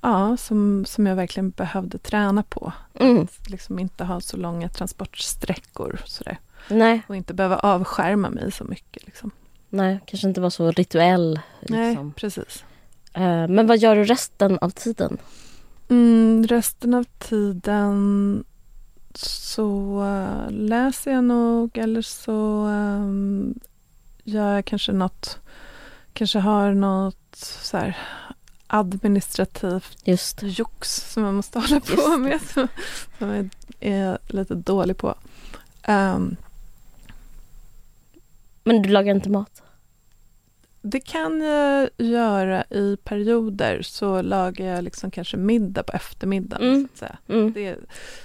ja, 0.00 0.36
som, 0.36 0.84
som 0.86 1.06
jag 1.06 1.16
verkligen 1.16 1.50
behövde 1.50 1.98
träna 1.98 2.42
på. 2.42 2.72
Mm. 2.94 3.22
Att 3.22 3.50
liksom 3.50 3.78
inte 3.78 4.04
ha 4.04 4.20
så 4.20 4.36
långa 4.36 4.68
transportsträckor 4.68 6.00
sådär. 6.06 6.38
Nej. 6.68 7.02
Och 7.06 7.16
inte 7.16 7.34
behöva 7.34 7.56
avskärma 7.56 8.30
mig 8.30 8.52
så 8.52 8.64
mycket. 8.64 9.06
Liksom. 9.06 9.30
Nej, 9.68 10.00
kanske 10.06 10.28
inte 10.28 10.40
vara 10.40 10.50
så 10.50 10.70
rituell. 10.70 11.40
Liksom. 11.60 11.76
Nej, 11.76 12.12
precis. 12.16 12.64
Uh, 13.16 13.48
men 13.48 13.66
vad 13.66 13.78
gör 13.78 13.96
du 13.96 14.04
resten 14.04 14.58
av 14.58 14.70
tiden? 14.70 15.18
Mm, 15.88 16.46
resten 16.46 16.94
av 16.94 17.04
tiden 17.18 18.44
så 19.18 20.00
uh, 20.02 20.50
läser 20.50 21.10
jag 21.10 21.24
nog 21.24 21.78
eller 21.78 22.02
så 22.02 22.66
um, 22.66 23.60
gör 24.24 24.54
jag 24.54 24.64
kanske 24.64 24.92
något, 24.92 25.38
kanske 26.12 26.38
har 26.38 26.74
något 26.74 27.36
så 27.36 27.76
här 27.76 27.98
administrativt 28.66 29.98
Just. 30.04 30.38
jox 30.42 31.12
som 31.12 31.22
man 31.22 31.34
måste 31.34 31.58
hålla 31.58 31.80
på 31.80 31.96
Just. 31.96 32.18
med 32.18 32.40
som, 32.40 32.68
som 33.18 33.28
jag 33.28 33.50
är 33.80 34.18
lite 34.26 34.54
dålig 34.54 34.96
på. 34.96 35.14
Um, 35.88 36.36
Men 38.64 38.82
du 38.82 38.88
lagar 38.88 39.14
inte 39.14 39.30
mat? 39.30 39.62
Det 40.82 41.00
kan 41.00 41.40
jag 41.40 41.90
göra 41.96 42.64
i 42.70 42.96
perioder. 43.04 43.82
Så 43.82 44.22
lagar 44.22 44.66
jag 44.66 44.84
liksom 44.84 45.10
kanske 45.10 45.36
middag 45.36 45.82
på 45.82 45.92
eftermiddagen. 45.92 46.68
Mm. 46.68 46.88
Så, 46.88 46.92
att 46.92 46.98
säga. 46.98 47.18
Mm. 47.28 47.52
Det, 47.52 47.76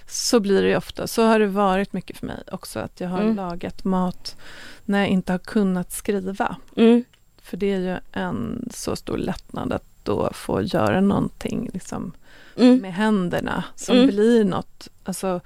så 0.07 0.39
blir 0.39 0.63
det 0.63 0.77
ofta. 0.77 1.07
Så 1.07 1.23
har 1.23 1.39
det 1.39 1.47
varit 1.47 1.93
mycket 1.93 2.17
för 2.17 2.27
mig 2.27 2.43
också. 2.51 2.79
Att 2.79 2.99
jag 2.99 3.09
har 3.09 3.21
mm. 3.21 3.35
lagat 3.35 3.83
mat 3.83 4.37
när 4.85 4.99
jag 4.99 5.07
inte 5.07 5.31
har 5.31 5.39
kunnat 5.39 5.91
skriva. 5.91 6.55
Mm. 6.75 7.03
För 7.41 7.57
det 7.57 7.73
är 7.73 7.79
ju 7.79 7.97
en 8.11 8.69
så 8.73 8.95
stor 8.95 9.17
lättnad 9.17 9.73
att 9.73 9.85
då 10.03 10.29
få 10.33 10.61
göra 10.61 11.01
någonting 11.01 11.69
liksom, 11.73 12.13
mm. 12.57 12.77
med 12.77 12.93
händerna 12.93 13.63
som 13.75 13.95
mm. 13.95 14.07
blir 14.07 14.43
något. 14.43 14.89
Alltså, 15.03 15.41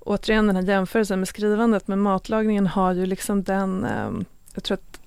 återigen 0.00 0.46
den 0.46 0.56
här 0.56 0.62
jämförelsen 0.62 1.18
med 1.18 1.28
skrivandet, 1.28 1.88
men 1.88 2.00
matlagningen 2.00 2.66
har 2.66 2.92
ju 2.92 3.06
liksom 3.06 3.42
den, 3.42 3.84
eh, 3.84 4.10
jag 4.54 4.64
tror 4.64 4.74
att 4.74 5.01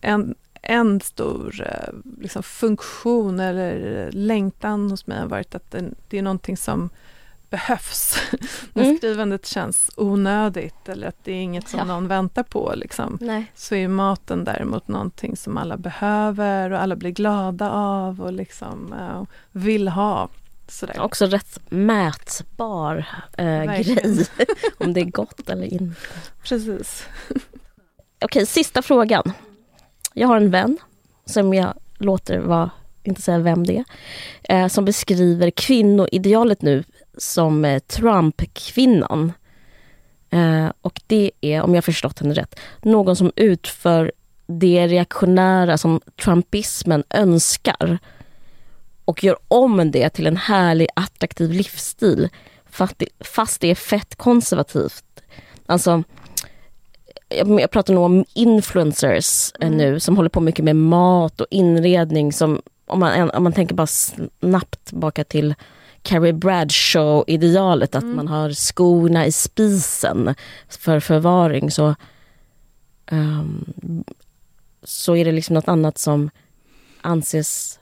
en, 0.00 0.34
en 0.62 1.00
stor 1.00 1.62
eh, 1.66 1.94
liksom, 2.20 2.42
funktion 2.42 3.40
eller 3.40 4.08
längtan 4.12 4.90
hos 4.90 5.06
mig 5.06 5.18
har 5.18 5.26
varit 5.26 5.54
att 5.54 5.70
det, 5.70 5.84
det 6.08 6.18
är 6.18 6.22
någonting 6.22 6.56
som 6.56 6.90
behövs. 7.50 8.16
När 8.72 8.84
mm. 8.84 8.96
skrivandet 8.96 9.46
känns 9.46 9.90
onödigt 9.96 10.88
eller 10.88 11.08
att 11.08 11.24
det 11.24 11.32
är 11.32 11.40
inget 11.40 11.68
som 11.68 11.78
ja. 11.78 11.84
någon 11.84 12.08
väntar 12.08 12.42
på. 12.42 12.72
Liksom. 12.76 13.44
Så 13.54 13.74
är 13.74 13.88
maten 13.88 14.44
däremot 14.44 14.88
någonting 14.88 15.36
som 15.36 15.56
alla 15.56 15.76
behöver 15.76 16.70
och 16.70 16.82
alla 16.82 16.96
blir 16.96 17.10
glada 17.10 17.70
av 17.70 18.20
och 18.22 18.32
liksom 18.32 18.92
uh, 18.92 19.24
vill 19.52 19.88
ha. 19.88 20.28
Sådär. 20.68 21.00
Också 21.00 21.26
rätt 21.26 21.58
mätbar 21.68 23.06
uh, 23.40 23.64
grej, 23.64 24.26
om 24.78 24.92
det 24.92 25.00
är 25.00 25.04
gott 25.04 25.50
eller 25.50 25.66
inte. 25.66 26.00
Precis. 26.42 27.06
Okej, 28.24 28.46
sista 28.46 28.82
frågan. 28.82 29.32
Jag 30.16 30.28
har 30.28 30.36
en 30.36 30.50
vän 30.50 30.78
som 31.24 31.54
jag 31.54 31.74
låter 31.98 32.38
vara, 32.38 32.70
inte 33.02 33.22
säga 33.22 33.38
vem 33.38 33.66
det 33.66 33.84
är, 34.42 34.62
eh, 34.62 34.68
som 34.68 34.84
beskriver 34.84 35.50
kvinnoidealet 35.50 36.62
nu 36.62 36.84
som 37.18 37.64
eh, 37.64 37.78
Trump-kvinnan. 37.78 39.32
Eh, 40.30 40.68
och 40.80 41.00
det 41.06 41.30
är, 41.40 41.62
om 41.62 41.74
jag 41.74 41.84
förstått 41.84 42.18
henne 42.18 42.34
rätt, 42.34 42.60
någon 42.82 43.16
som 43.16 43.32
utför 43.36 44.12
det 44.46 44.86
reaktionära 44.86 45.78
som 45.78 46.00
trumpismen 46.22 47.04
önskar 47.10 47.98
och 49.04 49.24
gör 49.24 49.36
om 49.48 49.90
det 49.90 50.10
till 50.10 50.26
en 50.26 50.36
härlig 50.36 50.88
attraktiv 50.96 51.50
livsstil 51.50 52.28
fast 53.20 53.60
det 53.60 53.70
är 53.70 53.74
fett 53.74 54.16
konservativt. 54.16 55.04
Alltså 55.66 56.02
jag 57.28 57.70
pratar 57.70 57.94
nog 57.94 58.04
om 58.04 58.24
influencers 58.34 59.52
eh, 59.60 59.66
mm. 59.66 59.78
nu 59.78 60.00
som 60.00 60.16
håller 60.16 60.30
på 60.30 60.40
mycket 60.40 60.64
med 60.64 60.76
mat 60.76 61.40
och 61.40 61.46
inredning 61.50 62.32
som 62.32 62.62
om 62.86 63.00
man, 63.00 63.30
om 63.30 63.42
man 63.42 63.52
tänker 63.52 63.74
bara 63.74 63.86
snabbt 63.86 64.92
baka 64.92 65.24
till 65.24 65.54
Carrie 66.02 66.32
Bradshaw-idealet 66.32 67.94
att 67.94 68.02
mm. 68.02 68.16
man 68.16 68.28
har 68.28 68.50
skorna 68.50 69.26
i 69.26 69.32
spisen 69.32 70.34
för 70.68 71.00
förvaring 71.00 71.70
så, 71.70 71.94
um, 73.10 74.04
så 74.82 75.16
är 75.16 75.24
det 75.24 75.32
liksom 75.32 75.54
något 75.54 75.68
annat 75.68 75.98
som 75.98 76.30
anses 77.00 77.78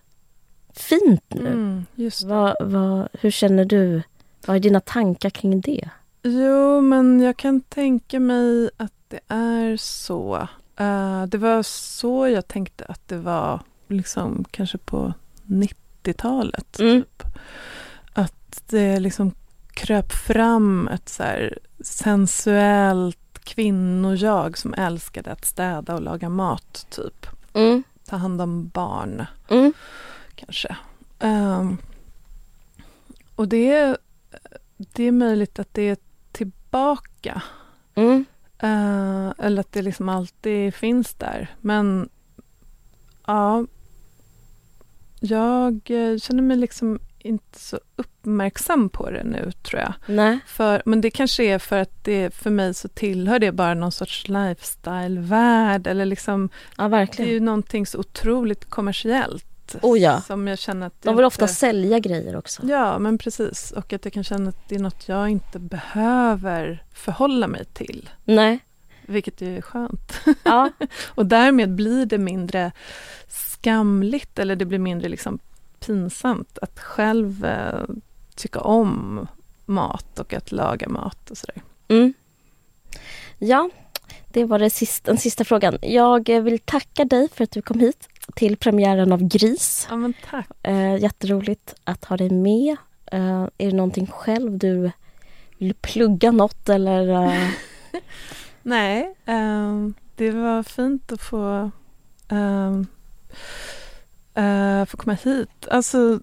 fint 0.74 1.24
nu. 1.28 1.47
Mm, 1.47 1.85
vad, 2.24 2.56
vad, 2.60 3.09
hur 3.12 3.31
känner 3.31 3.64
du? 3.64 4.02
Vad 4.47 4.56
är 4.56 4.60
dina 4.60 4.81
tankar 4.81 5.31
kring 5.31 5.60
det? 5.60 5.89
Jo, 6.23 6.81
men 6.81 7.20
jag 7.20 7.36
kan 7.36 7.60
tänka 7.60 8.20
mig 8.20 8.70
att 8.77 9.02
det 9.13 9.35
är 9.35 9.77
så. 9.77 10.49
Uh, 10.81 11.25
det 11.27 11.39
var 11.39 11.63
så 11.63 12.29
jag 12.29 12.49
tänkte 12.49 12.85
att 12.85 13.09
det 13.09 13.19
var 13.19 13.61
liksom 13.89 14.45
kanske 14.51 14.79
på 14.79 15.15
90-talet. 15.47 16.79
Mm. 16.81 17.03
Typ. 17.03 17.23
Att 18.13 18.63
det 18.67 19.01
liksom 19.01 19.35
kröp 19.73 20.13
fram 20.13 20.89
ett 20.89 21.09
så 21.09 21.23
här 21.23 21.59
sensuellt 21.81 23.39
kvinnojag 23.45 24.59
som 24.59 24.75
älskade 24.75 25.33
att 25.33 25.45
städa 25.45 25.95
och 25.95 26.03
laga 26.03 26.29
mat, 26.29 26.87
typ. 26.91 27.27
Mm. 27.53 27.83
Ta 28.05 28.17
hand 28.17 28.43
om 28.43 28.69
barn, 28.69 29.27
Mm. 29.49 29.73
kanske. 30.35 30.77
Ehm, 31.19 31.79
och 33.37 33.49
det 33.49 33.73
är, 33.73 33.97
det 34.77 35.05
är 35.05 35.13
möjligt 35.13 35.59
att 35.59 35.75
det 35.75 35.83
är 35.83 35.97
tillbaka. 36.33 37.43
Mm. 37.95 38.25
Eh, 38.63 39.33
eller 39.39 39.61
att 39.61 39.73
det 39.73 39.83
liksom 39.83 40.09
alltid 40.09 40.75
finns 40.75 41.15
där. 41.15 41.49
Men 41.61 42.09
ja, 43.27 43.67
jag 45.21 45.75
eh, 45.91 46.19
känner 46.19 46.43
mig 46.43 46.57
liksom 46.57 46.99
inte 47.19 47.59
så 47.61 47.81
uppmärksam 47.97 48.89
på 48.89 49.11
det 49.11 49.25
nu 49.25 49.53
tror 49.63 49.81
jag. 49.81 49.95
Nej. 50.07 50.39
För, 50.47 50.83
men 50.85 51.01
det 51.01 51.11
kanske 51.11 51.45
är 51.45 51.59
för 51.59 51.79
att 51.79 52.05
det 52.05 52.35
för 52.35 52.51
mig 52.51 52.75
så 52.75 52.89
tillhör 52.89 53.39
det 53.39 53.53
bara 53.53 53.75
någon 53.75 53.93
sorts 53.93 54.29
lifestyle-värld 54.29 55.87
eller 55.87 56.05
liksom 56.07 56.49
Ja, 56.77 56.83
det 56.83 56.87
är 56.87 56.89
verkligen. 56.89 57.31
ju 57.31 57.41
någonting 57.41 57.87
så 57.87 57.99
otroligt 57.99 58.71
kommersiellt. 58.71 59.47
Oh 59.82 59.99
ja. 59.99 60.20
Som 60.20 60.49
jag 60.49 60.59
känner 60.59 60.86
att 60.86 61.03
De 61.03 61.16
vill 61.16 61.24
ofta 61.24 61.44
inte- 61.44 61.55
sälja 61.55 61.99
grejer 61.99 62.36
också. 62.36 62.62
Ja, 62.66 62.99
men 62.99 63.19
precis. 63.19 63.70
Och 63.73 63.93
att 63.93 64.05
jag 64.05 64.12
kan 64.12 64.24
känna 64.24 64.49
att 64.49 64.69
det 64.69 64.74
är 64.74 64.78
något 64.78 65.09
jag 65.09 65.28
inte 65.28 65.59
behöver 65.59 66.85
förhålla 66.93 67.47
mig 67.47 67.65
till. 67.65 68.11
Nej. 68.24 68.59
Vilket 69.07 69.40
ju 69.40 69.57
är 69.57 69.61
skönt. 69.62 70.12
Ja. 70.43 70.70
Och 71.15 71.27
därmed 71.27 71.74
blir 71.74 72.07
det 72.07 72.19
mindre 72.19 72.73
skamligt 73.28 74.39
eller 74.39 74.57
det 74.57 74.65
blir 74.65 74.78
mindre 74.78 75.09
liksom 75.09 75.39
pinsamt 75.81 76.59
att 76.62 76.81
själv 76.81 77.44
eh, 77.44 77.85
tycka 78.35 78.61
om 78.61 79.27
mat 79.66 80.19
och 80.19 80.35
att 80.35 80.53
laga 80.53 80.89
mat 80.89 81.31
och 81.31 81.36
sådär. 81.39 81.62
Mm. 81.89 82.15
Ja, 83.39 83.70
det 84.28 84.44
var 84.44 84.59
det 84.59 84.70
sista, 84.70 85.11
den 85.11 85.19
sista 85.19 85.44
frågan. 85.44 85.78
Jag 85.82 86.28
vill 86.40 86.59
tacka 86.59 87.05
dig 87.05 87.28
för 87.35 87.44
att 87.44 87.51
du 87.51 87.62
kom 87.62 87.81
hit 87.81 88.09
till 88.35 88.57
premiären 88.57 89.12
av 89.12 89.23
Gris. 89.23 89.86
Ja, 89.90 89.97
men 89.97 90.15
tack. 90.31 90.49
Eh, 90.62 90.97
jätteroligt 90.97 91.74
att 91.85 92.05
ha 92.05 92.16
dig 92.16 92.31
med. 92.31 92.77
Eh, 93.07 93.43
är 93.59 93.70
det 93.70 93.73
någonting 93.77 94.07
själv 94.07 94.59
du 94.59 94.90
vill 95.59 95.74
plugga 95.74 96.31
något 96.31 96.69
eller? 96.69 97.09
eh, 97.27 97.49
Nej, 98.62 99.15
ehm, 99.27 99.94
det 100.16 100.31
var 100.31 100.62
fint 100.62 101.12
att 101.12 101.23
få, 101.23 101.70
ehm, 102.28 102.86
eh, 104.35 104.85
få 104.85 104.97
komma 104.97 105.16
hit. 105.24 105.69
Alltså, 105.70 106.20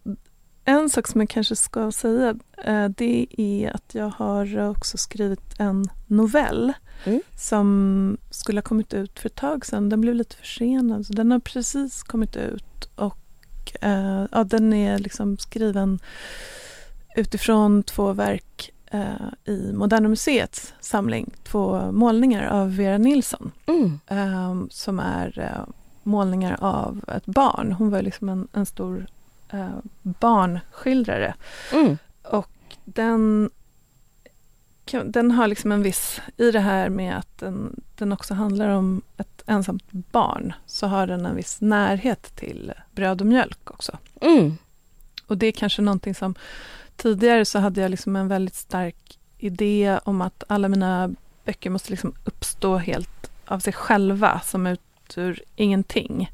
en 0.65 0.89
sak 0.89 1.07
som 1.07 1.21
jag 1.21 1.29
kanske 1.29 1.55
ska 1.55 1.91
säga, 1.91 2.35
eh, 2.65 2.85
det 2.85 3.27
är 3.37 3.75
att 3.75 3.95
jag 3.95 4.09
har 4.09 4.69
också 4.69 4.97
skrivit 4.97 5.59
en 5.59 5.89
novell 6.07 6.73
Mm. 7.05 7.21
som 7.35 8.17
skulle 8.29 8.57
ha 8.57 8.63
kommit 8.63 8.93
ut 8.93 9.19
för 9.19 9.29
ett 9.29 9.35
tag 9.35 9.65
sedan. 9.65 9.89
Den 9.89 10.01
blev 10.01 10.15
lite 10.15 10.35
försenad, 10.35 11.05
så 11.05 11.13
den 11.13 11.31
har 11.31 11.39
precis 11.39 12.03
kommit 12.03 12.35
ut 12.35 12.89
och 12.95 13.17
eh, 13.81 14.25
ja, 14.31 14.43
den 14.43 14.73
är 14.73 14.99
liksom 14.99 15.37
skriven 15.37 15.99
utifrån 17.15 17.83
två 17.83 18.13
verk 18.13 18.71
eh, 18.91 19.53
i 19.53 19.71
Moderna 19.73 20.09
Museets 20.09 20.73
samling. 20.79 21.31
Två 21.43 21.91
målningar 21.91 22.47
av 22.47 22.75
Vera 22.75 22.97
Nilsson 22.97 23.51
mm. 23.65 23.99
eh, 24.07 24.55
som 24.69 24.99
är 24.99 25.39
eh, 25.39 25.73
målningar 26.03 26.57
av 26.61 27.03
ett 27.07 27.25
barn. 27.25 27.71
Hon 27.71 27.89
var 27.89 28.01
liksom 28.01 28.29
en, 28.29 28.47
en 28.53 28.65
stor 28.65 29.07
eh, 29.51 29.77
barnskildrare. 30.03 31.33
Mm. 31.73 31.97
Den, 32.85 33.49
kan- 33.49 33.49
den 35.05 35.31
har 35.31 35.47
liksom 35.47 35.71
en 35.71 35.83
viss... 35.83 36.21
I 36.37 36.51
det 36.51 36.59
här 36.59 36.89
med 36.89 37.17
att 37.17 37.37
den, 37.37 37.81
den 37.95 38.11
också 38.13 38.33
handlar 38.33 38.69
om 38.69 39.01
ett 39.17 39.43
ensamt 39.45 39.91
barn 39.91 40.53
så 40.65 40.87
har 40.87 41.07
den 41.07 41.25
en 41.25 41.35
viss 41.35 41.61
närhet 41.61 42.35
till 42.35 42.73
bröd 42.91 43.21
och 43.21 43.27
mjölk 43.27 43.71
också. 43.71 43.97
Mm. 44.21 44.57
Och 45.27 45.37
det 45.37 45.47
är 45.47 45.51
kanske 45.51 45.81
någonting 45.81 46.15
som 46.15 46.35
tidigare 46.95 47.45
så 47.45 47.59
hade 47.59 47.81
jag 47.81 47.91
liksom 47.91 48.15
en 48.15 48.27
väldigt 48.27 48.55
stark 48.55 49.19
idé 49.37 49.99
om 50.03 50.21
att 50.21 50.43
alla 50.47 50.67
mina 50.67 51.09
böcker 51.45 51.69
måste 51.69 51.91
liksom 51.91 52.13
uppstå 52.23 52.77
helt 52.77 53.31
av 53.45 53.59
sig 53.59 53.73
själva 53.73 54.39
som 54.39 54.67
ut 54.67 54.81
ur 55.15 55.43
ingenting. 55.55 56.31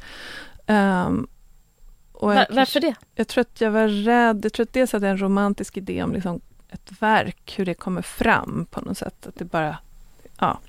Och 0.65 2.31
jag 2.31 2.35
Var, 2.35 2.35
kanske- 2.35 2.53
varför 2.55 2.79
det? 2.79 2.95
jag 3.15 3.27
tror 3.27 3.41
att 3.41 3.61
jag 3.61 3.71
var 3.71 3.87
rädd. 3.87 4.45
Jag 4.45 4.53
tror 4.53 4.63
att 4.63 4.73
dels 4.73 4.93
hade 4.93 5.05
jag 5.07 5.11
en 5.11 5.21
romantisk 5.21 5.77
idé 5.77 6.03
om 6.03 6.13
liksom 6.13 6.41
ett 6.75 7.01
verk, 7.01 7.53
hur 7.57 7.65
det 7.65 7.73
kommer 7.73 8.01
fram 8.01 8.67
på 8.71 8.81
något 8.81 8.97
sätt. 8.97 9.27
Att 9.27 9.35
det 9.35 9.45
bara, 9.45 9.77
ja. 10.39 10.59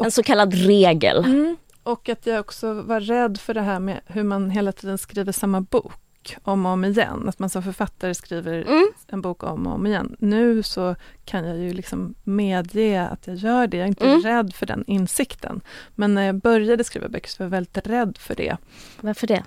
En 0.00 0.10
så 0.10 0.22
kallad 0.22 0.54
regel. 0.54 1.24
Mm. 1.24 1.56
Och 1.82 2.08
att 2.08 2.26
jag 2.26 2.40
också 2.40 2.72
var 2.72 3.00
rädd 3.00 3.40
för 3.40 3.54
det 3.54 3.62
här 3.62 3.78
med 3.78 4.00
hur 4.06 4.22
man 4.22 4.50
hela 4.50 4.72
tiden 4.72 4.98
skriver 4.98 5.32
samma 5.32 5.60
bok 5.60 5.92
om 6.42 6.66
och 6.66 6.72
om 6.72 6.84
igen. 6.84 7.28
Att 7.28 7.38
man 7.38 7.50
som 7.50 7.62
författare 7.62 8.14
skriver 8.14 8.62
Mm. 8.62 8.88
en 9.06 9.20
bok 9.20 9.42
om 9.42 9.66
och 9.66 9.74
om 9.74 9.86
igen. 9.86 10.16
Nu 10.18 10.62
så 10.62 10.96
kan 11.24 11.44
jag 11.44 11.58
ju 11.58 11.72
liksom 11.72 12.14
medge 12.24 13.08
att 13.08 13.26
jag 13.26 13.36
gör 13.36 13.66
det. 13.66 13.76
Jag 13.76 13.84
är 13.84 13.88
inte 13.88 14.06
Mm. 14.08 14.20
rädd 14.22 14.54
för 14.54 14.66
den 14.66 14.84
insikten. 14.86 15.60
Men 15.94 16.14
när 16.14 16.22
jag 16.22 16.34
började 16.34 16.84
skriva 16.84 17.08
böcker 17.08 17.28
så 17.28 17.42
var 17.42 17.44
jag 17.44 17.50
väldigt 17.50 17.86
rädd 17.86 18.18
för 18.18 18.34
det. 18.34 18.56
Varför 19.00 19.26
det? 19.26 19.42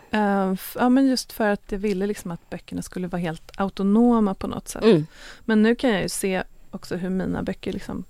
F- 0.53 0.75
ja, 0.79 0.89
men 0.89 1.07
just 1.07 1.31
för 1.33 1.47
att 1.49 1.71
jag 1.71 1.79
ville 1.79 2.07
liksom 2.07 2.31
att 2.31 2.49
böckerna 2.49 2.81
skulle 2.81 3.07
vara 3.07 3.21
helt 3.21 3.51
autonoma 3.59 4.33
på 4.33 4.47
något 4.47 4.67
sätt. 4.67 4.83
Mm. 4.83 5.05
Men 5.45 5.61
nu 5.63 5.75
kan 5.75 5.89
jag 5.89 6.01
ju 6.01 6.09
se 6.09 6.43
också 6.71 6.95
hur 6.95 7.09
mina 7.09 7.43
böcker 7.43 7.73
liksom 7.73 8.03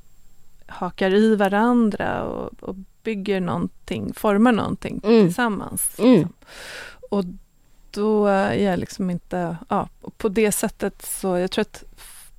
hakar 0.69 1.13
i 1.13 1.35
varandra 1.35 2.23
och, 2.23 2.63
och 2.63 2.75
bygger 3.03 3.41
någonting, 3.41 4.13
formar 4.13 4.51
någonting 4.51 5.01
Mm. 5.03 5.25
tillsammans. 5.25 5.99
Mm. 5.99 6.11
Liksom. 6.13 6.33
Och 7.09 7.23
då 7.97 8.27
är 8.27 8.53
jag 8.53 8.79
liksom 8.79 9.09
inte, 9.09 9.57
ja, 9.69 9.89
på 10.17 10.29
det 10.29 10.51
sättet 10.51 11.01
så, 11.01 11.37
jag 11.37 11.51
tror 11.51 11.61
att 11.61 11.83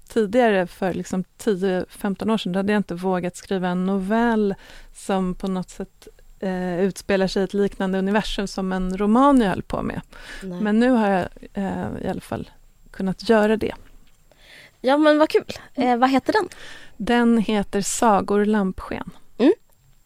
tidigare 0.09 0.67
för 0.67 0.95
liksom 0.95 1.25
10-15 1.39 2.33
år 2.33 2.39
sedan, 2.39 2.53
då 2.53 2.59
hade 2.59 2.73
jag 2.73 2.81
inte 2.81 2.95
vågat 2.95 3.37
skriva 3.37 3.69
en 3.69 3.87
novell 3.87 4.55
som 4.95 5.35
på 5.35 5.49
något 5.49 5.71
sätt 5.71 6.09
eh, 6.41 6.81
utspelar 6.81 7.27
sig 7.27 7.43
i 7.43 7.45
ett 7.45 7.55
liknande 7.55 7.99
universum 7.99 8.47
som 8.47 8.73
en 8.73 8.99
roman 8.99 9.41
jag 9.41 9.49
höll 9.49 9.63
på 9.63 9.83
med. 9.83 10.01
Nej. 10.43 10.61
Men 10.61 10.79
nu 10.79 10.91
har 10.91 11.09
jag 11.09 11.29
eh, 11.53 11.87
i 12.03 12.09
alla 12.09 12.21
fall 12.21 12.51
kunnat 12.91 13.29
göra 13.29 13.57
det. 13.57 13.75
Ja 14.81 14.99
men 14.99 15.19
vad 15.19 15.29
kul. 15.29 15.53
Eh, 15.75 15.97
vad 15.97 16.11
heter 16.11 16.33
den? 16.33 16.49
Den 16.97 17.39
heter 17.39 17.81
Sagor 17.81 18.45
lampsken. 18.45 19.11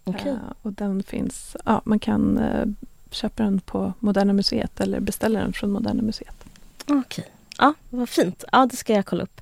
Okej. 0.04 0.32
Eh, 0.32 0.38
och 0.62 0.72
den 0.72 1.02
finns, 1.02 1.56
ja, 1.64 1.82
man 1.84 1.98
kan 1.98 2.38
köper 3.12 3.44
den 3.44 3.60
på 3.60 3.92
Moderna 3.98 4.32
Museet 4.32 4.80
eller 4.80 5.00
beställer 5.00 5.40
den 5.40 5.52
från 5.52 5.70
Moderna 5.70 6.02
Museet. 6.02 6.44
Okej. 6.86 7.26
Ja, 7.58 7.74
vad 7.90 8.08
fint. 8.08 8.44
Ja, 8.52 8.66
det 8.70 8.76
ska 8.76 8.92
jag 8.92 9.06
kolla 9.06 9.22
upp. 9.22 9.40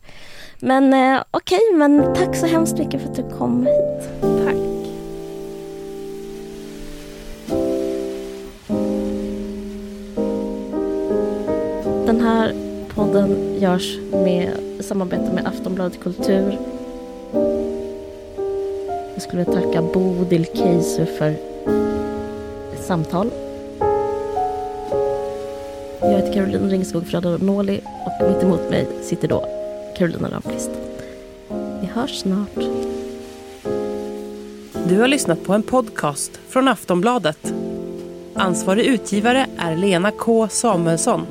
Men 0.58 0.94
eh, 0.94 1.22
okej, 1.30 1.60
men 1.74 2.14
tack 2.14 2.36
så 2.36 2.46
hemskt 2.46 2.78
mycket 2.78 3.02
för 3.02 3.08
att 3.08 3.16
du 3.16 3.30
kom 3.38 3.66
hit. 3.66 4.20
Tack. 4.20 4.56
Den 12.06 12.20
här 12.20 12.54
podden 12.94 13.56
görs 13.60 13.98
med 14.12 14.52
i 14.78 14.82
samarbete 14.82 15.32
med 15.34 15.46
Aftonbladet 15.46 16.00
Kultur. 16.02 16.58
Jag 19.14 19.22
skulle 19.22 19.44
vilja 19.44 19.60
tacka 19.60 19.82
Bodil 19.82 20.46
Keisu 20.54 21.06
för 21.06 21.36
samtal. 22.80 23.30
Jag 26.02 26.08
heter 26.10 26.32
Caroline 26.32 26.70
Ringskog 26.70 27.04
Noli 27.40 27.80
och 28.06 28.28
mitt 28.28 28.42
emot 28.42 28.70
mig 28.70 28.88
sitter 29.02 29.28
då 29.28 29.46
Carolina 29.96 30.30
Ramqvist. 30.30 30.70
Vi 31.80 31.86
hörs 31.86 32.18
snart. 32.18 32.58
Du 34.88 35.00
har 35.00 35.08
lyssnat 35.08 35.44
på 35.44 35.52
en 35.52 35.62
podcast 35.62 36.40
från 36.48 36.68
Aftonbladet. 36.68 37.54
Ansvarig 38.34 38.84
utgivare 38.84 39.46
är 39.58 39.76
Lena 39.76 40.10
K 40.10 40.48
Samuelsson. 40.48 41.26